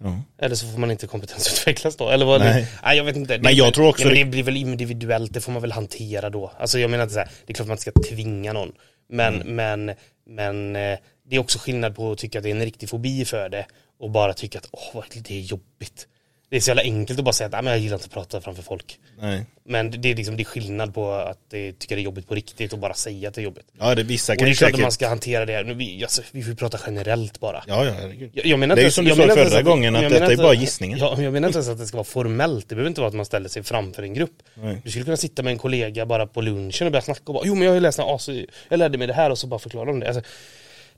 Ja. 0.03 0.21
Eller 0.37 0.55
så 0.55 0.67
får 0.67 0.79
man 0.79 0.91
inte 0.91 1.07
kompetensutvecklas 1.07 1.95
då. 1.95 2.09
Eller 2.09 2.25
vad 2.25 2.41
Nej. 2.41 2.53
nej. 2.53 2.67
nej 2.83 2.97
jag 2.97 3.03
vet 3.03 3.15
inte. 3.15 3.37
Det 3.37 3.43
Men 3.43 3.55
jag 3.55 3.73
tror 3.73 3.87
också 3.89 4.05
men 4.05 4.13
det- 4.15 4.23
det 4.23 4.29
blir 4.29 4.43
väl 4.43 4.57
individuellt, 4.57 5.33
det 5.33 5.41
får 5.41 5.51
man 5.51 5.61
väl 5.61 5.71
hantera 5.71 6.29
då. 6.29 6.51
Alltså 6.59 6.79
jag 6.79 6.89
menar 6.91 7.03
inte 7.03 7.13
så 7.13 7.19
här, 7.19 7.29
det 7.45 7.51
är 7.51 7.55
klart 7.55 7.67
man 7.67 7.73
inte 7.77 7.81
ska 7.91 7.91
tvinga 8.09 8.53
någon. 8.53 8.71
Men, 9.09 9.41
Mm. 9.41 9.55
men, 9.85 9.95
men 10.25 10.75
eh, 10.75 10.99
det 11.23 11.35
är 11.35 11.39
också 11.39 11.59
skillnad 11.59 11.95
på 11.95 12.11
att 12.11 12.17
tycka 12.17 12.37
att 12.39 12.43
det 12.43 12.49
är 12.49 12.55
en 12.55 12.65
riktig 12.65 12.89
fobi 12.89 13.25
för 13.25 13.49
det 13.49 13.65
och 13.99 14.11
bara 14.11 14.33
tycka 14.33 14.57
att 14.59 14.69
åh, 14.71 14.89
vad- 14.93 15.05
det 15.23 15.35
är 15.37 15.41
jobbigt. 15.41 16.07
Det 16.55 16.59
är 16.59 16.61
så 16.61 16.69
jävla 16.69 16.81
enkelt 16.83 17.19
att 17.19 17.25
bara 17.25 17.33
säga 17.33 17.45
att 17.45 17.51
"Nej, 17.51 17.61
men 17.63 17.71
jag 17.73 17.79
gillar 17.79 17.95
inte 17.95 18.05
att 18.05 18.11
prata 18.13 18.41
framför 18.41 18.63
folk. 18.63 18.99
Nej. 19.19 19.45
Men 19.65 20.01
det 20.01 20.11
är 20.11 20.15
liksom 20.15 20.37
det 20.37 20.43
är 20.43 20.45
skillnad 20.45 20.93
på 20.93 21.11
att 21.11 21.37
det, 21.49 21.79
tycka 21.79 21.95
det 21.95 22.01
är 22.01 22.03
jobbigt 22.03 22.27
på 22.27 22.35
riktigt 22.35 22.73
och 22.73 22.79
bara 22.79 22.93
säga 22.93 23.29
att 23.29 23.35
det 23.35 23.41
är 23.41 23.43
jobbigt. 23.43 23.65
Ja, 23.79 23.95
det 23.95 24.03
vissa 24.03 24.33
Och 24.33 24.39
kan 24.39 24.45
det 24.45 24.49
ju 24.49 24.53
är 24.53 24.57
klart 24.57 24.73
att 24.73 24.79
man 24.79 24.91
ska 24.91 25.07
hantera 25.07 25.45
det. 25.45 25.63
Nu, 25.63 25.73
vi, 25.73 26.03
alltså, 26.03 26.21
vi 26.31 26.43
får 26.43 26.53
prata 26.53 26.79
generellt 26.87 27.39
bara. 27.39 27.63
Ja, 27.67 27.85
ja, 27.85 27.91
herregud. 28.01 28.29
Jag, 28.33 28.45
jag 28.45 28.59
menar 28.59 28.75
Det 28.75 28.81
är 28.81 28.85
ju 28.85 28.91
som 28.91 29.05
du 29.05 29.11
sa 29.11 29.15
förra 29.15 29.57
att- 29.59 29.65
gången, 29.65 29.95
att 29.95 30.01
detta 30.09 30.25
är 30.25 30.31
inte- 30.31 30.43
bara 30.43 30.53
gissningar. 30.53 30.97
Ja, 30.97 31.21
jag 31.21 31.33
menar 31.33 31.47
inte 31.47 31.57
ens 31.57 31.69
att 31.69 31.77
det 31.77 31.85
ska 31.87 31.97
vara 31.97 32.03
formellt. 32.05 32.69
Det 32.69 32.75
behöver 32.75 32.89
inte 32.89 33.01
vara 33.01 33.07
att 33.09 33.15
man 33.15 33.25
ställer 33.25 33.49
sig 33.49 33.63
framför 33.63 34.03
en 34.03 34.13
grupp. 34.13 34.35
Nej. 34.53 34.81
Du 34.83 34.89
skulle 34.89 35.05
kunna 35.05 35.17
sitta 35.17 35.43
med 35.43 35.51
en 35.51 35.57
kollega 35.57 36.05
bara 36.05 36.27
på 36.27 36.41
lunchen 36.41 36.87
och 36.87 36.91
börja 36.91 37.01
snacka 37.01 37.23
och 37.25 37.33
bara 37.33 37.43
Jo 37.45 37.53
men 37.55 37.63
jag 37.63 37.69
har 37.71 37.75
ju 37.75 37.81
läst 37.81 37.99
en 37.99 38.05
as, 38.07 38.29
jag 38.69 38.77
lärde 38.77 38.97
mig 38.97 39.07
det 39.07 39.13
här 39.13 39.29
och 39.29 39.37
så 39.37 39.47
bara 39.47 39.59
förklara 39.59 39.89
om 39.89 39.99
det. 39.99 40.07
Alltså, 40.07 40.21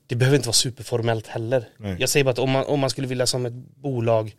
det 0.07 0.15
behöver 0.15 0.35
inte 0.35 0.47
vara 0.47 0.53
superformellt 0.53 1.27
heller. 1.27 1.67
Nej. 1.77 1.95
Jag 1.99 2.09
säger 2.09 2.23
bara 2.23 2.31
att 2.31 2.39
om 2.39 2.51
man, 2.51 2.65
om 2.65 2.79
man 2.79 2.89
skulle 2.89 3.07
vilja 3.07 3.25
som 3.25 3.45
ett 3.45 3.53
bolag 3.53 4.35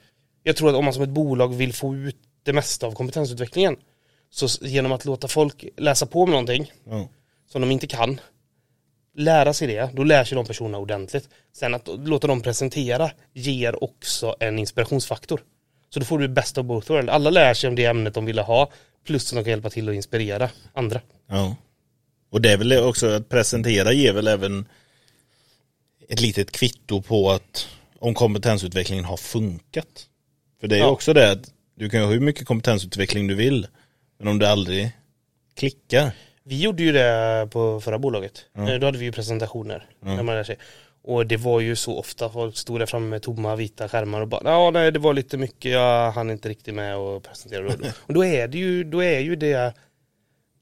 Jag 0.48 0.56
tror 0.56 0.68
att 0.68 0.74
om 0.76 0.84
man 0.84 0.94
som 0.94 1.02
ett 1.02 1.08
bolag 1.08 1.54
vill 1.54 1.72
få 1.72 1.96
ut 1.96 2.16
det 2.42 2.52
mesta 2.52 2.86
av 2.86 2.92
kompetensutvecklingen 2.92 3.76
Så 4.30 4.66
genom 4.66 4.92
att 4.92 5.04
låta 5.04 5.28
folk 5.28 5.64
läsa 5.76 6.06
på 6.06 6.26
med 6.26 6.30
någonting 6.30 6.72
Ja. 6.84 7.08
som 7.46 7.60
de 7.60 7.70
inte 7.70 7.86
kan 7.86 8.20
lära 9.16 9.52
sig 9.52 9.68
det, 9.68 9.90
då 9.94 10.04
lär 10.04 10.24
sig 10.24 10.36
de 10.36 10.46
personerna 10.46 10.78
ordentligt. 10.78 11.28
Sen 11.52 11.74
att 11.74 11.88
låta 11.88 12.26
dem 12.26 12.40
presentera 12.42 13.10
ger 13.32 13.84
också 13.84 14.36
en 14.40 14.58
inspirationsfaktor. 14.58 15.40
Så 15.90 16.00
då 16.00 16.06
får 16.06 16.18
du 16.18 16.28
bäst 16.28 16.58
av 16.58 16.64
both 16.64 16.92
world. 16.92 17.10
Alla 17.10 17.30
lär 17.30 17.54
sig 17.54 17.68
om 17.68 17.74
det 17.74 17.84
ämnet 17.84 18.14
de 18.14 18.24
ville 18.24 18.42
ha, 18.42 18.70
plus 19.06 19.32
att 19.32 19.36
de 19.36 19.44
kan 19.44 19.50
hjälpa 19.50 19.70
till 19.70 19.88
att 19.88 19.94
inspirera 19.94 20.50
andra. 20.72 21.00
Ja. 21.26 21.56
Och 22.30 22.40
det 22.40 22.52
är 22.52 22.56
väl 22.56 22.72
också 22.72 23.06
att 23.06 23.28
presentera 23.28 23.92
ger 23.92 24.12
väl 24.12 24.28
även 24.28 24.68
ett 26.08 26.20
litet 26.20 26.50
kvitto 26.50 27.02
på 27.02 27.30
att 27.30 27.68
om 27.98 28.14
kompetensutvecklingen 28.14 29.04
har 29.04 29.16
funkat. 29.16 30.08
För 30.60 30.68
det 30.68 30.76
är 30.76 30.80
Ja. 30.80 30.86
också 30.90 31.12
det 31.12 31.30
att 31.32 31.50
du 31.74 31.90
kan 31.90 32.00
ha 32.02 32.08
hur 32.10 32.20
mycket 32.20 32.46
kompetensutveckling 32.46 33.26
du 33.26 33.34
vill. 33.34 33.66
Men 34.18 34.28
om 34.28 34.38
det 34.38 34.50
aldrig 34.50 34.90
klickar. 35.56 36.10
Vi 36.44 36.60
gjorde 36.62 36.82
ju 36.82 36.92
det 36.92 37.48
på 37.50 37.80
förra 37.80 37.98
bolaget. 37.98 38.44
Eh, 38.58 38.64
Då 38.74 38.86
hade 38.86 38.98
vi 38.98 39.04
ju 39.04 39.12
presentationer. 39.12 39.86
När 40.00 40.22
man 40.22 40.34
lär 40.34 40.44
sig. 40.44 40.56
Och 41.02 41.26
det 41.26 41.36
var 41.36 41.60
ju 41.60 41.76
så 41.76 41.98
ofta, 41.98 42.28
folk 42.30 42.56
stod 42.56 42.78
där 42.80 42.86
framme 42.86 43.06
med 43.06 43.22
tomma 43.22 43.56
vita 43.56 43.88
skärmar 43.88 44.20
och 44.20 44.28
bara 44.28 44.40
ja 44.44 44.70
nej 44.70 44.92
det 44.92 44.98
var 44.98 45.14
lite 45.14 45.36
mycket, 45.36 45.72
jag 45.72 46.12
hann 46.12 46.30
inte 46.30 46.48
riktigt 46.48 46.74
med 46.74 46.94
att 46.96 47.22
presentera. 47.22 47.66
och 47.66 47.74
då 48.14 48.24
är 48.24 48.48
det 48.48 48.58
ju, 48.58 48.84
då 48.84 49.02
är 49.02 49.18
ju 49.20 49.36
det 49.36 49.72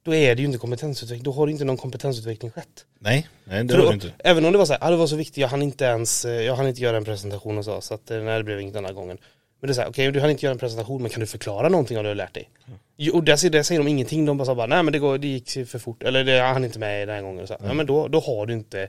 då 0.05 0.15
är 0.15 0.35
det 0.35 0.41
ju 0.43 0.47
inte 0.47 0.59
kompetensutveckling, 0.59 1.23
då 1.25 1.33
har 1.33 1.47
det 1.47 1.53
inte 1.53 1.65
någon 1.65 1.77
kompetensutveckling 1.77 2.51
skett. 2.51 2.85
Nej, 2.99 3.29
nej 3.45 3.65
det 3.65 3.77
har 3.77 3.87
du 3.89 3.93
inte. 3.95 4.13
Även 4.19 4.45
om 4.45 4.53
det 4.53 4.59
var 4.59 4.67
så 4.67 4.73
här, 4.73 4.81
ah, 4.87 4.91
det 4.91 4.97
var 4.97 5.07
så 5.07 5.17
viktigt, 5.17 5.37
jag 5.37 5.49
hann 5.49 5.63
inte 5.63 5.85
ens, 5.85 6.25
eh, 6.25 6.33
jag 6.43 6.57
hann 6.57 6.67
inte 6.69 6.81
göra 6.83 6.97
en 6.97 7.05
presentation 7.05 7.59
och 7.59 7.65
så, 7.65 7.81
så 7.81 7.95
att 7.95 8.11
eh, 8.11 8.19
nej 8.19 8.39
det 8.39 8.45
blev 8.45 8.61
inget 8.61 8.75
den 8.75 8.85
här 8.85 8.93
gången. 8.93 9.19
Men 9.61 9.69
det 9.69 9.73
är 9.73 9.75
så 9.75 9.81
här, 9.81 9.89
okej 9.89 10.13
du 10.13 10.21
hann 10.21 10.31
inte 10.31 10.47
göra 10.47 10.53
en 10.53 10.59
presentation 10.59 11.03
men 11.03 11.11
kan 11.11 11.21
du 11.21 11.27
förklara 11.27 11.69
någonting 11.69 11.97
av 11.99 12.03
det 12.05 12.09
du 12.09 12.11
har 12.11 12.15
lärt 12.17 12.35
dig? 12.35 12.51
Jo, 12.97 13.15
Och 13.15 13.25
där, 13.25 13.37
säger- 13.37 13.51
där 13.53 13.63
säger 13.63 13.81
de 13.81 13.89
ingenting, 13.89 14.25
de 14.25 14.37
bara 14.39 14.55
bara, 14.55 14.67
nej 14.67 14.83
men 14.83 14.93
det, 14.93 14.99
går, 14.99 15.19
det 15.19 15.27
gick 15.29 15.51
för 15.69 15.79
fort, 15.79 16.03
eller 16.03 16.25
det, 16.25 16.33
jag 16.33 16.53
hann 16.53 16.65
inte 16.65 16.79
med 16.79 17.09
den 17.09 17.15
här 17.17 17.23
gången. 17.23 17.43
Och 17.43 17.49
så 17.49 17.57
här. 17.61 17.67
Ja 17.69 17.75
men 17.75 17.87
då, 17.87 18.09
då 18.09 18.21
har 18.21 18.47
du 18.47 18.53
inte 18.53 18.89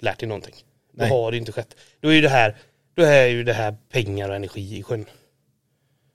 lärt 0.00 0.18
dig 0.18 0.28
någonting. 0.28 0.54
Då 0.92 1.02
Nej. 1.02 1.10
har 1.10 1.30
det 1.30 1.36
inte 1.36 1.52
skett. 1.52 1.76
Då 2.00 2.08
är 2.08 2.12
ju 2.12 2.20
det 2.20 2.28
här, 2.28 2.56
då 2.94 3.02
är 3.02 3.26
ju 3.26 3.44
det 3.44 3.52
här 3.52 3.76
pengar 3.90 4.28
och 4.28 4.34
energi 4.36 4.78
i 4.78 4.82
sjön. 4.82 5.04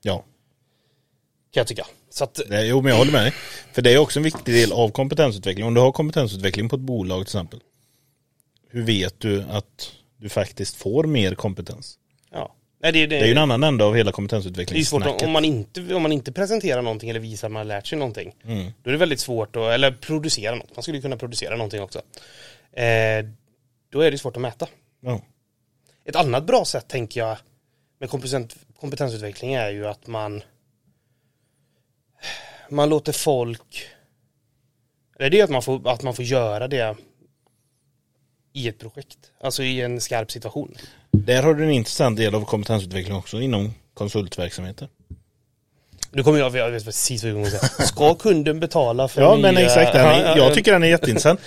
Ja, 0.02 0.16
Kan 1.50 1.60
jag 1.60 1.66
tycka. 1.66 1.86
Så 2.10 2.24
att, 2.24 2.40
det, 2.48 2.66
jo 2.66 2.82
men 2.82 2.90
jag 2.90 2.98
håller 2.98 3.12
med 3.12 3.22
dig. 3.22 3.32
För 3.72 3.82
det 3.82 3.92
är 3.94 3.98
också 3.98 4.18
en 4.18 4.22
viktig 4.22 4.54
del 4.54 4.72
av 4.72 4.88
kompetensutveckling. 4.90 5.66
Om 5.66 5.74
du 5.74 5.80
har 5.80 5.92
kompetensutveckling 5.92 6.68
på 6.68 6.76
ett 6.76 6.82
bolag 6.82 7.18
till 7.18 7.22
exempel. 7.36 7.60
Hur 8.70 8.82
vet 8.82 9.20
du 9.20 9.42
att 9.42 9.92
du 10.16 10.28
faktiskt 10.28 10.76
får 10.76 11.04
mer 11.04 11.34
kompetens? 11.34 11.98
ja. 12.32 12.54
Nej, 12.80 12.92
det, 12.92 13.06
det, 13.06 13.06
Det 13.06 13.22
är 13.22 13.26
ju 13.26 13.32
en 13.32 13.38
annan 13.38 13.62
ände 13.62 13.84
av 13.84 13.96
hela 13.96 14.04
Det 14.04 14.08
är 14.08 14.12
svårt 14.12 14.14
kompetensutvecklingssnacket. 14.14 15.22
om, 15.22 15.32
man 15.32 15.44
inte, 15.44 15.94
om 15.94 16.02
man 16.02 16.12
inte 16.12 16.32
presenterar 16.32 16.82
någonting 16.82 17.10
eller 17.10 17.20
visar 17.20 17.48
att 17.48 17.52
man 17.52 17.60
har 17.60 17.64
lärt 17.64 17.86
sig 17.86 17.98
någonting. 17.98 18.34
Mm. 18.44 18.72
Då 18.82 18.90
är 18.90 18.92
det 18.92 18.98
väldigt 18.98 19.20
svårt 19.20 19.56
att, 19.56 19.62
eller 19.62 19.90
producera 19.90 20.54
något. 20.54 20.76
Man 20.76 20.82
skulle 20.82 21.00
kunna 21.00 21.16
producera 21.16 21.56
någonting 21.56 21.82
också. 21.82 21.98
Eh, 22.72 23.26
då 23.90 24.00
är 24.00 24.10
det 24.10 24.18
svårt 24.18 24.36
att 24.36 24.42
mäta. 24.42 24.66
Ja. 25.00 25.20
Ett 26.04 26.16
annat 26.16 26.46
bra 26.46 26.64
sätt 26.64 26.88
tänker 26.88 27.20
jag 27.20 27.36
med 28.00 28.10
kompetens, 28.10 28.56
kompetensutveckling 28.80 29.54
är 29.54 29.70
ju 29.70 29.86
att 29.86 30.06
man 30.06 30.42
man 32.68 32.88
låter 32.88 33.12
folk 33.12 33.88
eller 35.18 35.30
det 35.30 35.40
är 35.40 35.44
att 35.44 35.50
man 35.50 35.62
får, 35.62 35.88
att 35.88 36.02
man 36.02 36.14
får 36.14 36.24
göra 36.24 36.68
det 36.68 36.96
i 38.52 38.68
ett 38.68 38.78
projekt. 38.78 39.18
Alltså 39.40 39.62
i 39.62 39.80
en 39.80 40.00
skarp 40.00 40.30
situation. 40.30 40.76
Där 41.26 41.42
har 41.42 41.54
du 41.54 41.64
en 41.64 41.70
intressant 41.70 42.16
del 42.16 42.34
av 42.34 42.44
kompetensutveckling 42.44 43.16
också 43.16 43.40
inom 43.40 43.74
konsultverksamheter. 43.94 44.88
Nu 46.12 46.22
kommer 46.22 46.38
jag, 46.38 46.56
jag 46.56 46.70
vet 46.70 46.84
precis 46.84 47.22
vad 47.24 47.30
jag 47.30 47.36
kommer 47.36 47.50
säga. 47.50 47.86
Ska 47.86 48.14
kunden 48.14 48.60
betala 48.60 49.08
för 49.08 49.22
Ja 49.22 49.34
nya... 49.36 49.42
men 49.42 49.56
exakt, 49.56 49.94
är, 49.94 49.98
Ja, 50.04 50.22
ja, 50.22 50.36
jag 50.36 50.54
tycker 50.54 50.72
den 50.72 50.82
är 50.82 50.86
jätteintressant. 50.86 51.40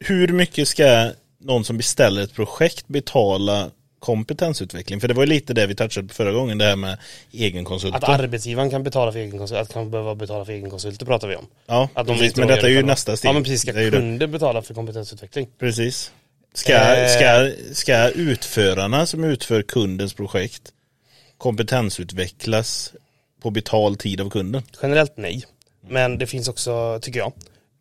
Hur 0.00 0.28
mycket 0.28 0.68
ska 0.68 1.10
någon 1.40 1.64
som 1.64 1.76
beställer 1.76 2.22
ett 2.22 2.34
projekt 2.34 2.88
betala 2.88 3.70
kompetensutveckling? 3.98 5.00
För 5.00 5.08
det 5.08 5.14
var 5.14 5.22
ju 5.22 5.28
lite 5.28 5.54
det 5.54 5.66
vi 5.66 5.74
touchade 5.74 6.08
på 6.08 6.14
förra 6.14 6.32
gången, 6.32 6.58
det 6.58 6.64
här 6.64 6.76
med 6.76 6.92
Att 6.92 6.98
egenkonsulter. 7.32 8.10
arbetsgivaren 8.10 8.70
kan 8.70 8.82
betala 8.82 9.12
för 9.12 9.18
egenkonsulter, 9.18 9.62
att 9.62 9.72
kan 9.72 9.90
behöva 9.90 10.14
betala 10.14 10.44
för 10.44 10.52
egenkonsulter 10.52 11.06
pratar 11.06 11.28
vi 11.28 11.36
om. 11.36 11.46
Ja, 11.66 11.88
Att 11.94 12.06
de 12.06 12.12
precis, 12.12 12.28
inte 12.28 12.40
men 12.40 12.48
detta 12.48 12.66
är 12.66 12.70
ju 12.70 12.82
nästa 12.82 13.16
steg. 13.16 13.28
Ja 13.28 13.32
men 13.32 13.42
precis, 13.42 13.60
ska 13.62 13.72
kunden 13.72 14.30
betala 14.30 14.62
för 14.62 14.74
kompetensutveckling? 14.74 15.48
Precis. 15.58 16.12
Ska, 16.54 16.72
Eh. 16.74 17.08
ska, 17.08 17.50
ska 17.74 18.08
utförarna 18.10 19.06
som 19.06 19.24
utför 19.24 19.62
kundens 19.62 20.14
projekt 20.14 20.62
kompetensutvecklas 21.38 22.92
på 23.42 23.50
betald 23.50 23.98
tid 23.98 24.20
av 24.20 24.30
kunden? 24.30 24.62
Generellt 24.82 25.12
nej. 25.16 25.44
Men 25.88 26.18
det 26.18 26.26
finns 26.26 26.48
också, 26.48 26.98
tycker 27.02 27.18
jag, 27.18 27.32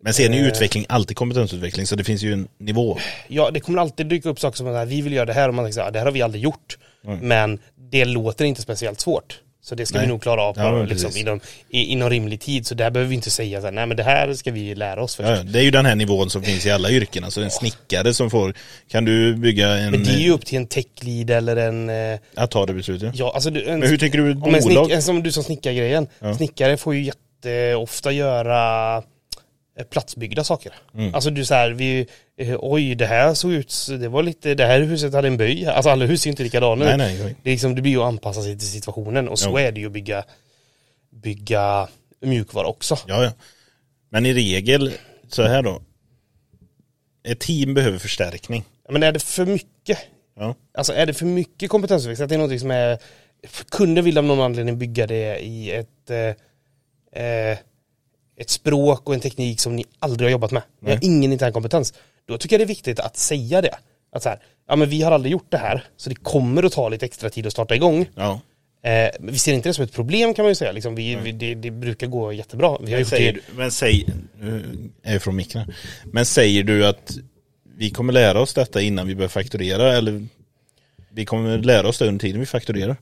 Men 0.02 0.14
ser 0.14 0.30
ni 0.30 0.38
Eh. 0.38 0.48
utveckling 0.48 0.86
alltid 0.90 1.18
kompetensutveckling 1.18 1.88
så 1.88 1.96
det 1.96 2.04
finns 2.04 2.22
ju 2.24 2.34
en 2.34 2.48
nivå. 2.58 2.98
ja 3.28 3.52
det 3.52 3.60
kommer 3.60 3.82
alltid 3.82 4.08
dyka 4.08 4.30
upp 4.30 4.40
saker 4.40 4.58
som 4.58 4.68
att 4.68 4.88
vi 4.88 5.02
vill 5.02 5.14
göra 5.14 5.26
det 5.26 5.34
här 5.34 5.48
och 5.50 5.54
man 5.56 5.66
tänker 5.66 5.74
så 5.74 5.82
här, 5.82 5.92
det 5.92 6.00
här 6.00 6.06
har 6.06 6.12
vi 6.14 6.22
aldrig 6.22 6.44
gjort. 6.44 6.78
Men 7.22 7.60
det 7.92 8.06
låter 8.06 8.46
inte 8.46 8.62
speciellt 8.62 9.00
svårt. 9.00 9.40
Så 9.70 9.76
det 9.76 9.86
ska 9.86 9.98
Nej. 9.98 10.06
vi 10.06 10.12
nog 10.12 10.22
klara 10.22 10.42
av 10.42 10.54
på, 10.54 10.60
Ja, 10.60 10.84
liksom, 10.84 11.12
inom, 11.18 11.40
inom 11.70 12.10
rimlig 12.10 12.42
tid. 12.42 12.68
Så 12.68 12.76
där 12.76 12.92
behöver 12.92 13.10
vi 13.10 13.16
inte 13.16 13.30
säga 13.32 13.60
så 13.62 13.68
här, 13.68 13.72
nej 13.72 13.86
men 13.86 13.98
det 13.98 14.04
här 14.04 14.34
ska 14.34 14.52
vi 14.52 14.76
lära 14.76 15.04
oss 15.04 15.16
först. 15.16 15.30
Ja, 15.30 15.44
det 15.44 15.60
är 15.60 15.64
ju 15.64 15.72
den 15.72 15.86
här 15.86 15.96
nivån 15.96 16.30
som 16.30 16.44
finns 16.44 16.66
i 16.66 16.72
alla 16.72 16.92
yrken. 16.92 17.24
Alltså 17.24 17.42
en 17.42 17.52
snickare 17.52 18.14
som 18.14 18.30
får, 18.30 18.54
kan 18.90 19.06
du 19.06 19.36
bygga 19.36 19.68
en, 19.68 19.92
Men 19.92 20.04
det 20.04 20.12
är 20.12 20.20
ju 20.20 20.32
upp 20.32 20.46
till 20.46 20.58
en 20.58 20.68
tech-lead 20.68 21.30
eller 21.30 21.56
en, 21.56 21.90
eh, 21.90 22.20
att 22.36 22.52
ta 22.52 22.66
det 22.66 22.74
beslutet? 22.74 23.12
ja 23.16 23.32
alltså 23.34 23.50
du, 23.50 23.70
en, 23.70 23.80
Men 23.80 23.90
hur 23.90 23.98
tycker 23.98 24.18
du 24.18 24.32
ett 24.32 24.36
en 24.36 24.42
bolag? 24.42 24.62
snick, 24.62 24.92
en 24.92 25.02
som 25.02 25.24
du 25.24 25.32
som 25.32 25.44
snickargrejen. 25.44 26.08
Ja. 26.20 26.34
Snickare 26.34 26.78
får 26.78 26.96
ju 26.96 27.04
jätteofta 27.04 28.12
göra 28.12 28.98
eh, 28.98 29.04
platsbyggda 29.84 30.44
saker. 30.44 30.74
Mm. 30.94 31.16
Alltså 31.16 31.30
du 31.30 31.46
så 31.46 31.54
här, 31.54 31.72
vi, 31.72 32.08
eh, 32.38 32.56
oj 32.60 32.96
det 32.96 33.06
här 33.06 33.34
såg 33.34 33.52
ut, 33.52 33.88
det 34.00 34.08
var 34.08 34.24
lite, 34.24 34.56
det 34.56 34.66
här 34.66 34.80
huset 34.80 35.14
hade 35.14 35.28
en 35.28 35.38
böj. 35.38 35.66
Alltså 35.66 35.90
alla 35.90 36.06
hus 36.06 36.26
är 36.26 36.30
inte 36.30 36.44
likadana 36.44 36.86
Nej, 36.86 36.98
nej, 36.98 37.24
nej. 37.24 37.36
Det, 37.44 37.50
är 37.50 37.54
liksom, 37.54 37.76
det 37.76 37.82
blir 37.82 37.92
ju 37.92 38.00
att 38.02 38.08
anpassa 38.08 38.42
sig 38.42 38.58
till 38.60 38.68
situationen 38.68 39.30
och 39.30 39.40
så 39.40 39.50
Jo. 39.50 39.58
är 39.58 39.72
det 39.72 39.80
ju 39.80 39.86
att 39.86 39.92
bygga, 39.92 40.24
bygga 41.12 41.88
mjukvara 42.22 42.68
också. 42.68 42.98
Ja, 43.08 43.24
ja. 43.24 43.32
Men 44.10 44.26
i 44.26 44.34
regel, 44.34 44.94
så 45.28 45.44
här 45.44 45.62
då. 45.64 45.82
Ett 47.24 47.40
team 47.40 47.74
behöver 47.74 47.98
förstärkning. 47.98 48.64
Men 48.90 49.04
är 49.04 49.12
det 49.12 49.20
för 49.20 49.46
mycket? 49.46 49.98
Ja. 50.36 50.56
Alltså 50.74 50.94
är 50.94 51.06
det 51.06 51.14
för 51.14 51.26
mycket 51.26 51.70
kompetensutveckling? 51.70 52.24
Att 52.24 52.30
det 52.30 52.36
är 52.36 52.40
något 52.40 52.60
som 52.60 52.72
är, 52.72 52.98
kunden 53.72 54.06
vill 54.06 54.18
av 54.18 54.24
någon 54.24 54.42
anledning 54.42 54.78
bygga 54.78 55.08
det 55.08 55.40
i 55.40 55.72
ett, 55.72 56.10
eh, 56.10 57.24
eh, 57.24 57.58
ett 58.40 58.50
språk 58.50 59.08
och 59.08 59.14
en 59.14 59.20
teknik 59.20 59.60
som 59.60 59.76
ni 59.76 59.86
aldrig 60.00 60.26
har 60.26 60.32
jobbat 60.32 60.52
med. 60.52 60.64
Ni 60.80 60.92
har 60.92 61.00
ingen 61.02 61.32
intern 61.32 61.54
kompetens. 61.54 61.94
Då 62.28 62.38
tycker 62.38 62.54
jag 62.54 62.60
det 62.60 62.66
är 62.66 62.76
viktigt 62.76 63.00
att 63.00 63.18
säga 63.18 63.62
det. 63.62 63.76
Att 64.12 64.24
så 64.24 64.30
här, 64.30 64.40
ja 64.68 64.76
men 64.76 64.90
vi 64.90 65.02
har 65.02 65.12
aldrig 65.12 65.32
gjort 65.32 65.48
det 65.50 65.58
här, 65.58 65.84
så 65.98 66.10
det 66.10 66.16
kommer 66.16 66.64
att 66.64 66.74
ta 66.74 66.90
lite 66.90 67.06
extra 67.06 67.30
tid 67.30 67.48
att 67.48 67.54
starta 67.54 67.76
igång. 67.76 68.10
Ja. 68.16 68.42
Eh, 68.84 69.10
vi 69.20 69.38
ser 69.38 69.54
inte 69.54 69.70
det 69.70 69.74
som 69.74 69.84
ett 69.84 69.94
problem 69.94 70.34
kan 70.34 70.44
man 70.44 70.52
ju 70.52 70.56
säga. 70.56 70.72
Liksom, 70.72 70.96
vi, 70.96 71.16
vi, 71.16 71.32
det, 71.32 71.56
det 71.56 71.72
brukar 71.72 72.08
gå 72.08 72.34
jättebra. 72.34 72.78
Vi 72.82 72.92
har 72.92 73.00
Men 73.00 73.06
säger, 73.06 73.34
det. 73.34 73.40
men 73.56 73.72
säg, 73.72 74.08
nu 74.40 74.64
är 75.04 75.14
jag 75.14 75.22
från 75.22 75.40
här. 75.40 75.76
Men 76.06 76.26
säger 76.26 76.64
du 76.64 76.86
att 76.86 77.18
vi 77.78 77.90
kommer 77.90 78.14
lära 78.14 78.40
oss 78.42 78.54
detta 78.54 78.82
innan 78.82 79.08
vi 79.08 79.16
börjar 79.16 79.30
fakturera 79.30 79.98
eller 79.98 80.28
vi 81.10 81.26
kommer 81.26 81.58
lära 81.58 81.88
oss 81.88 81.98
det 82.00 82.08
under 82.08 82.20
tiden 82.20 82.40
vi 82.40 82.46
fakturerar? 82.46 82.98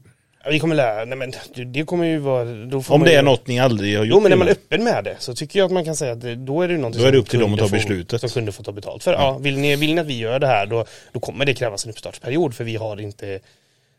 Ja, 0.45 0.51
Vi 0.51 0.59
kommer 0.59 0.75
lära, 0.75 1.05
nej 1.05 1.17
men 1.17 1.33
det- 1.65 1.83
kommer 1.85 2.05
ju 2.05 2.17
vara... 2.17 2.41
Om 2.87 3.03
det 3.03 3.11
ju, 3.11 3.17
är 3.17 3.23
något 3.23 3.47
ni 3.47 3.59
aldrig 3.59 3.97
har 3.97 4.05
gjort 4.05 4.15
Jo 4.15 4.19
men 4.21 4.31
är 4.31 4.35
man 4.35 4.47
öppen 4.47 4.83
med 4.83 5.03
det 5.03 5.15
så 5.19 5.35
tycker 5.35 5.59
jag 5.59 5.65
att 5.65 5.71
man 5.71 5.85
kan 5.85 5.95
säga 5.95 6.11
att 6.11 6.21
det, 6.21 6.35
då 6.35 6.61
är 6.61 6.67
det 6.67 6.77
någonting 6.77 7.01
Då 7.01 7.07
är 7.07 7.11
det 7.11 7.17
upp 7.17 7.29
till 7.29 7.39
dem 7.39 7.53
att 7.53 7.59
ta 7.59 7.67
beslutet. 7.67 8.21
Som 8.21 8.29
kunder 8.29 8.51
får 8.51 8.63
ta 8.63 8.71
betalt 8.71 9.03
för. 9.03 9.13
Ja, 9.13 9.37
vill, 9.37 9.57
ni, 9.57 9.75
vill 9.75 9.95
ni 9.95 10.01
att 10.01 10.07
vi 10.07 10.17
gör 10.17 10.39
det 10.39 10.47
här 10.47 10.65
då, 10.65 10.85
då 11.11 11.19
kommer 11.19 11.45
det 11.45 11.53
krävas 11.53 11.85
en 11.85 11.91
uppstartsperiod 11.91 12.53
för 12.55 12.63
vi 12.63 12.75
har 12.75 13.01
inte 13.01 13.39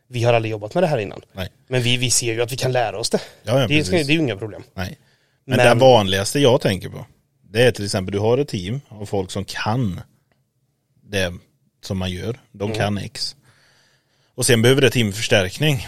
Vi 0.08 0.22
har 0.24 0.34
aldrig 0.34 0.50
jobbat 0.52 0.74
med 0.74 0.82
det 0.82 0.86
här 0.86 0.98
innan. 0.98 1.20
Nej. 1.32 1.48
Men 1.68 1.82
vi, 1.82 1.96
vi 1.96 2.10
ser 2.10 2.32
ju 2.34 2.42
att 2.42 2.52
vi 2.52 2.56
kan 2.56 2.72
lära 2.72 2.98
oss 2.98 3.10
det. 3.10 3.20
Ja, 3.42 3.60
ja, 3.60 3.68
det, 3.68 3.90
det 3.90 3.96
är 4.00 4.10
ju 4.10 4.18
inga 4.18 4.36
problem. 4.36 4.62
Nej. 4.74 4.98
Men, 5.44 5.56
Men- 5.56 5.78
det 5.78 5.84
vanligaste 5.84 6.38
jag 6.40 6.60
tänker 6.60 6.88
på 6.88 7.06
Det 7.50 7.62
är 7.62 7.70
till 7.70 7.84
exempel 7.84 8.12
du 8.12 8.18
har 8.18 8.38
ett 8.38 8.48
team 8.48 8.80
av 8.88 9.06
folk 9.06 9.30
som 9.30 9.44
kan 9.44 10.00
Det 11.02 11.32
som 11.84 11.98
man 11.98 12.10
gör 12.10 12.36
De 12.52 12.64
Mm. 12.64 12.78
kan 12.78 12.98
X 12.98 13.36
Och 14.34 14.46
sen 14.46 14.62
behöver 14.62 14.82
det 14.82 14.90
team 14.90 15.12
förstärkning 15.12 15.86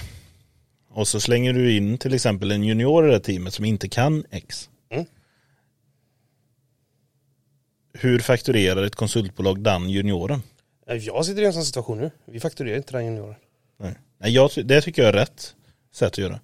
Och 0.99 1.09
så 1.09 1.21
slänger 1.21 1.53
du 1.53 1.77
in 1.77 1.99
till 1.99 2.15
exempel 2.15 2.51
en 2.51 2.65
junior 2.65 3.09
i 3.09 3.11
det 3.11 3.21
teamet 3.21 3.55
som 3.55 3.65
inte 3.65 3.89
kan 3.89 4.25
X 4.31 4.71
Mm. 4.91 5.07
Hur 7.93 8.19
fakturerar 8.19 8.83
ett 8.83 8.95
konsultbolag 8.95 9.63
den 9.63 9.91
junioren? 9.91 10.43
Jag 10.87 11.27
sitter 11.27 11.43
i 11.43 11.45
en 11.45 11.53
sån 11.53 11.65
situation 11.65 11.99
nu. 11.99 12.11
Vi 12.25 12.41
fakturerar 12.41 12.77
inte 12.77 12.93
den 12.93 13.05
junioren. 13.05 13.35
Nej, 13.79 13.95
Nej 14.19 14.33
jag, 14.33 14.51
det 14.65 14.81
tycker 14.81 15.03
jag 15.03 15.09
är 15.09 15.13
rätt 15.13 15.55
sätt 15.95 16.07
att 16.07 16.19
göra 16.19 16.41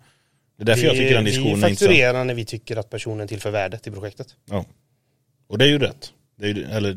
Det 0.57 0.63
är 0.63 0.67
därför 0.67 0.85
jag 0.85 0.97
tycker 0.97 1.15
den 1.15 1.25
vi 1.25 1.31
diskussionen 1.31 1.65
är 1.65 1.69
intressant 1.69 1.79
fakturerar 1.79 2.25
när 2.25 2.35
vi 2.35 2.45
tycker 2.45 2.77
att 2.77 2.91
personen 2.91 3.29
tillför 3.29 3.51
värdet 3.51 3.87
i 3.87 3.91
projektet. 3.91 4.37
Ja. 4.45 4.65
Och 5.47 5.59
det 5.59 5.65
är 5.65 5.69
ju 5.69 5.79
rätt. 5.79 6.13
Det 6.37 6.47
är 6.47 6.55
ju, 6.55 6.65
eller 6.65 6.89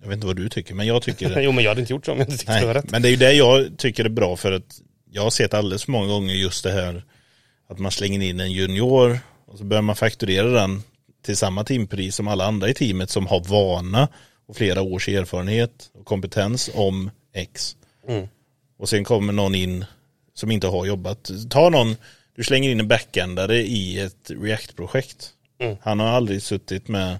jag 0.00 0.08
vet 0.08 0.14
inte 0.14 0.26
vad 0.26 0.36
du 0.36 0.48
tycker, 0.48 0.74
men 0.74 0.86
jag 0.86 1.02
tycker 1.02 1.30
det. 1.34 1.42
jo 1.42 1.52
men 1.52 1.64
jag 1.64 1.70
hade 1.70 1.80
inte 1.80 1.92
gjort 1.92 2.06
så 2.06 2.12
om 2.12 2.18
jag 2.18 2.26
inte 2.26 2.38
tyckte 2.38 2.60
det 2.60 2.66
var 2.66 2.74
Nej, 2.74 2.82
rätt. 2.82 2.90
men 2.90 3.02
det 3.02 3.08
är 3.08 3.10
ju 3.10 3.16
det 3.16 3.32
jag 3.32 3.78
tycker 3.78 4.04
är 4.04 4.08
bra 4.08 4.36
för 4.36 4.52
att 4.52 4.80
jag 5.16 5.22
har 5.22 5.30
sett 5.30 5.54
alldeles 5.54 5.84
för 5.84 5.92
många 5.92 6.06
gånger 6.06 6.34
just 6.34 6.64
det 6.64 6.72
här 6.72 7.04
att 7.68 7.78
man 7.78 7.92
slänger 7.92 8.22
in 8.22 8.40
en 8.40 8.52
junior 8.52 9.18
och 9.46 9.58
så 9.58 9.64
börjar 9.64 9.82
man 9.82 9.96
fakturera 9.96 10.48
den 10.48 10.82
till 11.22 11.36
samma 11.36 11.64
timpris 11.64 12.14
som 12.16 12.28
alla 12.28 12.44
andra 12.44 12.68
i 12.68 12.74
teamet 12.74 13.10
som 13.10 13.26
har 13.26 13.40
vana 13.40 14.08
och 14.46 14.56
flera 14.56 14.82
års 14.82 15.08
erfarenhet 15.08 15.90
och 15.94 16.04
kompetens 16.04 16.70
om 16.74 17.10
X. 17.34 17.76
Mm. 18.08 18.28
Och 18.78 18.88
sen 18.88 19.04
kommer 19.04 19.32
någon 19.32 19.54
in 19.54 19.84
som 20.34 20.50
inte 20.50 20.66
har 20.66 20.86
jobbat. 20.86 21.30
Ta 21.50 21.68
någon, 21.70 21.96
du 22.34 22.44
slänger 22.44 22.70
in 22.70 22.80
en 22.80 22.88
backendare 22.88 23.56
i 23.56 24.00
ett 24.00 24.30
React-projekt. 24.30 25.30
Mm. 25.60 25.76
Han 25.82 26.00
har 26.00 26.06
aldrig 26.06 26.42
suttit 26.42 26.88
med 26.88 27.18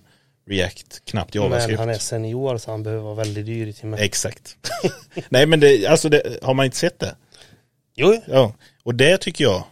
React, 0.48 1.04
knappt 1.04 1.34
Men 1.34 1.42
JavaScript. 1.42 1.78
han 1.78 1.88
är 1.88 1.98
senior 1.98 2.58
så 2.58 2.70
han 2.70 2.82
behöver 2.82 3.02
vara 3.02 3.14
väldigt 3.14 3.46
dyr 3.46 3.66
i 3.66 3.72
timmen. 3.72 3.98
Exakt. 3.98 4.56
Nej 5.28 5.46
men 5.46 5.60
det, 5.60 5.86
alltså 5.86 6.08
det, 6.08 6.38
har 6.42 6.54
man 6.54 6.64
inte 6.64 6.76
sett 6.76 6.98
det? 6.98 7.16
Jo, 7.96 8.22
Ja, 8.26 8.54
och 8.82 8.94
det 8.94 9.18
tycker 9.18 9.44
jag 9.44 9.64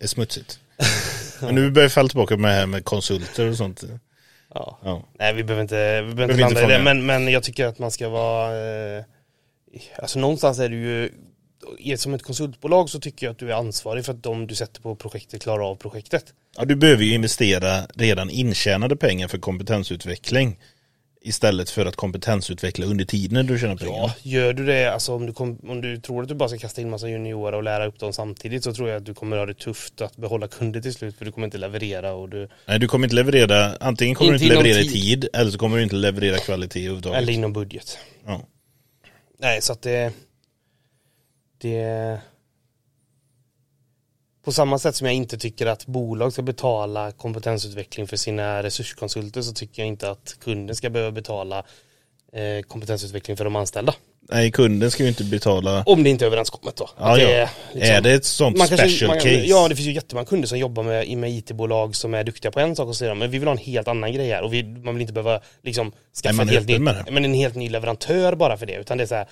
är 0.00 0.06
smutsigt. 0.06 0.58
Men 1.40 1.54
nu 1.54 1.70
börjar 1.70 1.84
jag 1.84 1.92
falla 1.92 2.08
tillbaka 2.08 2.36
med, 2.36 2.50
det 2.50 2.54
här 2.54 2.66
med 2.66 2.84
konsulter 2.84 3.50
och 3.50 3.56
sånt. 3.56 3.84
ja. 4.54 4.78
Ja. 4.84 5.02
Nej 5.18 5.34
vi 5.34 5.44
behöver 5.44 5.62
inte, 5.62 6.02
vi 6.02 6.14
behöver 6.14 6.32
inte 6.34 6.40
landa 6.40 6.64
i 6.64 6.78
det, 6.78 6.82
men, 6.82 7.06
men 7.06 7.28
jag 7.28 7.42
tycker 7.42 7.66
att 7.66 7.78
man 7.78 7.90
ska 7.90 8.08
vara 8.08 8.56
eh, 8.96 9.04
Alltså 9.98 10.18
någonstans 10.18 10.58
är 10.58 10.68
du 10.68 11.10
ju 11.78 11.96
Som 11.96 12.14
ett 12.14 12.22
konsultbolag 12.22 12.90
så 12.90 13.00
tycker 13.00 13.26
jag 13.26 13.32
att 13.32 13.38
du 13.38 13.50
är 13.50 13.54
ansvarig 13.54 14.04
för 14.04 14.12
att 14.12 14.22
de 14.22 14.46
du 14.46 14.54
sätter 14.54 14.80
på 14.80 14.94
projektet 14.94 15.42
klarar 15.42 15.70
av 15.70 15.74
projektet. 15.76 16.24
ja, 16.56 16.64
du 16.64 16.76
behöver 16.76 17.04
ju 17.04 17.14
investera 17.14 17.86
redan 17.94 18.30
intjänade 18.30 18.96
pengar 18.96 19.28
för 19.28 19.38
kompetensutveckling. 19.38 20.58
Istället 21.26 21.70
för 21.70 21.86
att 21.86 21.96
kompetensutveckla 21.96 22.86
under 22.86 23.04
tiden 23.04 23.46
du 23.46 23.58
tjänar 23.58 23.76
pengar. 23.76 23.92
Ja, 23.92 24.14
gör 24.22 24.52
du 24.52 24.66
det, 24.66 24.92
alltså 24.92 25.14
om 25.14 25.26
du, 25.26 25.32
kom, 25.32 25.58
om 25.68 25.80
du 25.80 25.96
tror 25.96 26.22
att 26.22 26.28
du 26.28 26.34
bara 26.34 26.48
ska 26.48 26.58
kasta 26.58 26.80
in 26.80 26.90
massa 26.90 27.08
juniorer 27.08 27.52
och 27.56 27.62
lära 27.62 27.86
upp 27.86 27.98
dem 27.98 28.12
samtidigt 28.12 28.64
så 28.64 28.74
tror 28.74 28.88
jag 28.88 28.96
att 28.96 29.04
du 29.04 29.14
kommer 29.14 29.36
ha 29.36 29.46
det 29.46 29.54
tufft 29.54 30.00
att 30.00 30.16
behålla 30.16 30.48
kunder 30.48 30.80
till 30.80 30.94
slut 30.94 31.16
för 31.18 31.24
du 31.24 31.32
kommer 31.32 31.44
inte 31.46 31.58
leverera 31.58 32.12
och 32.12 32.28
du 32.28 32.48
Nej, 32.66 32.78
du 32.78 32.88
kommer 32.88 33.06
inte 33.06 33.14
leverera, 33.14 33.76
antingen 33.80 34.14
kommer 34.14 34.32
Inte 34.32 34.44
du 34.44 34.50
inte 34.52 34.56
leverera 34.56 34.80
i 34.80 34.88
tid. 34.88 35.20
tid 35.20 35.28
eller 35.32 35.50
så 35.50 35.58
kommer 35.58 35.76
du 35.76 35.82
inte 35.82 35.96
leverera 35.96 36.36
kvalitet 36.38 36.80
överhuvudtaget. 36.80 37.18
eller 37.22 37.32
inom 37.32 37.52
budget. 37.52 37.98
Ja. 38.26 38.40
Nej, 39.38 39.62
så 39.62 39.72
att 39.72 39.82
det... 39.82 40.12
Det... 41.58 42.18
På 44.46 44.52
samma 44.52 44.78
sätt 44.78 44.94
som 44.96 45.06
jag 45.06 45.14
inte 45.14 45.38
tycker 45.38 45.66
att 45.66 45.86
bolag 45.86 46.32
ska 46.32 46.42
betala 46.42 47.12
kompetensutveckling 47.12 48.06
för 48.06 48.16
sina 48.16 48.62
resurskonsulter 48.62 49.42
så 49.42 49.52
tycker 49.52 49.82
jag 49.82 49.88
inte 49.88 50.10
att 50.10 50.36
kunden 50.40 50.76
ska 50.76 50.90
behöva 50.90 51.12
betala 51.12 51.58
eh, 52.32 52.62
kompetensutveckling 52.68 53.36
för 53.36 53.44
de 53.44 53.56
anställda. 53.56 53.94
Nej, 54.28 54.50
kunden 54.50 54.90
ska 54.90 55.02
ju 55.02 55.08
inte 55.08 55.24
betala. 55.24 55.82
Om 55.86 56.02
det 56.02 56.10
inte 56.10 56.24
är 56.24 56.26
överenskommet 56.26 56.76
då. 56.76 56.90
Ja, 56.98 57.16
det 57.16 57.32
är, 57.34 57.50
liksom- 57.72 57.94
är 57.94 58.00
det 58.00 58.12
ett 58.12 58.24
sånt 58.24 58.58
man 58.58 58.68
kanske- 58.68 58.88
special 58.88 59.08
man, 59.08 59.16
case? 59.18 59.44
Ja, 59.46 59.68
det 59.68 59.76
finns 59.76 59.88
ju 59.88 59.92
jättemånga 59.92 60.26
kunder 60.26 60.48
som 60.48 60.58
jobbar 60.58 60.82
med, 60.82 61.18
med 61.18 61.30
IT-bolag 61.30 61.96
som 61.96 62.14
är 62.14 62.24
duktiga 62.24 62.50
på 62.50 62.60
en 62.60 62.76
sak 62.76 62.88
och 62.88 62.96
säger 62.96 63.14
men 63.14 63.30
vi 63.30 63.38
vill 63.38 63.48
ha 63.48 63.52
en 63.52 63.58
helt 63.58 63.88
annan 63.88 64.12
grej 64.12 64.28
här 64.30 64.42
och 64.42 64.52
vi, 64.52 64.62
man 64.64 64.94
vill 64.94 65.00
inte 65.02 65.12
behöva 65.12 65.40
liksom 65.62 65.86
Nej, 65.86 65.94
skaffa 66.22 66.42
är 66.42 66.46
helt, 66.46 66.68
ny, 66.68 66.78
men 67.10 67.24
en 67.24 67.34
helt 67.34 67.54
ny 67.54 67.68
leverantör 67.68 68.34
bara 68.34 68.56
för 68.56 68.66
det 68.66 68.74
utan 68.74 68.98
det 68.98 69.04
är 69.04 69.08
så 69.08 69.14
här 69.14 69.26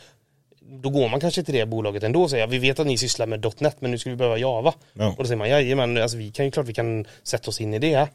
då 0.68 0.90
går 0.90 1.08
man 1.08 1.20
kanske 1.20 1.42
till 1.42 1.54
det 1.54 1.66
bolaget 1.66 2.02
ändå 2.02 2.22
och 2.22 2.30
säger 2.30 2.46
vi 2.46 2.58
vet 2.58 2.78
att 2.78 2.86
ni 2.86 2.98
sysslar 2.98 3.26
med 3.26 3.46
.NET 3.58 3.76
men 3.80 3.90
nu 3.90 3.98
skulle 3.98 4.12
vi 4.12 4.16
behöva 4.16 4.38
Java. 4.38 4.74
Ja. 4.92 5.08
Och 5.08 5.16
då 5.18 5.24
säger 5.24 5.36
man 5.36 5.48
jajamän, 5.48 5.98
alltså 5.98 6.16
vi 6.16 6.30
kan 6.30 6.44
ju 6.44 6.50
klart 6.50 6.66
vi 6.66 6.74
kan 6.74 7.06
sätta 7.22 7.48
oss 7.48 7.60
in 7.60 7.74
i 7.74 7.78
det. 7.78 8.08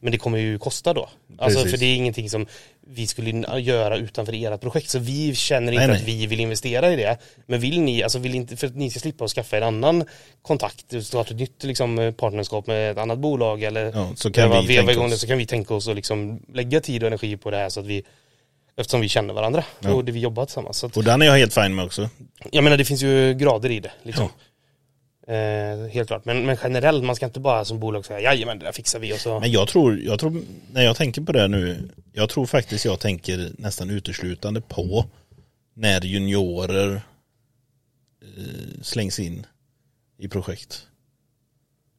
Men 0.00 0.12
det 0.12 0.18
kommer 0.18 0.38
ju 0.38 0.58
kosta 0.58 0.92
då. 0.94 1.08
Alltså 1.38 1.58
Precis. 1.58 1.70
för 1.72 1.78
det 1.78 1.86
är 1.86 1.96
ingenting 1.96 2.30
som 2.30 2.46
vi 2.88 3.06
skulle 3.06 3.60
göra 3.60 3.96
utanför 3.96 4.32
ert 4.52 4.60
projekt. 4.60 4.90
Så 4.90 4.98
vi 4.98 5.34
känner 5.34 5.72
inte 5.72 5.86
Nej, 5.86 5.88
nej. 5.88 6.02
att 6.02 6.08
vi 6.08 6.26
vill 6.26 6.40
investera 6.40 6.92
i 6.92 6.96
det. 6.96 7.18
Men 7.46 7.60
vill 7.60 7.80
ni, 7.80 8.02
alltså 8.02 8.18
vill 8.18 8.34
inte, 8.34 8.56
för 8.56 8.66
att 8.66 8.76
ni 8.76 8.90
ska 8.90 9.00
slippa 9.00 9.24
att 9.24 9.30
skaffa 9.30 9.56
en 9.56 9.62
annan 9.62 10.04
kontakt, 10.42 11.04
starta 11.04 11.30
ett 11.34 11.40
nytt 11.40 11.64
liksom, 11.64 12.14
partnerskap 12.16 12.66
med 12.66 12.90
ett 12.90 12.98
annat 12.98 13.18
bolag 13.18 13.62
eller 13.62 13.92
Ja, 13.94 14.12
så 14.16 14.30
kan 14.32 14.50
vi 14.50 14.66
veva 14.66 14.66
tänka 14.66 14.92
igång 14.92 15.08
det 15.08 15.14
oss. 15.14 15.20
så 15.20 15.26
kan 15.26 15.38
vi 15.38 15.46
tänka 15.46 15.74
oss 15.74 15.88
att 15.88 15.96
liksom 15.96 16.40
lägga 16.54 16.80
tid 16.80 17.02
och 17.02 17.06
energi 17.06 17.36
på 17.36 17.50
det 17.50 17.56
här 17.56 17.68
så 17.68 17.80
att 17.80 17.86
vi 17.86 18.04
Eftersom 18.76 19.00
vi 19.00 19.08
känner 19.08 19.34
varandra 19.34 19.64
Ja. 19.80 19.92
och 19.92 20.04
det 20.04 20.12
vi 20.12 20.20
jobbar 20.20 20.46
tillsammans. 20.46 20.76
Så 20.78 20.86
att, 20.86 20.96
Och 20.96 21.04
den 21.04 21.22
är 21.22 21.26
jag 21.26 21.36
helt 21.38 21.54
fin 21.54 21.74
med 21.74 21.84
också. 21.84 22.08
jag 22.52 22.64
menar 22.64 22.76
det 22.76 22.84
finns 22.84 23.02
ju 23.02 23.34
grader 23.34 23.70
i 23.70 23.80
det 23.80 23.92
liksom. 24.02 24.28
Eh, 25.28 25.88
helt 25.92 26.08
klart. 26.08 26.24
Men, 26.24 26.46
men 26.46 26.56
generellt, 26.62 27.04
man 27.04 27.16
ska 27.16 27.26
inte 27.26 27.40
bara 27.40 27.64
som 27.64 27.80
bolag 27.80 28.06
säga 28.06 28.20
jajamän 28.20 28.58
det 28.58 28.64
där 28.64 28.72
fixar 28.72 28.98
vi 28.98 29.12
och 29.12 29.18
så. 29.18 29.40
Men 29.40 29.50
jag 29.52 29.68
tror, 29.68 29.98
jag 29.98 30.20
tror, 30.20 30.42
när 30.72 30.82
jag 30.84 30.96
tänker 30.96 31.22
på 31.22 31.32
det 31.32 31.48
nu, 31.48 31.88
jag 32.12 32.28
tror 32.28 32.46
faktiskt 32.46 32.84
jag 32.84 33.00
tänker 33.00 33.50
nästan 33.58 33.90
uteslutande 33.90 34.60
på 34.60 35.04
när 35.74 36.00
juniorer 36.04 36.94
eh, 38.22 38.82
slängs 38.82 39.18
in 39.18 39.46
i 40.18 40.28
projekt. 40.28 40.86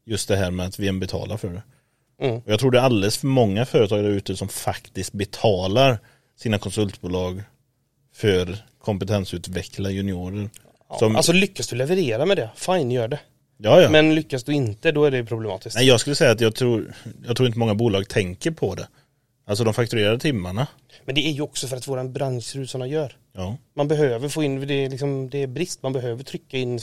Just 0.06 0.28
det 0.28 0.36
här 0.36 0.52
med 0.52 0.66
att 0.66 0.80
vem 0.80 1.00
betalar 1.00 1.38
för 1.38 1.50
det. 1.50 1.64
Mm. 2.26 2.36
Och 2.38 2.44
jag 2.52 2.60
tror 2.60 2.72
det 2.72 2.78
är 2.80 2.84
alldeles 2.84 3.18
för 3.18 3.28
många 3.28 3.66
företag 3.66 4.04
där 4.04 4.10
ute 4.10 4.36
som 4.38 4.48
faktiskt 4.50 5.14
betalar 5.14 6.00
sina 6.38 6.58
konsultbolag 6.58 7.44
för 8.16 8.58
kompetensutveckla 8.82 9.90
juniorer. 9.92 10.50
Ja, 10.90 10.98
Som, 11.00 11.16
Alltså 11.16 11.32
lyckas 11.32 11.68
du 11.68 11.76
leverera 11.76 12.26
med 12.26 12.38
det, 12.38 12.50
fine 12.56 12.92
gör 12.92 13.08
det. 13.08 13.20
ja, 13.58 13.82
ja. 13.82 13.90
Men 13.90 14.16
lyckas 14.16 14.44
du 14.44 14.54
inte, 14.54 14.92
då 14.92 15.06
är 15.06 15.12
det 15.12 15.26
problematiskt. 15.26 15.76
Nej, 15.76 15.88
jag 15.88 16.00
skulle 16.00 16.16
säga 16.16 16.32
att 16.32 16.42
jag 16.42 16.56
tror, 16.56 16.94
jag 17.28 17.36
tror 17.38 17.48
inte 17.48 17.60
många 17.60 17.76
bolag 17.76 18.08
tänker 18.10 18.52
på 18.52 18.76
det. 18.76 18.88
Alltså 19.48 19.64
de 19.64 19.74
fakturerar 19.74 20.18
timmarna. 20.18 20.68
Men 21.06 21.16
det 21.16 21.28
är 21.28 21.32
ju 21.32 21.42
också 21.42 21.68
för 21.68 21.78
att 21.78 21.88
våran 21.88 22.14
bransch 22.14 22.44
ser 22.44 22.60
ut 22.60 22.70
som 22.70 22.80
den 22.82 22.90
gör. 22.90 23.16
Ja. 23.34 23.58
Man 23.76 23.88
behöver 23.88 24.30
få 24.30 24.44
in, 24.44 24.68
det 24.68 24.74
är, 24.74 24.90
liksom, 24.90 25.30
det 25.30 25.44
är 25.44 25.48
brist, 25.48 25.84
man 25.84 25.94
behöver 25.94 26.24
trycka 26.24 26.58
in 26.58 26.80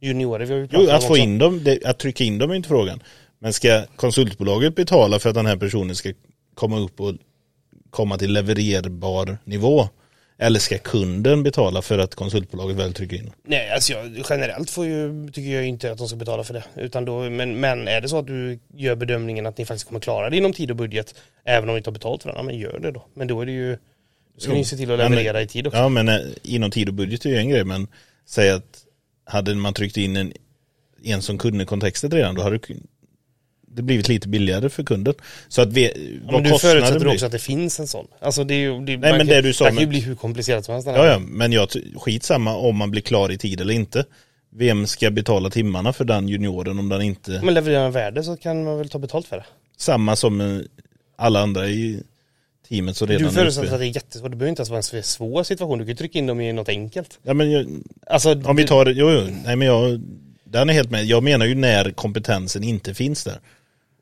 juniorer. 0.00 0.46
Vi 0.46 0.52
har 0.52 0.60
ju 0.60 0.68
Jo, 0.70 0.90
att 0.90 1.04
få 1.04 1.16
in 1.16 1.38
dem, 1.38 1.64
det, 1.64 1.84
att 1.84 1.98
trycka 1.98 2.24
in 2.24 2.38
dem 2.38 2.50
är 2.50 2.54
inte 2.54 2.68
frågan. 2.68 3.02
Men 3.38 3.52
ska 3.52 3.84
konsultbolaget 3.96 4.74
betala 4.76 5.18
för 5.18 5.28
att 5.28 5.34
den 5.34 5.46
här 5.46 5.56
personen 5.56 5.96
ska 5.96 6.12
komma 6.54 6.78
upp 6.78 7.00
och 7.00 7.14
komma 7.94 8.18
till 8.18 8.32
levererbar 8.32 9.38
nivå? 9.44 9.88
Eller 10.38 10.60
ska 10.60 10.78
kunden 10.78 11.42
betala 11.42 11.82
för 11.82 11.98
att 11.98 12.14
konsultbolaget 12.14 12.76
väl 12.76 12.92
trycker 12.94 13.16
in? 13.16 13.32
Nej, 13.46 13.70
alltså 13.70 13.92
jag, 13.92 14.24
generellt 14.30 14.70
får 14.70 14.86
ju, 14.86 15.28
tycker 15.32 15.54
jag 15.54 15.66
inte 15.66 15.92
att 15.92 15.98
de 15.98 16.08
ska 16.08 16.16
betala 16.16 16.44
för 16.44 16.54
det. 16.54 16.64
Utan 16.76 17.04
då, 17.04 17.30
men, 17.30 17.60
men 17.60 17.88
är 17.88 18.00
det 18.00 18.08
så 18.08 18.18
att 18.18 18.26
du 18.26 18.58
gör 18.76 18.94
bedömningen 18.96 19.46
att 19.46 19.58
ni 19.58 19.64
faktiskt 19.64 19.86
kommer 19.88 20.00
klara 20.00 20.30
det 20.30 20.36
inom 20.36 20.52
tid 20.52 20.70
och 20.70 20.76
budget, 20.76 21.14
även 21.44 21.68
om 21.68 21.74
ni 21.74 21.78
inte 21.78 21.90
har 21.90 21.92
betalt 21.92 22.22
för 22.22 22.30
det, 22.30 22.36
ja, 22.36 22.42
men 22.42 22.58
gör 22.58 22.78
det 22.78 22.90
då. 22.90 23.06
Men 23.14 23.26
då 23.28 23.40
är 23.40 23.46
det 23.46 23.52
ju, 23.52 23.70
då 24.34 24.40
ska 24.40 24.50
Jo. 24.50 24.56
ni 24.56 24.64
se 24.64 24.76
till 24.76 24.90
att 24.90 24.98
Ja, 24.98 25.08
men- 25.08 25.18
leverera 25.18 25.42
i 25.42 25.46
tid 25.46 25.66
också. 25.66 25.78
Ja, 25.78 25.88
men 25.88 26.08
eh, 26.08 26.20
inom 26.42 26.70
tid 26.70 26.88
och 26.88 26.94
budget 26.94 27.24
är 27.24 27.30
ju 27.30 27.36
en 27.36 27.48
grej, 27.48 27.64
men 27.64 27.86
säg 28.26 28.50
att 28.50 28.84
hade 29.26 29.54
man 29.54 29.74
tryckt 29.74 29.96
in 29.96 30.16
en, 30.16 30.32
en 31.04 31.22
som 31.22 31.38
kunde 31.38 31.64
kontextet 31.64 32.12
redan, 32.12 32.34
då 32.34 32.42
hade 32.42 32.58
det- 33.74 33.82
blivit 33.82 34.08
lite 34.08 34.28
billigare 34.28 34.68
för 34.68 34.82
kunden. 34.84 35.14
Så 35.48 35.62
att 35.62 35.72
vi, 35.72 35.84
Ja, 36.26 36.32
men 36.32 36.42
du 36.42 36.58
förutsätter 36.58 36.98
blir- 37.00 37.12
också 37.12 37.26
att 37.26 37.32
det 37.32 37.38
finns 37.38 37.80
en 37.80 37.86
sån. 37.86 38.06
Alltså 38.20 38.44
det 38.44 38.54
är 38.54 38.58
ju, 38.58 38.72
det, 38.72 38.78
Nej, 38.78 38.96
men 38.96 39.18
kan, 39.18 39.26
det 39.26 39.40
du 39.42 39.52
sa 39.52 39.64
det 39.64 39.70
kan 39.70 39.80
ju 39.80 39.86
bli 39.86 40.00
hur 40.00 40.14
komplicerat 40.14 40.64
som 40.64 40.74
helst. 40.74 40.86
den. 40.86 40.94
Ja, 40.94 41.06
ja, 41.06 41.18
men 41.18 41.52
jag, 41.52 41.68
skitsamma 41.96 42.56
om 42.56 42.76
man 42.76 42.90
blir 42.90 43.02
klar 43.02 43.32
i 43.32 43.38
tid 43.38 43.60
eller 43.60 43.74
inte. 43.74 44.04
Vem 44.56 44.86
ska 44.86 45.10
betala 45.10 45.50
timmarna 45.50 45.92
för 45.92 46.04
den 46.04 46.28
junioren 46.28 46.78
om 46.78 46.88
den 46.88 47.02
inte... 47.02 47.40
Men 47.44 47.54
levererar 47.54 47.86
en 47.86 47.92
värde 47.92 48.22
så 48.22 48.36
kan 48.36 48.64
man 48.64 48.78
väl 48.78 48.88
ta 48.88 48.98
betalt 48.98 49.26
för 49.26 49.36
det. 49.36 49.44
Samma 49.76 50.16
som 50.16 50.40
eh, 50.40 50.60
alla 51.16 51.40
andra 51.40 51.68
i 51.68 52.02
teamet 52.68 52.96
som 52.96 53.08
redan 53.08 53.22
Du 53.22 53.30
förutsätter 53.30 53.72
att 53.72 53.78
det 53.80 53.86
är 53.86 53.96
jättesvårt, 53.96 54.30
det 54.30 54.36
behöver 54.36 54.48
inte 54.50 54.60
ens 54.60 54.70
vara 54.70 54.96
en 54.96 55.02
svår 55.02 55.42
situation, 55.42 55.78
du 55.78 55.84
kan 55.84 55.88
ju 55.88 55.96
trycka 55.96 56.18
in 56.18 56.26
dem 56.26 56.40
i 56.40 56.52
något 56.52 56.68
enkelt. 56.68 57.18
Ja, 57.22 57.34
men 57.34 57.50
jag, 57.50 57.66
Alltså, 58.06 58.42
om 58.44 58.56
vi 58.56 58.66
tar, 58.66 58.86
jo, 58.86 59.10
jo, 59.10 59.20
nej 59.44 59.56
men 59.56 59.68
jag, 59.68 60.00
den 60.44 60.70
är 60.70 60.74
helt 60.74 60.90
med. 60.90 61.04
Jag 61.04 61.22
menar 61.22 61.46
ju 61.46 61.54
när 61.54 61.90
kompetensen 61.90 62.64
inte 62.64 62.94
finns 62.94 63.24
där. 63.24 63.38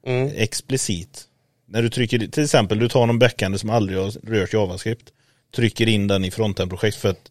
Mm. 0.07 0.33
Explicit. 0.35 1.29
När 1.67 1.83
du 1.83 1.91
trycker, 1.91 2.19
till 2.19 2.45
exempel 2.45 2.79
du 2.79 2.89
tar 2.89 3.07
någon 3.07 3.19
backend 3.19 3.61
som 3.61 3.71
aldrig 3.71 3.99
har 3.99 4.11
rört 4.11 4.53
JavaScript. 4.53 5.13
Trycker 5.55 5.89
in 5.89 6.07
den 6.07 6.25
i 6.25 6.31
frontend-projekt 6.31 6.97
för 6.97 7.09
att 7.09 7.31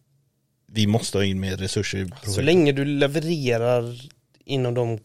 vi 0.66 0.86
måste 0.86 1.18
ha 1.18 1.24
in 1.24 1.40
mer 1.40 1.56
resurser 1.56 1.98
i 1.98 2.04
projektet. 2.04 2.32
Så 2.32 2.40
länge 2.40 2.72
du 2.72 2.84
levererar 2.84 4.00
inom 4.44 4.74
de 4.74 4.98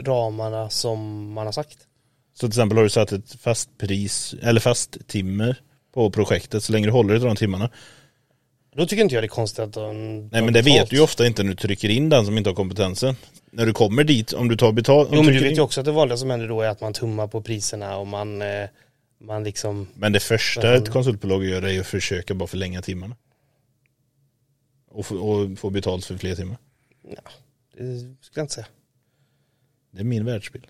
ramarna 0.00 0.70
som 0.70 1.32
man 1.32 1.46
har 1.46 1.52
sagt. 1.52 1.78
Så 2.34 2.38
till 2.38 2.48
exempel 2.48 2.78
har 2.78 2.84
du 2.84 2.90
satt 2.90 3.12
ett 3.12 3.34
fast 3.40 3.78
pris, 3.78 4.34
eller 4.42 4.60
fast 4.60 5.08
timmer 5.08 5.56
på 5.94 6.10
projektet, 6.10 6.64
så 6.64 6.72
länge 6.72 6.86
du 6.86 6.92
håller 6.92 7.10
dig 7.10 7.20
till 7.20 7.28
de 7.28 7.36
timmarna. 7.36 7.70
Då 8.74 8.86
tycker 8.86 9.02
inte 9.02 9.14
jag 9.14 9.22
det 9.22 9.26
är 9.26 9.28
konstigt 9.28 9.58
att 9.58 9.72
de 9.72 10.18
Nej 10.32 10.42
men 10.42 10.52
det 10.52 10.62
vet 10.62 10.90
du 10.90 10.96
ju 10.96 11.02
ofta 11.02 11.26
inte 11.26 11.42
när 11.42 11.50
du 11.50 11.56
trycker 11.56 11.88
in 11.88 12.08
den 12.08 12.26
som 12.26 12.38
inte 12.38 12.50
har 12.50 12.54
kompetensen. 12.54 13.16
När 13.50 13.66
du 13.66 13.72
kommer 13.72 14.04
dit, 14.04 14.32
om 14.32 14.48
du 14.48 14.56
tar 14.56 14.72
betalt. 14.72 15.08
Jo 15.12 15.22
men 15.22 15.34
du 15.34 15.40
vet 15.40 15.56
ju 15.56 15.60
också 15.60 15.80
att 15.80 15.84
det 15.84 15.92
vanliga 15.92 16.16
som 16.16 16.30
händer 16.30 16.48
då 16.48 16.60
är 16.60 16.68
att 16.68 16.80
man 16.80 16.92
tummar 16.92 17.26
på 17.26 17.42
priserna 17.42 17.96
och 17.96 18.06
man, 18.06 18.42
eh, 18.42 18.68
man 19.18 19.44
liksom 19.44 19.88
Men 19.94 20.12
det 20.12 20.20
första 20.20 20.74
ett 20.74 20.90
konsultbolag 20.90 21.44
gör 21.44 21.62
är 21.62 21.80
att 21.80 21.86
försöka 21.86 22.34
bara 22.34 22.46
förlänga 22.46 22.82
timmarna. 22.82 23.16
Och 24.88 25.06
få, 25.06 25.16
och 25.16 25.58
få 25.58 25.70
betalt 25.70 26.04
för 26.04 26.16
fler 26.16 26.34
timmar. 26.34 26.56
Det 27.76 27.98
skulle 27.98 28.34
jag 28.34 28.44
inte 28.44 28.54
säga. 28.54 28.66
Det 29.90 30.00
är 30.00 30.04
min 30.04 30.24
världsbild. 30.24 30.66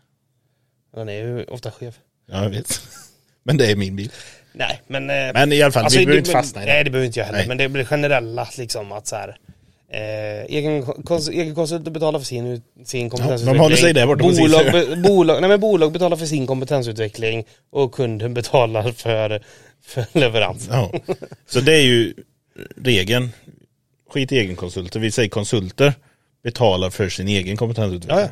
Den 0.94 1.08
är 1.08 1.12
ju 1.12 1.44
ofta 1.44 1.70
skev. 1.70 1.96
Ja, 2.26 2.42
jag 2.42 2.50
vet. 2.50 2.80
Men 3.42 3.56
det 3.56 3.70
är 3.70 3.76
min 3.76 3.96
bild. 3.96 4.12
Nej 4.52 4.80
men... 4.86 5.10
eh, 5.10 5.16
Men 5.34 5.52
i 5.52 5.62
alla 5.62 5.72
fall, 5.72 5.84
alltså, 5.84 5.98
vi 5.98 6.06
behöver 6.06 6.18
inte 6.18 6.30
fastna 6.30 6.62
i 6.62 6.66
det. 6.66 6.72
Nej 6.72 6.84
det 6.84 6.90
behöver 6.90 7.06
inte 7.06 7.18
jag 7.18 7.26
heller. 7.26 7.38
Nej. 7.38 7.48
Men 7.48 7.58
det 7.58 7.68
blir 7.68 7.84
generella 7.84 8.48
liksom 8.58 8.92
att 8.92 9.06
så 9.06 9.16
här. 9.16 9.36
Eh, 9.94 10.44
egen, 10.56 10.82
kons, 10.82 11.28
egen 11.28 11.54
konsult 11.54 11.84
betalar 11.84 12.18
för 12.18 12.26
sin, 12.26 12.62
sin 12.84 13.10
kompetensutveckling. 13.10 13.54
de 13.58 13.62
håller 13.62 13.76
sig 13.76 13.92
där 13.92 14.06
borta 14.06 14.24
bolag, 14.24 14.72
be, 14.72 14.96
bolag, 14.96 15.40
nej, 15.40 15.48
men 15.50 15.60
bolag 15.60 15.92
betalar 15.92 16.16
för 16.16 16.26
sin 16.26 16.46
kompetensutveckling 16.46 17.44
och 17.70 17.94
kunden 17.94 18.34
betalar 18.34 18.92
för, 18.92 19.42
för 19.84 20.04
leverans. 20.18 20.68
Ja. 20.70 20.92
Så 21.46 21.60
det 21.60 21.74
är 21.74 21.82
ju 21.82 22.14
regeln. 22.84 23.32
Skit 24.10 24.32
i 24.32 24.38
egenkonsulter. 24.38 25.00
Vi 25.00 25.10
säger 25.10 25.28
konsulter 25.28 25.94
betalar 26.44 26.90
för 26.90 27.08
sin 27.08 27.28
egen 27.28 27.56
kompetensutveckling. 27.56 28.18
Ja, 28.18 28.22
ja. 28.22 28.28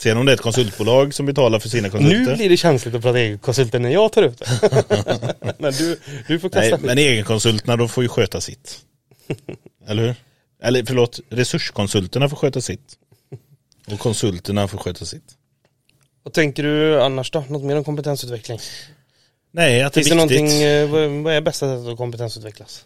Sen 0.00 0.16
om 0.16 0.26
det 0.26 0.32
är 0.32 0.34
ett 0.34 0.40
konsultbolag 0.40 1.14
som 1.14 1.26
betalar 1.26 1.58
för 1.58 1.68
sina 1.68 1.90
konsulter. 1.90 2.30
Nu 2.30 2.36
blir 2.36 2.48
det 2.48 2.56
känsligt 2.56 2.94
att 2.94 3.02
prata 3.02 3.18
egenkonsulter 3.18 3.78
när 3.78 3.90
jag 3.90 4.12
tar 4.12 4.22
upp 4.22 4.38
det. 4.38 4.46
men 5.58 5.72
du, 5.72 6.00
du 6.26 6.40
får 6.40 6.48
kasta 6.48 6.60
Nej, 6.60 6.70
skit. 6.70 6.80
men 6.82 6.98
egenkonsulterna 6.98 7.76
de 7.76 7.88
får 7.88 8.02
ju 8.02 8.08
sköta 8.08 8.40
sitt. 8.40 8.78
Eller 9.88 10.02
hur? 10.06 10.14
Eller 10.62 10.84
förlåt, 10.84 11.20
resurskonsulterna 11.30 12.28
får 12.28 12.36
sköta 12.36 12.60
sitt. 12.60 12.96
Och 13.92 13.98
konsulterna 13.98 14.68
får 14.68 14.78
sköta 14.78 15.04
sitt. 15.04 15.36
Vad 16.22 16.32
tänker 16.32 16.62
du 16.62 17.02
annars 17.02 17.30
då? 17.30 17.44
Något 17.48 17.62
mer 17.62 17.76
om 17.76 17.84
kompetensutveckling? 17.84 18.58
Nej, 19.52 19.82
att 19.82 19.92
det 19.92 20.00
Finns 20.00 20.12
är 20.12 20.16
det 20.16 20.22
viktigt. 20.22 20.40
någonting, 20.40 20.62
eh, 20.62 20.88
vad 20.88 21.22
vad 21.24 21.34
är 21.34 21.40
bästa 21.40 21.76
sättet 21.76 21.92
att 21.92 21.98
kompetensutvecklas? 21.98 22.84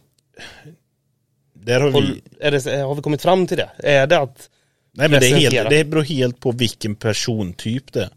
Där 1.55 1.81
har 1.81 1.91
vi... 1.91 2.23
Är 2.41 2.51
det, 2.51 2.83
har 2.83 2.95
vi 2.95 3.03
kommit 3.03 3.23
fram 3.23 3.47
till 3.47 3.57
det? 3.57 3.71
Är 3.79 4.07
det 4.07 4.19
att 4.19 4.51
Nej 4.97 5.09
men 5.09 5.20
det, 5.20 5.26
är 5.26 5.51
helt, 5.51 5.70
det 5.70 5.84
beror 5.84 6.03
helt 6.03 6.40
på 6.40 6.53
vilken 6.53 6.95
persontyp 6.95 7.92
det 7.92 8.03
är. 8.03 8.11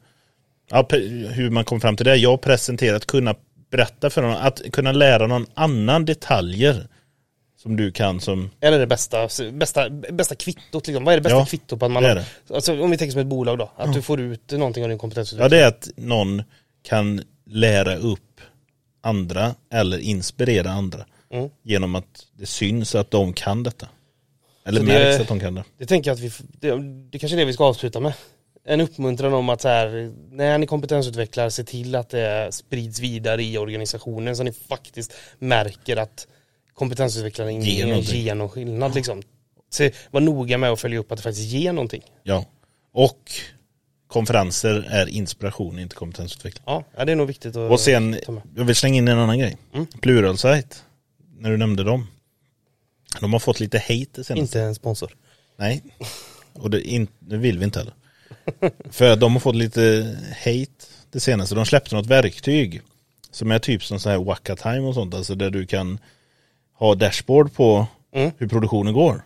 Ja, 0.70 0.88
hur 1.30 1.50
man 1.50 1.64
kom 1.64 1.82
fram 1.82 1.98
till 1.98 2.06
det. 2.06 2.16
Jag 2.16 2.30
har 2.30 2.38
presenterat, 2.38 3.06
kunna 3.06 3.36
berätta 3.72 4.10
för 4.10 4.22
någon, 4.22 4.32
att 4.34 4.62
kunna 4.72 4.92
lära 4.92 5.28
någon 5.28 5.46
annan 5.54 6.06
detaljer. 6.06 6.88
Som 7.58 7.76
du 7.76 7.92
kan 7.92 8.20
som, 8.20 8.50
Är 8.60 8.72
det 8.72 8.78
det 8.78 8.88
bästa, 8.88 9.28
bästa, 9.52 9.90
bästa 9.90 10.36
kvittot 10.36 10.88
liksom? 10.88 11.04
Vad 11.04 11.14
är 11.14 11.18
det 11.18 11.22
bästa 11.22 11.38
Ja, 11.38 11.46
kvittot 11.46 11.80
på 11.80 11.86
att 11.86 11.92
man 11.92 12.04
det 12.04 12.10
är 12.10 12.16
har, 12.16 12.56
alltså 12.56 12.82
om 12.82 12.92
vi 12.92 12.98
tänker 12.98 13.12
som 13.12 13.22
ett 13.22 13.28
bolag 13.28 13.58
då, 13.58 13.72
att 13.76 13.94
du 13.94 14.02
får 14.02 14.22
ut 14.22 14.52
någonting 14.52 14.84
av 14.84 14.90
din 14.90 14.98
kompetensutveckling. 14.98 15.44
ja 15.44 15.50
det 15.50 15.64
är 15.64 15.68
att 15.68 15.90
någon 15.96 16.44
kan 16.84 17.22
lära 17.46 17.96
upp 17.96 18.42
andra 19.02 19.56
eller 19.74 19.98
inspirera 19.98 20.72
andra. 20.72 21.06
Mm. 21.32 21.50
Genom 21.64 21.96
att 21.96 22.26
det 22.34 22.46
syns 22.46 22.96
att 22.96 23.12
de 23.12 23.34
kan 23.34 23.64
detta. 23.64 23.88
Eller 24.68 24.80
Så 24.80 24.86
det- 24.86 24.94
märks 24.94 25.22
att 25.22 25.28
de 25.28 25.40
kan 25.40 25.56
det. 25.56 25.64
Det 25.78 25.86
tänker 25.86 26.10
jag 26.10 26.16
att 26.16 26.22
vi, 26.22 26.32
det, 26.60 26.72
det 27.12 27.20
kanske 27.20 27.36
är 27.36 27.40
det 27.40 27.46
vi 27.46 27.54
ska 27.54 27.64
avsluta 27.66 28.00
med. 28.00 28.14
En 28.66 28.82
uppmuntran 28.82 29.34
om 29.34 29.50
att 29.50 29.62
så 29.62 29.68
här, 29.68 30.14
när 30.32 30.58
ni 30.58 30.68
kompetensutvecklar, 30.68 31.50
se 31.50 31.64
till 31.64 31.96
att 31.96 32.10
det 32.10 32.48
sprids 32.52 33.00
vidare 33.00 33.44
i 33.44 33.58
organisationen 33.58 34.36
så 34.36 34.44
ni 34.44 34.52
faktiskt 34.52 35.14
märker 35.40 35.98
att 35.98 36.28
kompetensutvecklaren 36.74 37.62
Ger 37.62 38.36
någon 38.36 38.50
skillnad 38.50 38.96
liksom. 38.96 39.22
Så 39.70 39.90
var 40.12 40.22
noga 40.22 40.58
med 40.58 40.72
att 40.72 40.80
följa 40.82 41.00
upp 41.00 41.12
att 41.12 41.18
det 41.18 41.24
faktiskt 41.24 41.52
ger 41.52 41.74
någonting. 41.74 42.02
Ja. 42.24 42.46
Och 42.94 43.32
konferenser 44.08 44.88
är 44.90 45.08
inspiration, 45.10 45.80
inte 45.80 45.96
kompetensutveckling. 45.96 46.64
Ja, 46.66 47.06
det 47.06 47.12
är 47.12 47.16
nog 47.16 47.28
viktigt 47.28 47.56
att 47.56 47.72
Och 47.72 47.80
sen, 47.80 48.20
jag 48.56 48.64
vill 48.66 48.76
slänga 48.76 48.98
in 48.98 49.08
en 49.08 49.20
annan 49.20 49.40
grej. 49.40 49.58
Mm. 49.74 49.88
Pluralsight, 50.02 50.84
när 51.40 51.52
du 51.52 51.58
nämnde 51.58 51.84
dem. 51.84 52.08
De 53.22 53.34
har 53.34 53.40
fått 53.40 53.60
lite 53.60 53.78
hate 53.80 54.06
det 54.12 54.24
senaste. 54.24 54.40
Inte 54.40 54.62
en 54.62 54.76
sponsor. 54.76 55.16
Nej, 55.58 55.84
och 56.54 56.70
det, 56.70 56.82
in, 56.82 57.08
det 57.20 57.38
vill 57.38 57.58
vi 57.60 57.64
inte 57.66 57.80
heller. 57.80 57.94
För 58.92 59.16
de 59.16 59.34
har 59.34 59.40
fått 59.40 59.56
lite 59.56 60.16
hate 60.46 60.86
det 61.12 61.20
senaste. 61.20 61.56
De 61.56 61.66
släppte 61.66 61.96
något 61.96 62.06
verktyg 62.06 62.82
som 63.32 63.52
är 63.52 63.60
typ 63.60 63.84
som 63.84 64.00
så 64.00 64.10
här 64.10 64.18
Wacka 64.18 64.56
Time 64.56 64.80
och 64.80 64.94
sånt. 64.94 65.14
Alltså 65.14 65.36
där 65.36 65.50
du 65.50 65.66
kan 65.66 66.00
ha 66.74 66.96
dashboard 66.96 67.54
på 67.54 67.88
Mm. 68.12 68.32
hur 68.38 68.48
produktionen 68.48 68.94
går. 68.94 69.22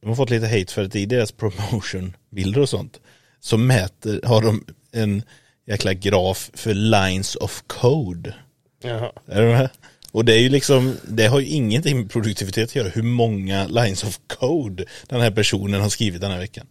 De 0.00 0.08
har 0.08 0.16
fått 0.16 0.30
lite 0.30 0.46
hate 0.46 0.72
för 0.72 0.84
att 0.84 0.96
i 0.96 1.06
deras 1.06 1.32
promotionbilder 1.32 2.60
och 2.60 2.68
sånt 2.68 3.00
så 3.40 3.56
mäter, 3.56 4.20
har 4.24 4.42
de 4.42 4.64
en 4.92 5.22
jäkla 5.66 5.94
graf 5.94 6.50
för 6.54 6.74
lines 6.74 7.36
of 7.36 7.64
code. 7.66 8.34
Jaha. 8.82 9.12
Är 9.26 9.42
du 9.42 9.48
med? 9.48 9.70
Och 10.14 10.24
det 10.24 10.34
är 10.34 10.38
ju 10.38 10.48
liksom, 10.48 10.96
det 11.08 11.26
har 11.26 11.40
ju 11.40 11.46
ingenting 11.46 11.98
med 11.98 12.10
produktivitet 12.10 12.68
att 12.68 12.74
göra 12.76 12.88
hur 12.88 13.02
många 13.02 13.66
lines 13.66 14.04
of 14.04 14.18
code 14.26 14.84
den 15.08 15.20
här 15.20 15.30
personen 15.30 15.80
har 15.80 15.88
skrivit 15.88 16.20
den 16.20 16.30
här 16.30 16.38
veckan. 16.38 16.66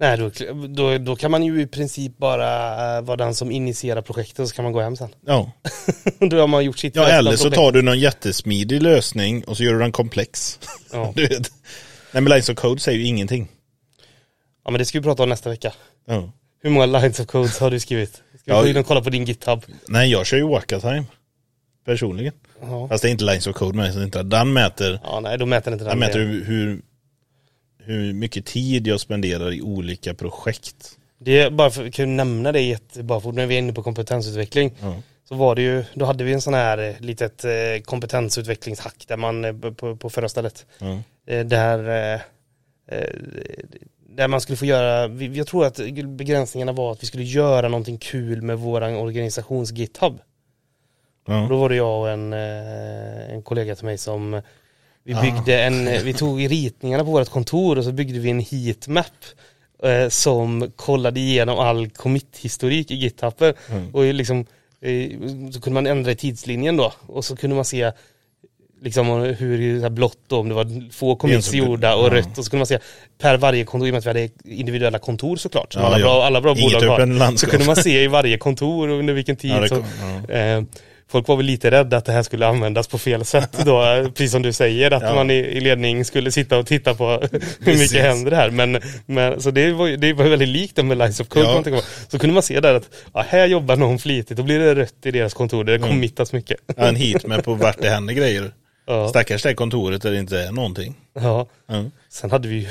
Nej, 0.00 0.18
då, 0.18 0.30
då, 0.68 0.98
då 0.98 1.16
kan 1.16 1.30
man 1.30 1.44
ju 1.44 1.60
i 1.60 1.66
princip 1.66 2.18
bara 2.18 2.98
uh, 2.98 3.04
vara 3.04 3.16
den 3.16 3.34
som 3.34 3.50
initierar 3.50 4.02
projektet 4.02 4.38
och 4.38 4.48
så 4.48 4.54
kan 4.54 4.62
man 4.62 4.72
gå 4.72 4.80
hem 4.80 4.96
sen. 4.96 5.08
Ja, 5.26 5.52
då 6.30 6.40
har 6.40 6.46
man 6.46 6.64
gjort 6.64 6.78
sitt 6.78 6.96
ja 6.96 7.08
eller 7.08 7.36
så 7.36 7.50
tar 7.50 7.72
du 7.72 7.82
någon 7.82 7.98
jättesmidig 7.98 8.82
lösning 8.82 9.44
och 9.44 9.56
så 9.56 9.64
gör 9.64 9.72
du 9.72 9.78
den 9.78 9.92
komplex. 9.92 10.58
Ja. 10.92 11.12
Du 11.16 11.26
vet. 11.26 11.52
Nej 12.12 12.22
men 12.22 12.24
lines 12.24 12.48
of 12.48 12.56
code 12.56 12.80
säger 12.80 12.98
ju 12.98 13.04
ingenting. 13.04 13.48
ja, 14.64 14.70
men 14.70 14.78
det 14.78 14.84
ska 14.84 14.98
vi 14.98 15.02
prata 15.02 15.22
om 15.22 15.28
nästa 15.28 15.50
vecka. 15.50 15.72
Ja. 16.06 16.32
Hur 16.62 16.70
många 16.70 16.86
lines 16.86 17.20
of 17.20 17.26
codes 17.26 17.58
har 17.58 17.70
du 17.70 17.80
skrivit? 17.80 18.12
Ska 18.14 18.22
vi 18.44 18.52
Ja, 18.52 18.62
gå 18.62 18.68
in 18.68 18.76
och 18.76 18.86
kolla 18.86 19.02
på 19.02 19.10
din 19.10 19.24
GitHub? 19.24 19.64
Nej 19.88 20.10
jag 20.10 20.26
kör 20.26 20.36
ju 20.36 20.48
Wacka 20.48 20.80
Time. 20.80 21.04
Personligen. 21.84 22.32
Ja. 22.60 22.88
Fast 22.88 23.02
det 23.02 23.08
är 23.08 23.10
inte 23.10 23.24
lines 23.24 23.46
of 23.46 23.56
code 23.56 23.82
är 23.82 24.04
inte. 24.04 24.22
Den 24.22 24.52
mäter, 24.52 25.00
ja, 25.02 25.20
nej, 25.20 25.38
då 25.38 25.46
mäter 25.46 25.72
inte 25.72 25.84
den 25.84 25.90
den 25.90 25.98
mäter 25.98 26.18
hur, 26.18 26.44
hur, 26.44 26.82
hur 27.78 28.12
mycket 28.12 28.46
tid 28.46 28.86
jag 28.86 29.00
spenderar 29.00 29.52
i 29.52 29.62
olika 29.62 30.14
projekt. 30.14 30.98
Det 31.18 31.40
är 31.40 31.50
bara 31.50 31.70
för 31.70 31.86
att 31.86 31.94
kunna 31.94 32.24
nämna 32.24 32.52
det 32.52 32.60
jätte, 32.60 33.02
bara 33.02 33.20
för 33.20 33.32
när 33.32 33.46
vi 33.46 33.54
är 33.54 33.58
inne 33.58 33.72
på 33.72 33.82
kompetensutveckling. 33.82 34.72
Ja. 34.80 35.02
Så 35.28 35.34
var 35.34 35.54
det 35.54 35.62
ju, 35.62 35.84
då 35.94 36.04
hade 36.04 36.24
vi 36.24 36.32
en 36.32 36.40
sån 36.40 36.54
här 36.54 36.78
eh, 36.78 37.00
litet 37.00 37.44
eh, 37.44 37.50
kompetensutvecklingshack 37.84 39.04
där 39.08 39.16
man, 39.16 39.44
eh, 39.44 39.52
på, 39.52 39.96
på 39.96 40.10
förra 40.10 40.28
stället. 40.28 40.66
Ja. 40.78 40.98
Där, 41.44 42.20
där 44.08 44.28
man 44.28 44.40
skulle 44.40 44.56
få 44.56 44.64
göra, 44.64 45.08
jag 45.08 45.46
tror 45.46 45.66
att 45.66 45.80
begränsningarna 46.06 46.72
var 46.72 46.92
att 46.92 47.02
vi 47.02 47.06
skulle 47.06 47.24
göra 47.24 47.68
någonting 47.68 47.98
kul 47.98 48.42
med 48.42 48.58
våran 48.58 48.96
organisations 48.96 49.72
GitHub. 49.72 50.20
Ja. 51.26 51.46
Då 51.50 51.56
var 51.56 51.68
det 51.68 51.76
jag 51.76 52.00
och 52.00 52.10
en, 52.10 52.32
eh, 52.32 53.34
en 53.34 53.42
kollega 53.42 53.74
till 53.74 53.84
mig 53.84 53.98
som 53.98 54.42
vi 55.04 55.14
Ah. 55.14 55.22
byggde 55.22 55.62
en, 55.62 55.84
vi 56.04 56.14
tog 56.14 56.50
ritningarna 56.50 57.04
på 57.04 57.10
vårt 57.10 57.28
kontor 57.28 57.78
och 57.78 57.84
så 57.84 57.92
byggde 57.92 58.18
vi 58.18 58.30
en 58.30 58.40
heatmap 58.40 59.06
eh, 59.82 60.08
som 60.08 60.72
kollade 60.76 61.20
igenom 61.20 61.58
all 61.58 61.90
commit-historik 61.90 62.90
i 62.90 62.94
GitHub. 62.94 63.42
Mm. 63.70 63.94
Och 63.94 64.04
liksom, 64.14 64.46
eh, 64.80 65.10
så 65.52 65.60
kunde 65.60 65.74
man 65.74 65.86
ändra 65.86 66.10
i 66.10 66.16
tidslinjen 66.16 66.76
då 66.76 66.92
och 67.06 67.24
så 67.24 67.36
kunde 67.36 67.56
man 67.56 67.64
se 67.64 67.92
liksom 68.82 69.08
hur 69.38 69.80
så 69.80 69.90
blått 69.90 70.18
då, 70.26 70.38
om 70.38 70.48
det 70.48 70.54
var 70.54 70.92
få 70.92 71.16
commits 71.16 71.52
gjorda 71.54 71.94
och 71.96 72.06
ja. 72.06 72.14
rött 72.14 72.38
och 72.38 72.44
så 72.44 72.50
kunde 72.50 72.60
man 72.60 72.66
se 72.66 72.78
per 73.18 73.36
varje 73.36 73.64
kontor, 73.64 73.88
i 73.88 73.90
och 73.90 73.92
med 73.92 73.98
att 73.98 74.04
vi 74.04 74.08
hade 74.08 74.28
individuella 74.44 74.98
kontor 74.98 75.36
såklart, 75.36 75.72
som 75.72 75.82
Ja, 75.82 75.88
alla, 75.88 75.98
ja. 75.98 76.04
bra, 76.04 76.24
alla 76.24 76.40
bra 76.40 76.56
Inget 76.56 76.72
bolag 76.80 76.88
har. 76.88 77.00
öppen 77.00 77.38
Så 77.38 77.46
kunde 77.46 77.66
man 77.66 77.76
se 77.76 78.02
i 78.02 78.06
varje 78.06 78.38
kontor 78.38 78.88
och 78.88 78.98
under 78.98 79.14
vilken 79.14 79.36
tid. 79.36 79.50
Ja, 79.50 79.60
det 79.60 79.68
så, 79.68 79.76
eh, 80.32 80.62
folk 81.14 81.28
var 81.28 81.36
väl 81.36 81.46
lite 81.46 81.70
rädda 81.70 81.96
att 81.96 82.04
det 82.04 82.12
här 82.12 82.22
skulle 82.22 82.46
användas 82.46 82.88
på 82.88 82.98
fel 82.98 83.24
sätt 83.24 83.52
då, 83.64 83.80
precis 84.14 84.32
som 84.32 84.42
du 84.42 84.52
säger, 84.52 84.90
att 84.90 85.02
Ja. 85.02 85.14
man 85.14 85.30
i, 85.30 85.34
i 85.34 85.60
ledning 85.60 86.04
skulle 86.04 86.30
sitta 86.32 86.58
och 86.58 86.66
titta 86.66 86.94
på 86.94 87.10
hur 87.10 87.28
Precis. 87.64 87.92
mycket 87.92 88.06
händer 88.06 88.32
här. 88.32 88.50
Men, 88.50 88.80
men 89.06 89.40
så 89.40 89.50
det 89.50 89.72
var, 89.72 89.88
det 89.88 90.12
var 90.12 90.24
väldigt 90.24 90.48
likt 90.48 90.76
det 90.76 90.82
med 90.82 90.98
Lines 90.98 91.20
of 91.20 91.28
Code. 91.28 91.70
Ja. 91.70 91.80
Så 92.08 92.18
kunde 92.18 92.34
man 92.34 92.42
se 92.42 92.60
där 92.60 92.74
att 92.74 92.88
ja, 93.14 93.24
här 93.28 93.46
jobbar 93.46 93.76
någon 93.76 93.98
flitigt, 93.98 94.36
då 94.36 94.42
blir 94.42 94.58
det 94.58 94.74
rött 94.74 95.06
i 95.06 95.10
deras 95.10 95.34
kontor, 95.34 95.64
det 95.64 95.74
Mm. 95.74 95.88
committas 95.88 96.32
mycket. 96.32 96.56
Ja, 96.76 96.86
en 96.88 96.96
hit 96.96 97.26
med 97.26 97.44
på 97.44 97.54
vart 97.54 97.78
det 97.82 97.88
händer 97.90 98.14
grejer. 98.14 98.52
Ja. 98.86 99.08
Stackars 99.08 99.42
det 99.42 99.54
kontoret 99.54 100.02
där 100.02 100.10
det 100.10 100.18
inte 100.18 100.40
är 100.40 100.52
någonting. 100.52 100.94
Ja. 101.14 101.46
Ja. 101.68 101.84
Sen 102.10 102.30
hade 102.30 102.48
vi 102.48 102.54
ju, 102.56 102.68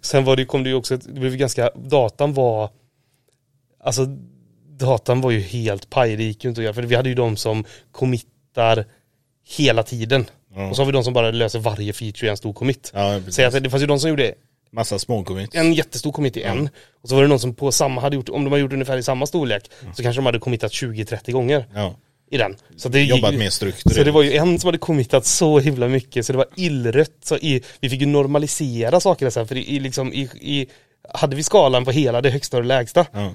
sen 0.00 0.24
var 0.24 0.36
det, 0.36 0.44
kom 0.44 0.62
det 0.62 0.68
ju 0.68 0.74
också, 0.74 0.96
det 0.96 1.20
blev 1.20 1.36
ganska, 1.36 1.70
datan 1.74 2.34
var, 2.34 2.70
alltså 3.84 4.06
datan 4.78 5.20
var 5.20 5.30
ju 5.30 5.40
helt 5.40 5.90
paj, 5.90 6.16
det 6.16 6.24
gick 6.24 6.44
ju 6.44 6.48
inte 6.50 6.60
att 6.60 6.64
göra, 6.64 6.74
för 6.74 6.82
vi 6.82 6.94
hade 6.94 7.08
ju 7.08 7.14
de 7.14 7.36
som 7.36 7.64
committar 7.92 8.84
hela 9.56 9.82
tiden. 9.82 10.26
Ja. 10.56 10.68
Och 10.70 10.76
så 10.76 10.82
har 10.82 10.86
vi 10.86 10.92
de 10.92 11.04
som 11.04 11.12
bara 11.12 11.30
löser 11.30 11.58
varje 11.58 11.92
feature 11.92 12.26
i 12.26 12.30
en 12.30 12.36
stor 12.36 12.52
commit. 12.52 12.90
Ja. 12.94 13.20
Så 13.28 13.42
att 13.42 13.62
det 13.64 13.70
fanns 13.70 13.82
ju 13.82 13.86
de 13.86 14.00
som 14.00 14.10
gjorde 14.10 14.34
Massa 14.72 14.98
småcommits. 14.98 15.54
en 15.54 15.74
jättestor 15.74 16.12
commit 16.12 16.36
i 16.36 16.42
en, 16.42 16.68
och 17.02 17.08
så 17.08 17.14
var 17.14 17.22
det 17.22 17.28
någon 17.28 17.38
som 17.40 17.54
på 17.54 17.72
samma 17.72 18.00
hade 18.00 18.16
gjort, 18.16 18.28
om 18.28 18.44
de 18.44 18.50
hade 18.50 18.60
gjort 18.62 18.72
ungefär 18.72 18.96
i 18.96 19.02
samma 19.02 19.26
storlek, 19.26 19.70
så 19.94 20.02
kanske 20.02 20.18
de 20.20 20.26
hade 20.26 20.38
committat 20.38 20.72
20-30 20.72 21.32
gånger 21.32 21.66
Ja. 21.74 21.94
i 22.30 22.36
den. 22.38 22.56
Så 22.76 22.88
det 22.88 23.02
Jobbat 23.04 23.34
ju- 23.34 23.38
mer 23.38 23.50
strukturerat. 23.50 23.96
så 23.98 24.04
det 24.04 24.10
var 24.10 24.22
ju 24.22 24.32
en 24.36 24.58
som 24.58 24.68
hade 24.68 24.78
committat 24.78 25.26
så 25.26 25.58
himla 25.58 25.88
mycket 25.88 26.26
så 26.26 26.32
det 26.32 26.36
var 26.38 26.46
illrött. 26.56 27.10
Så 27.24 27.36
i, 27.36 27.62
vi 27.80 27.88
fick 27.90 28.00
ju 28.00 28.06
normalisera 28.06 29.00
saker 29.00 29.30
sen 29.30 29.48
för 29.48 29.56
i, 29.56 29.76
i, 29.76 29.80
liksom, 29.80 30.12
i, 30.12 30.20
i, 30.40 30.66
hade 31.14 31.36
vi 31.36 31.42
skalan 31.42 31.84
på 31.84 31.90
hela 31.90 32.20
det 32.20 32.30
högsta 32.30 32.56
och 32.56 32.62
det 32.62 32.68
lägsta. 32.68 33.06
Ja. 33.12 33.30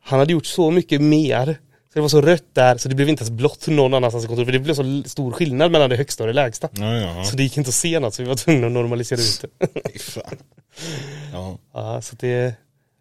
Han 0.00 0.18
hade 0.18 0.32
gjort 0.32 0.46
så 0.46 0.70
mycket 0.70 1.00
mer. 1.00 1.58
Så 1.88 1.94
det 1.94 2.00
var 2.00 2.08
så 2.08 2.20
rött 2.20 2.54
där 2.54 2.76
så 2.76 2.88
det 2.88 2.94
blev 2.94 3.08
inte 3.08 3.22
ens 3.22 3.30
blått 3.30 3.66
någon 3.66 3.94
annanstans 3.94 4.24
i 4.24 4.26
kontoret. 4.26 4.46
För 4.46 4.52
det 4.52 4.58
blev 4.58 4.74
så 4.74 5.08
stor 5.08 5.32
skillnad 5.32 5.70
mellan 5.72 5.90
det 5.90 5.96
högsta 5.96 6.22
och 6.22 6.26
det 6.26 6.32
lägsta. 6.32 6.68
Ja, 6.72 6.96
ja. 6.96 7.24
Så 7.24 7.36
det 7.36 7.42
gick 7.42 7.56
inte 7.56 7.68
att 7.68 7.74
se 7.74 8.00
något 8.00 8.14
så 8.14 8.22
vi 8.22 8.28
var 8.28 8.36
tvungna 8.36 8.66
att 8.66 8.72
normalisera 8.72 9.20
ut 9.20 9.44
det. 9.58 9.98
Fan. 10.00 10.36
Ja. 11.32 11.58
ja, 11.74 12.02
så 12.02 12.16
det, 12.16 12.54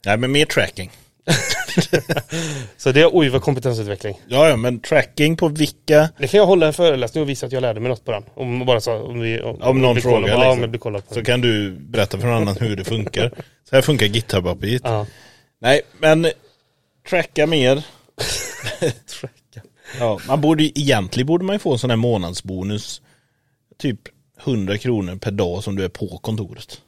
Nej 0.06 0.18
men 0.18 0.32
mer 0.32 0.46
tracking. 0.46 0.92
så 2.78 2.92
det, 2.92 3.06
oj 3.06 3.30
vad 3.30 3.42
kompetensutveckling. 3.42 4.22
Ja, 4.28 4.50
ja 4.50 4.56
men 4.56 4.80
tracking 4.80 5.38
på 5.38 5.48
vilka, 5.48 6.10
Det 6.18 6.28
kan 6.28 6.38
jag 6.38 6.48
hålla 6.48 6.68
en 6.68 6.74
föreläsning 6.74 7.24
och 7.24 7.30
visa 7.30 7.46
att 7.46 7.52
jag 7.52 7.62
lärde 7.62 7.80
mig 7.80 7.90
något 7.90 8.06
på 8.06 8.12
den. 8.12 8.24
Om 8.34 8.66
bara 8.66 8.82
så, 8.82 8.94
om 9.02 9.20
vi, 9.20 9.42
om, 9.42 9.62
Om 9.62 9.82
någon 9.82 10.02
frågar, 10.02 10.22
på, 10.22 10.28
Ja, 10.28 10.36
liksom. 10.38 10.52
om 10.52 10.60
jag 10.60 10.70
blir 10.70 10.80
kollad 10.80 11.04
så 11.12 11.24
kan 11.24 11.42
du 11.42 11.72
berätta 11.72 12.20
för 12.20 12.28
någon 12.28 12.38
annan 12.38 12.58
hur 12.58 12.76
det 12.76 12.84
funkar. 12.84 13.32
Så 13.70 13.76
här 13.76 13.82
funkar 13.82 14.06
GitHub 14.06 14.48
API. 14.48 14.80
Ja. 14.84 15.06
Nej, 15.62 15.82
men 16.00 16.28
tracka 17.10 17.48
mer. 17.48 17.76
Tracka. 19.20 19.62
Ja, 20.00 20.20
man 20.28 20.42
borde 20.42 20.64
ju- 20.64 20.72
egentligen 20.76 21.28
borde 21.28 21.46
man 21.46 21.56
ju 21.56 21.60
få 21.60 21.72
en 21.74 21.80
sån 21.80 21.90
här 21.90 21.98
månadsbonus. 21.98 23.02
Typ 23.78 24.00
100 24.44 24.78
kronor 24.78 25.16
per 25.16 25.32
dag 25.32 25.64
som 25.64 25.76
du 25.76 25.84
är 25.84 25.90
på 25.90 26.18
kontoret. 26.18 26.82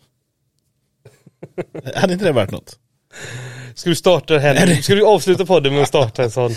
Hade 1.96 2.14
inte 2.14 2.26
det 2.26 2.32
varit 2.32 2.52
något? 2.52 2.80
Ska 3.76 3.90
du 3.90 3.96
starta 3.96 4.34
det 4.34 4.40
här? 4.40 4.82
Ska 4.82 4.96
du 4.96 5.06
avsluta 5.06 5.46
podden 5.46 5.74
med 5.74 5.82
att 5.82 5.88
starta 5.88 6.24
en 6.24 6.32
sån? 6.32 6.56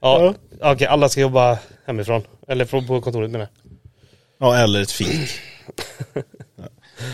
Ja, 0.00 0.34
okej 0.60 0.86
alla 0.86 1.08
ska 1.08 1.20
jobba 1.20 1.58
hemifrån. 1.86 2.22
Eller 2.48 2.64
på, 2.64 2.82
på 2.82 3.00
kontoret 3.00 3.30
menar 3.30 3.48
jag. 3.62 3.72
Ja, 4.48 4.56
eller 4.56 4.82
ett 4.82 4.90
fik. 4.90 5.30
Ja. 6.14 6.22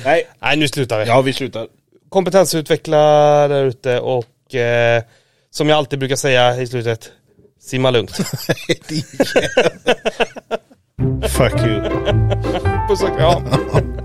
Nej, 0.05 0.29
Nej 0.41 0.57
nu 0.57 0.69
slutar 0.69 1.01
vi. 1.01 1.07
ja 1.07 1.21
vi 1.23 1.33
slutar. 1.33 1.69
Kompetensutveckla 2.09 2.99
där 3.49 3.65
ute 3.65 4.01
och 4.01 4.55
eh, 4.55 5.03
som 5.57 5.69
jag 5.69 5.77
alltid 5.77 5.99
brukar 5.99 6.17
säga 6.17 6.61
i 6.63 6.67
slutet, 6.67 7.13
simma 7.61 7.91
lugnt. 7.91 8.11
Fuck 11.29 11.67
you. 11.67 11.83
Puss 12.89 13.03
och 13.03 13.17
kram. 13.17 13.43